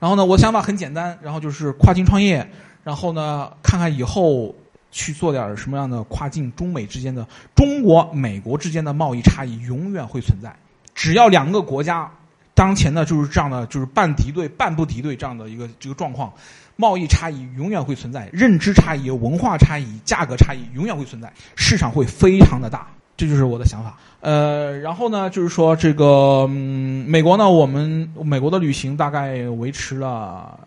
[0.00, 2.50] 然后呢，我想法很简单，然后就是跨境创业，
[2.82, 4.54] 然后呢，看看以后
[4.90, 10.54] 去做点什么样的跨境中美之间的、中国美国之间的贸易差异永远会存在。
[10.94, 12.10] 只要两个国家
[12.54, 16.32] 当前呢就是这样的，就是半敌对、半不敌对这样的一个这个状况，
[16.76, 22.86] 贸易差异永远会存在，认知差异、文化差异、价格差异永远会存在，市场会非常的大。
[23.16, 23.96] 这就是我的想法。
[24.20, 30.58] 呃，然后呢，就是说这个、嗯、美国呢，我们美国的旅行大概维持了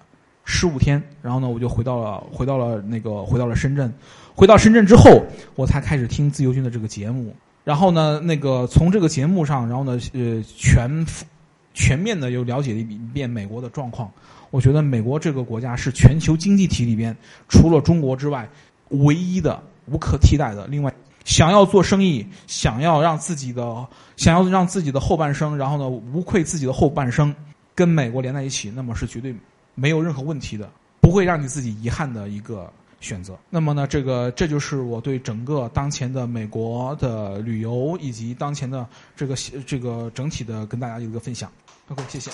[0.46, 3.92] 十五天，然后呢，我就回到了回到了那个回到了深圳。
[4.34, 5.24] 回到深圳之后，
[5.56, 7.36] 我才开始听自由军的这个节目。
[7.64, 11.06] 然后呢，那个从这个节目上，然后呢，呃，全
[11.74, 14.12] 全面的又了解了一遍美国的状况。
[14.52, 17.16] 我觉得美国这个国家是全球经济体里边
[17.50, 18.48] 除了中国之外
[18.90, 20.68] 唯一的、无可替代的。
[20.68, 20.94] 另外，
[21.24, 27.34] 想要做生意，想要让自己的想要让自己的后半生，然后呢，无愧自己的后半生，
[27.74, 29.34] 跟美国连在一起，那么是绝对
[29.76, 30.68] 没有任何问题的，
[31.00, 33.38] 不会让你自己遗憾的一个选择。
[33.50, 39.36] 那么呢，这个这就是我对整个当前的美国的旅游以及当前的这个
[39.68, 41.52] 这个整体的跟大家的一个分享。
[41.90, 42.32] OK，谢谢。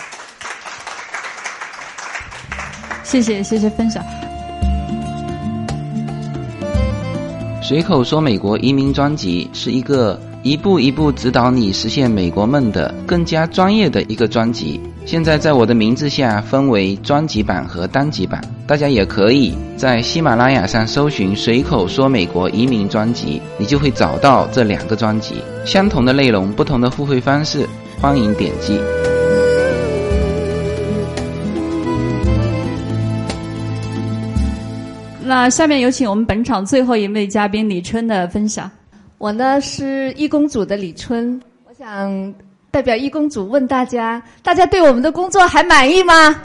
[3.03, 4.01] 谢谢谢谢分享。
[7.61, 14.81] 随口说美国移民专辑是一个一步一步指导你实现美国梦的更加专业的一个专辑。
[15.05, 25.35] 现在在我的名字下分为专辑版和单集版，大家也可以在喜马拉雅上搜寻“随口说美国移民专辑”，你就会找到这两个专辑。
[25.63, 27.67] 相同的内容，不同的付费方式，
[27.99, 28.79] 欢迎点击。
[35.23, 38.69] 那下面有请我们本场最后一位嘉宾李春的分享。
[39.21, 41.39] 我呢是义工组的李春，
[41.69, 42.33] 我想
[42.71, 46.41] 代表义工组问大家：大家对我们的工作还满意吗？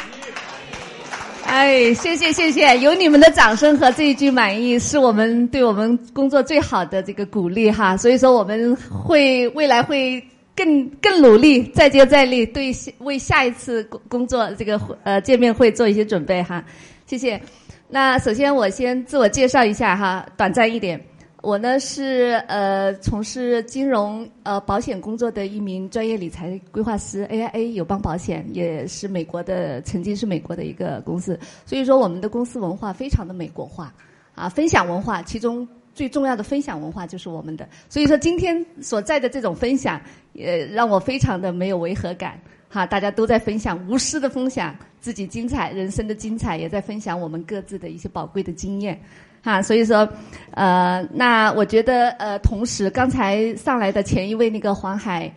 [1.47, 7.97] 哎，谢谢谢谢，有你们的掌声和这一句满意，是我们对我们工作最好的这个鼓励哈。
[7.97, 10.23] 所以说我们会未来会
[10.55, 16.63] 更更努力，再接再厉，对为下一次工工作这个呃见面会做一些准备哈。
[17.07, 17.41] 谢谢。
[17.89, 21.01] 那首先我先自我介绍一下哈，短暂一点。
[21.47, 31.39] 我呢是呃从事金融呃保险工作的一名专业理财规划师，AIA 友邦保险也是美国的，曾经是美国的一个公司。
[31.65, 33.95] 所以说我们的公司文化非常的美国化，
[34.35, 37.69] 啊，分享文化，其中最重要的分享文化就是我们的。
[37.89, 40.01] 所以说今天所在的这种分享，
[40.33, 42.41] 也让我非常的没有违和感。
[42.69, 49.01] 哈，大家都在分享，无私的分享自己精彩人生的精彩，也在分享我们各自的一些宝贵的经验。
[49.47, 50.09] 哈，所以说，
[50.51, 55.33] 呃，那我觉得，呃，同时刚才上来的前一位那个黄海，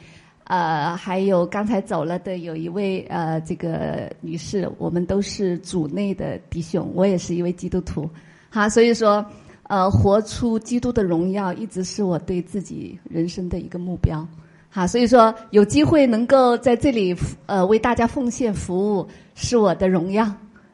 [0.45, 8.09] 呃，还有刚才走了的有一位呃这个女士，我们都是组内的弟兄，我也是一位基督徒。
[8.49, 9.23] 哈，所以说，
[9.67, 14.27] 呃，活出基督的荣耀，一直是我对自己人生的一个目标。
[14.71, 17.15] 好，所以说有机会能够在这里
[17.45, 20.27] 呃为大家奉献服务，是我的荣耀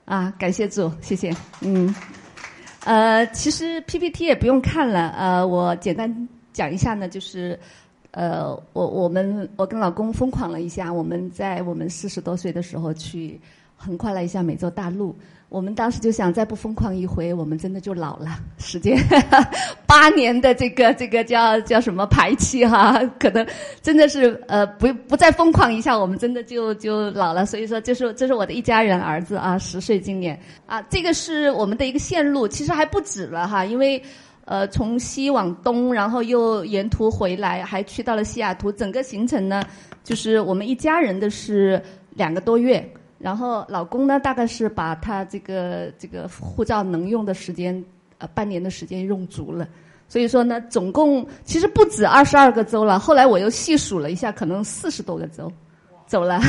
[0.05, 0.33] 啊！
[0.39, 1.35] 感谢主，谢谢。
[1.59, 1.93] 嗯，
[2.85, 7.59] 呃，其实 PPT 也不用看了，呃，我简单讲一下呢，就是
[8.11, 13.41] 呃，我我们我跟老公疯狂了一下，我们在我们四十多岁的时候去
[13.75, 15.15] 横跨了一下美洲大陆。
[15.47, 18.39] 我们当时就想，再不疯狂一回，我们真的就老了。
[18.57, 18.97] 时间
[19.85, 23.45] 八年的这个这个叫叫什么排期哈， 可能
[23.81, 27.45] 真的是呃不不再疯狂一下，我们真的就就老了。
[27.45, 34.01] 所以说，这是这是我的一家人儿子啊，十岁今年啊，这个是我们的一个线路，其实还不止了哈，因为
[34.45, 39.63] 呃从西往东，然后又沿途回来，还去到了西雅图，整个行程呢，
[40.03, 41.81] 就是我们一家人的是
[42.15, 42.85] 两个多月。
[43.25, 47.83] 然后老公呢，大概是把他这个这个护照能用的时间，
[48.19, 49.67] 呃，半年的时间用足了。
[50.07, 52.99] 所以说呢，总共其实不止二十二个州了。
[52.99, 55.51] 后来我又细数了一下，可能四十多个州
[56.05, 56.39] 走了，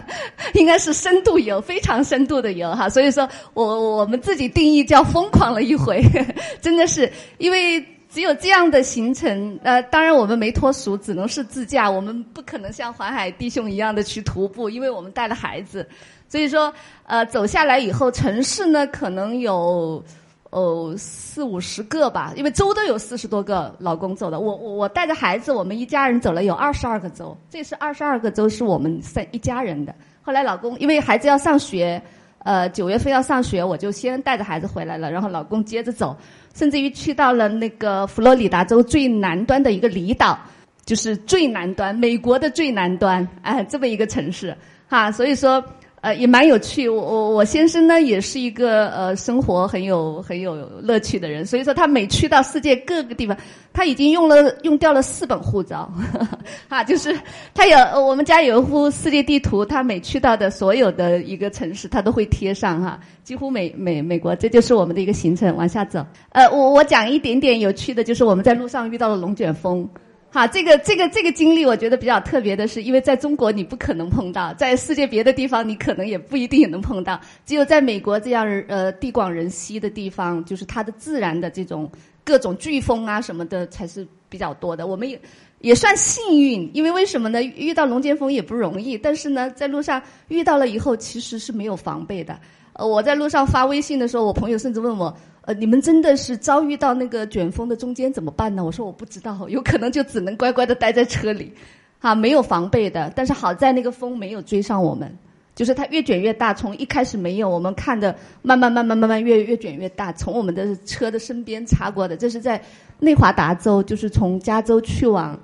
[0.56, 2.88] 应该是深度游，非常深度的游哈。
[2.88, 6.02] 所以说我我们自己定义叫疯狂了一回，
[6.62, 7.84] 真的是因为。
[8.14, 15.88] 只有这样的行程，呃，当然我们没脱俗，只能是自驾，我们不可能像环海弟兄一样的去徒步，因为我们带了孩子，
[16.32, 16.72] 所以说，
[17.04, 20.02] 呃，走下来以后，城市呢可能有，
[20.48, 29.94] 哦四五十个吧，因为州都有四十多个，老公走的，我我我带着孩子，我们一家人走了有二十二个州，这是二十二个州是我们三一家人的。
[30.22, 32.02] 后来老公因为孩子要上学，
[32.38, 36.16] 呃，九月份要上学，我就先带着孩子回来了，然后老公接着走。
[36.54, 40.38] 甚至于去到了那个佛罗里达州最南端的一个离岛，
[40.86, 44.56] 就是最南端，美国的最南端，哎，这么一个城市，
[44.88, 45.62] 哈，所以说，
[46.02, 46.88] 呃，也蛮有趣。
[46.88, 53.36] 我我我先生呢，也是一个呃生活很有很有乐趣的人，所以说他每去到世界各个地方，
[53.72, 55.88] 他已经用了用掉了四本护照，
[56.68, 57.16] 啊，就是
[57.54, 65.54] 他有我们家有一幅世界地图，他每去到的所有的一个城市，他都会贴上哈，几乎美美美国，这就是我们的一个行程。
[65.56, 69.88] 往下走，呃，我我讲一点点有趣的，就是我们在路上遇到了龙卷风。
[70.34, 81.92] 好，这个这个这个经历，我觉得比较特别的是，因为在中国你不可能碰到，在世界别的地方你可能也不一定也能碰到，只有在美国这样呃地广人稀的地方，就是它的自然的这种
[82.24, 84.86] 各种飓风啊什么的才是比较多的。
[84.86, 85.20] 我们也
[85.60, 87.42] 也算幸运，因为为什么呢？
[87.42, 92.40] 遇到龙卷风也不容易，但是呢，在路上遇到了以后，其实是没有防备的。
[92.72, 95.14] 呃，我在路上发微信的时候，我朋友甚至问我。
[95.44, 98.64] 呃，你们真的是遭遇到那个卷风的中间怎么办呢？
[98.64, 101.52] 我说我不知道， 有可能就只能乖乖的待在车里，
[101.98, 103.12] 哈，没有防备的。
[103.16, 105.18] 但是好在那个风没有追上我们，
[105.56, 112.16] 就是它越卷越大，从一开始没有，我们看的慢慢慢慢慢慢越越卷越大，从我们的车的身边擦过的。
[112.16, 112.62] 这是在
[113.00, 115.36] 内华达州，就是从加州去往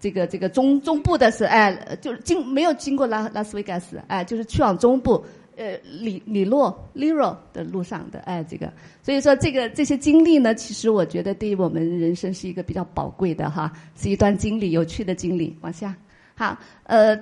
[0.00, 5.22] 这个这个中中部的是，哎，就是经没有经过拉拉斯维加斯，哎，就是去往中部。
[5.62, 15.56] 呃，李李洛 Liro 的路上的哎，这个，所以说这个这些经历呢，其实我觉得对于我们人生是一个比较宝贵的哈，是一段经历，有趣的经历。
[15.60, 15.94] 往下，
[16.34, 17.16] 好，呃，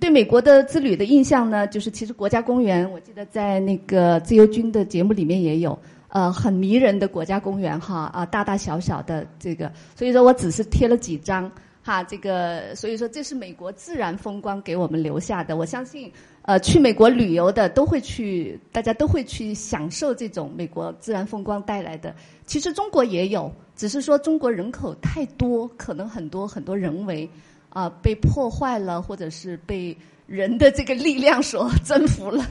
[0.00, 11.48] 对美国的之旅的印象呢，就是其实国家公园，我记得在那个自由军的节目里面也有，呃，很迷人的国家公园哈啊，大大小小的这个，所以说我只是贴了几张
[11.84, 16.10] 哈，这个，所以说这是美国自然风光给我们留下的，我相信。
[16.46, 22.14] 呃，去美国旅游的都会去，大家都会去享受这种美国自然风光带来的。
[22.44, 27.26] 其实中国也有，只是说中国人口太多，可能很多很多人为
[27.74, 29.94] 啊被破坏了，或者是被
[30.26, 32.42] 人的这个力量所 征服了，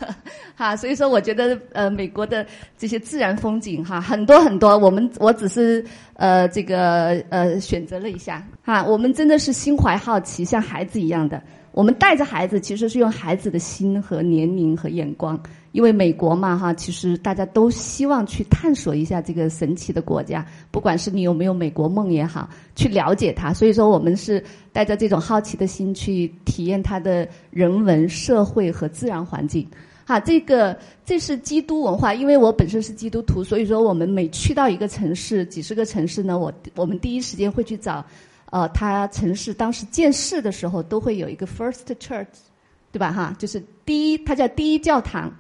[0.56, 0.76] 哈。
[0.76, 2.46] 所以说，我觉得呃，美国的
[2.78, 4.78] 这些自然风景哈，很多很多。
[4.78, 5.84] 我们我只是
[6.14, 11.42] 呃这个呃选择了一下哈，我们真的是心怀好奇，像孩子一样的。
[11.72, 15.42] 我们带着孩子，其实是用孩子的心和年龄和眼光，
[15.74, 23.52] 因为美国嘛，哈，其实大家都希望去探索一下这个神奇的国家，不管是你有没有美国梦也好，去了解它。
[23.52, 24.42] 所以说，我们是
[24.72, 29.68] 带着这种好奇的心去体验它的人文、社会和自然环境。
[30.06, 38.06] 哈，这个这是基督文化，因为我本身是基督徒，所以说我们每去到一个城市，几十个城市呢，我我们第一时间会去找。
[38.52, 42.28] 呃，他城市当时建市的时候都会有一个 First Church，
[42.92, 43.12] 对吧？
[43.12, 45.34] 哈，就是第一，它叫第一教堂。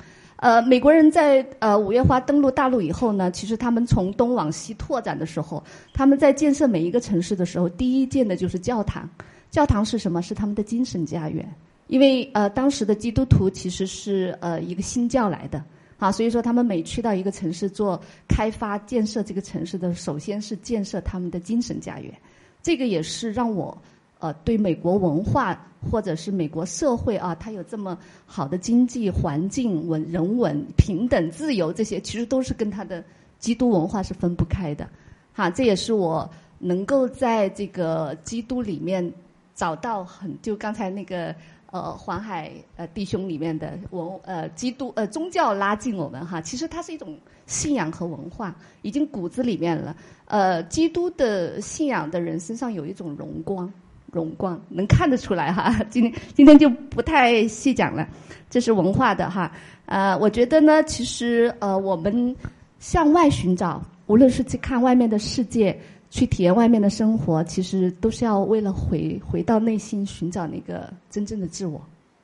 [0.44, 5.64] 呃，美国人在呃五月花登陆大陆以后呢，其实他们从东往西拓展的时候，
[5.94, 9.10] 他们在建设每一个城市的时候，第一建的就是教堂。
[9.50, 10.22] 教堂是什么？
[10.22, 11.50] 是他们的精神家园。
[11.88, 15.64] 因为呃，当时的基督徒其实是呃一个新教来的，
[15.98, 17.98] 啊，所以说他们每去到一个城市做
[18.28, 22.14] 开发建设这个城市的，首先是建设他们的精神家园。
[22.62, 23.82] 这个也是让我，
[24.24, 25.60] 呃，对美国文化
[25.92, 33.04] 或者是美国社会啊，它有这么好的经济环境、文人文、平等、自由这些，其实都是跟它的
[33.38, 34.88] 基督文化是分不开的。
[35.34, 39.12] 哈，这也是我能够在这个基督里面
[39.54, 41.36] 找到很，就刚才那个
[41.70, 47.18] 呃黄海呃弟兄里面的文呃基督呃宗教拉近我们哈，其实它是一种。
[47.46, 49.94] 信仰和文化已经骨子里面了。
[50.28, 53.70] 呃，基督的信仰的人身上有一种荣光，
[54.14, 55.78] 荣光能看得出来哈。
[55.90, 58.08] 今天今天就不太细讲了，
[58.50, 59.52] 这是文化的哈。
[59.86, 62.36] 呃，我觉得呢，其实呃，我们
[62.80, 65.78] 向外寻找，无论是去看外面的世界，
[66.10, 71.82] 去体验外面的生活，其实都是要为了回回到内心寻找那个真正的自我。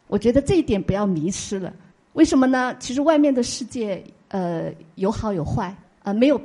[0.08, 1.74] 我觉得这一点不要迷失了。
[2.14, 2.76] 为什么呢？
[2.80, 4.02] 其实外面的世界。
[4.32, 6.40] 呃，有好有坏，呃，没有，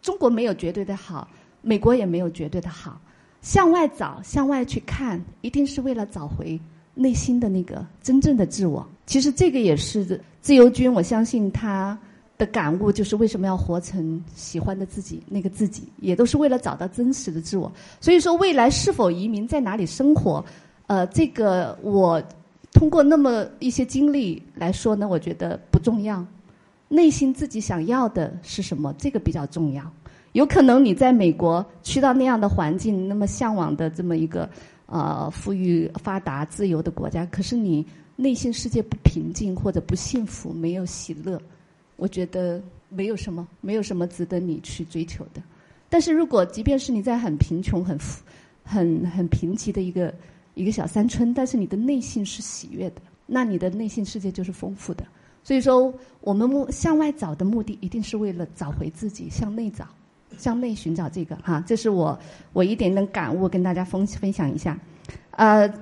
[0.00, 1.28] 中国没有绝对的好，
[1.60, 2.98] 美国也没有绝对的好。
[3.48, 6.60] 向外找，向外去看，一定是为了找回
[6.92, 8.86] 内心的那个真正的自我。
[9.06, 11.98] 其实这个也是自由军，我相信他
[12.36, 17.72] 的感悟就是为什么要活成喜欢的自己，那个自己也都是为了找到真实的自我。
[18.02, 20.44] 所以说，未来是否移民，在哪里生活，
[20.86, 22.22] 呃，这个我
[22.74, 26.22] 通过那么一些经历来说呢，我觉得不重要。
[26.90, 28.94] 内心自己想要的是什么？
[28.98, 29.90] 这个比较重要。
[30.38, 34.48] 有可能你在美国去到那样的环境，那么向往的这么一个
[34.86, 37.84] 呃富裕、发达、自由的国家，可是你
[38.14, 41.42] 内心世界不平静或者不幸福，没有喜乐，
[41.96, 45.42] 我觉得没有什么，没有什么值得你去追求的。
[45.88, 48.22] 但是如果即便是你在很贫穷、很富
[48.62, 50.14] 很很贫瘠的一个
[50.54, 55.04] 一个小山村，但是你的内心是喜悦的，那你的内心世界就是丰富的。
[55.42, 59.86] 所以说，我们目向外找的目的，一定是为了找回自己，向内找，
[60.36, 61.62] 向内寻找这个哈。
[61.66, 62.18] 这是我
[62.52, 64.78] 我一点点感悟，跟大家分分享一下。
[65.30, 65.72] 呃，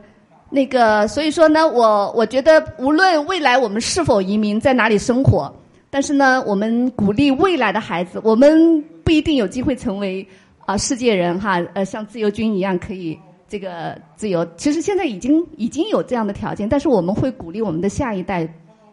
[0.51, 5.53] 那个，所以说呢，我我觉得，无论未来我们是否移民，在哪里生活，
[5.91, 10.27] 但是呢，我们鼓励未来的孩子，我们不一定有机会成为
[10.65, 13.19] 啊世界人哈，呃，像自由军一样可以
[13.49, 14.47] 这个自由。
[14.57, 18.47] 其实现在已经已经有这样的条件，但是我们会鼓励我们的下一代，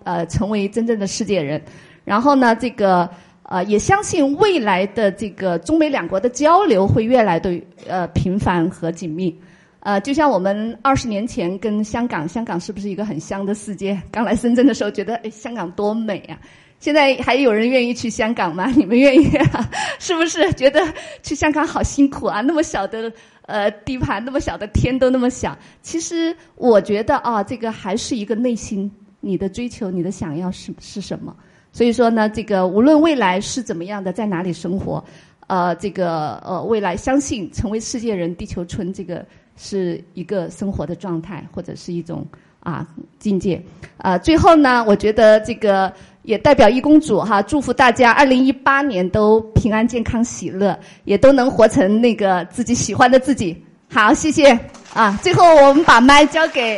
[0.06, 1.62] 呃，成为真正的世界人。
[2.04, 3.10] 然后呢，这个
[3.54, 9.40] 呃，也相信未来的这个中美两国的交流会越来的呃频繁和紧密。
[9.82, 14.02] 呃，就像我们二十年前跟香港，香港是不是一个很香的世界？
[14.10, 16.34] 刚来深圳的时候觉得，哎，香港多美啊！
[16.80, 18.66] 现在还有人愿意去香港吗？
[18.76, 19.28] 你们愿意？
[19.38, 19.70] 啊？
[20.00, 20.82] 是不是觉得
[21.22, 22.42] 去香港好辛苦啊？
[22.42, 23.14] 那么小的
[23.46, 25.56] 呃地盘，那么小的天都那么小。
[25.84, 31.36] 其实我觉得啊，这个还是一个内心你的追求，你的想要是是什么？
[31.74, 35.04] 所以说呢，这个无论未来是怎么样的，在哪里生活，
[35.48, 39.26] 呃，这个呃未来相信成为世界人，地球村这个。
[39.56, 42.26] 是一个生活的状态，或者是一种
[42.60, 42.88] 啊
[43.20, 43.62] 境界。
[43.98, 45.94] 啊，最后呢，我觉得这个
[46.24, 50.76] 也代表一公主哈，祝福大家二零一八年都平安、健康、喜乐，
[51.06, 53.56] 也都能活成那个自己喜欢的自己。
[53.91, 54.60] 好，谢谢
[54.91, 55.20] 啊。
[55.22, 56.76] 最后我们把麦交给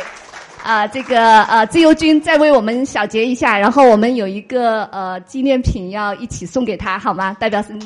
[0.66, 7.32] 啊这个呃自由军，再为我们小结一下，然后我们有一个呃纪念品要一起送给他，好吗？
[7.34, 7.78] 代表是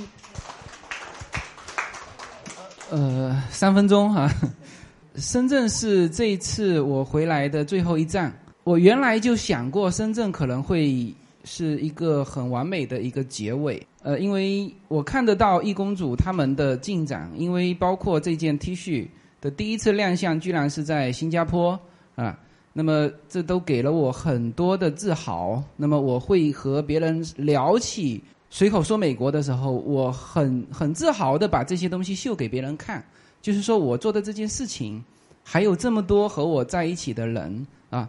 [2.89, 4.31] 呃三分钟哈。
[5.17, 8.33] 深圳是这一次我回来的最后一站。
[8.65, 11.13] 我原来就想过，深圳可能会
[11.45, 13.87] 是一个很完美的一个结尾。
[14.03, 19.07] 呃，因为我看得到易公主他们的进展，因为包括这件 T 恤
[19.39, 21.79] 的第一次亮相，居然是在新加坡
[22.15, 22.39] 啊。
[22.73, 25.63] 那么这都给了我很多的自豪。
[25.77, 33.05] 那么我会和别人聊起随口说美国的时候，我很很自豪的把这些东西秀给别人看。
[33.43, 35.03] 就是说我做的这件事情，
[35.43, 38.09] 还有这么多和我在一起的人啊。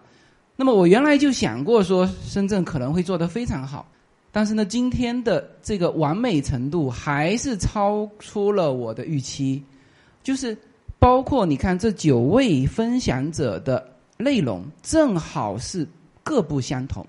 [0.58, 3.88] 那么我原来就想过说，深圳可能会做得非常好，
[4.32, 9.64] 但是呢，今天的这个完美程度还是超出了我的预期。
[10.22, 10.56] 就是
[11.00, 13.91] 包括你看这九位分享者的
[14.22, 15.88] 内容，正好是
[16.24, 17.06] 各不相同，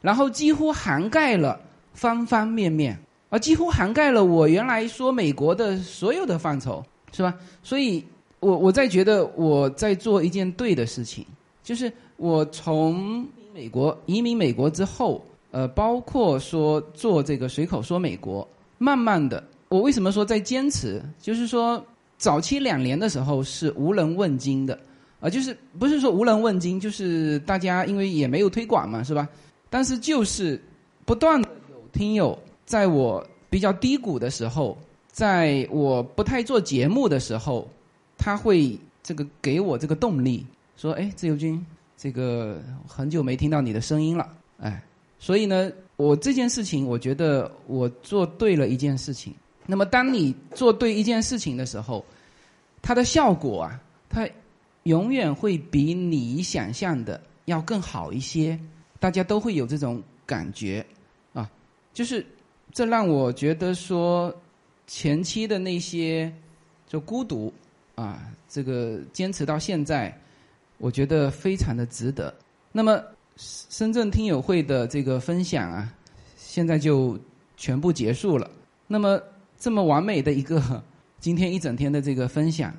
[0.00, 1.60] 然后几乎涵盖了
[1.94, 2.98] 方方面面，
[3.30, 6.84] 啊，几乎涵盖了我原来说美国的所有的范畴。
[7.14, 7.34] 是吧？
[7.62, 8.02] 所以，
[8.40, 11.26] 我我在觉得我在做一件对的事情，
[11.62, 18.48] 就是我从美国移民美国之后，呃，包括说做这个随口说美国，
[18.78, 21.02] 慢慢的，我为什么说在坚持？
[21.20, 21.84] 就是说，
[22.16, 24.80] 早期两年的时候是无人问津的，
[25.22, 29.26] 啊，就是不是说无人问津，就是大家因为也没有推广嘛，是吧？
[29.70, 30.60] 但是就是
[31.06, 34.76] 不断的有听友在我比较低谷的时候。
[35.12, 37.68] 在我不太做节目的时候，
[38.16, 41.62] 他会这个给我这个动力，说：“哎，自由军，
[41.98, 44.26] 这个很久没听到你的声音了。”
[44.58, 44.82] 哎，
[45.18, 49.34] 所以呢，我这件事情，我觉得我做对了一件事情。
[49.66, 52.02] 那么，当你做对一件事情的时候，
[52.80, 53.78] 它的效果啊，
[54.08, 54.26] 它
[54.84, 58.58] 永远会比你想象的要更好一些。
[58.98, 60.84] 大家都会有这种感觉
[61.32, 61.50] 啊，
[61.92, 62.24] 就是
[62.70, 64.34] 这让我觉得说。
[64.84, 66.30] 前期的那些
[66.86, 67.50] 就孤独
[67.94, 70.14] 啊，这个坚持到现在，
[70.76, 72.34] 我觉得非常的值得。
[72.72, 73.00] 那么
[73.36, 75.94] 深圳听友会的这个分享啊，
[76.36, 77.18] 现在就
[77.56, 78.50] 全部结束了。
[78.86, 79.18] 那么
[79.56, 80.82] 这么完美的一个
[81.20, 82.74] 今天一整天的这个分享，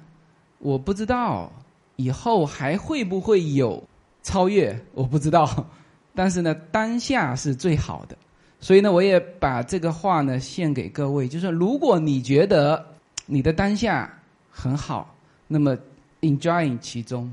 [0.59, 1.51] 我不知道
[1.95, 3.83] 以后还会不会有
[4.21, 5.67] 超越，我不知道。
[6.15, 8.15] 但是呢，当下是最好的。
[8.59, 12.85] 所以呢，我也把这个话呢献给各位，就是如果你觉得
[13.25, 14.11] 你的当下
[14.49, 15.13] 很好，
[15.47, 15.77] 那么
[16.21, 17.29] enjoy 其中，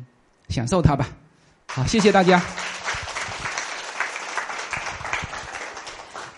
[0.49, 1.09] 享受它吧。
[1.67, 2.43] 好，谢谢大家。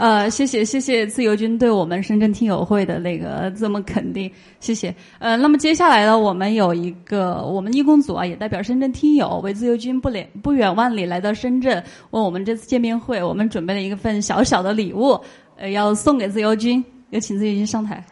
[0.03, 4.93] 呃，谢谢谢谢自由军对我们深圳听友会的那个这么肯定，谢谢。
[5.21, 11.77] 呃，那么接下来呢，我们有一个我们义工组啊，也代表深圳听友为自由军不远不远万里来到深圳，
[12.11, 15.17] 为我们这次见面会，我们准备了一份小小的礼物，
[15.57, 18.05] 呃，要送给自由军，有请自由军上台。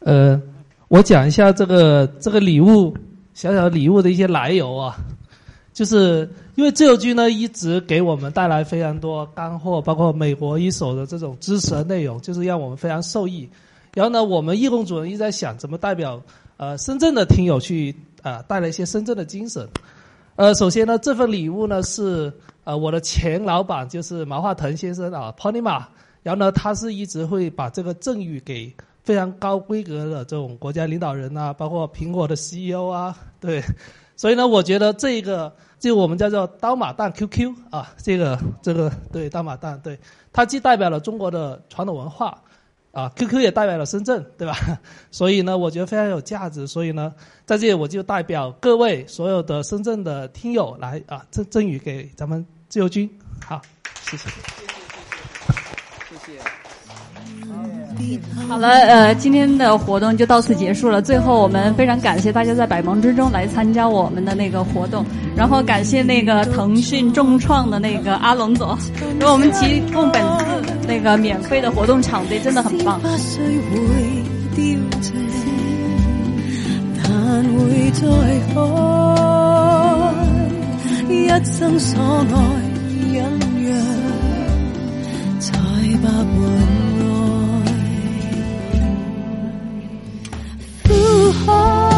[0.00, 0.42] 呃，
[0.88, 2.92] 我讲一下这个这个礼物
[3.32, 4.96] 小小礼物的一些来由啊。
[5.78, 13.48] 就是因为自由军呢，一直给我们带来非常多干货，包括美国一手的这种知识和内容，就是让我们非常受益。
[13.94, 16.20] 然后呢，我们义工主任一直在想怎么代表
[16.56, 19.68] 呃深圳的听友去啊带来一些深圳的精神。
[20.34, 22.32] 呃，首先呢，这份礼物呢是
[22.64, 25.88] 呃我的前老板就是毛化腾先生啊 p o n y m a
[26.24, 28.74] 然后呢，他是一直会把这个赠予给
[29.04, 33.62] 非常高规格的这种国家领导人啊，包括苹果的 CEO 啊，对，
[34.16, 39.98] 所以呢，我觉得这个就我们叫做刀马旦 QQ 啊，这个这个对刀马旦，对，
[40.32, 42.42] 它既代表了中国的传统文化。
[42.90, 44.56] 啊，QQ 也代表了深圳，对吧？
[45.12, 46.66] 所以呢，我觉得非常有价值。
[46.66, 47.14] 所以呢，
[47.44, 53.08] 在这里我就代表各位所有的深圳的听友来啊赠赠予给咱们自由军。
[53.46, 53.60] 好，
[54.02, 54.28] 谢谢。
[54.30, 54.72] 谢谢
[56.16, 56.32] 谢谢。
[56.32, 56.57] 谢谢。
[58.48, 61.02] 好了，呃，今天的活动就到此结束了。
[61.02, 65.04] 最后，我们非常感谢大家在百忙之中来参加我们的那个活动，
[65.36, 68.76] 然后感谢那个腾讯众创的那个阿龙总，
[69.18, 70.44] 给我们提供本次
[70.86, 73.00] 那个免费的活动场地，真的很棒。
[73.02, 73.08] 开，
[91.32, 91.97] 欢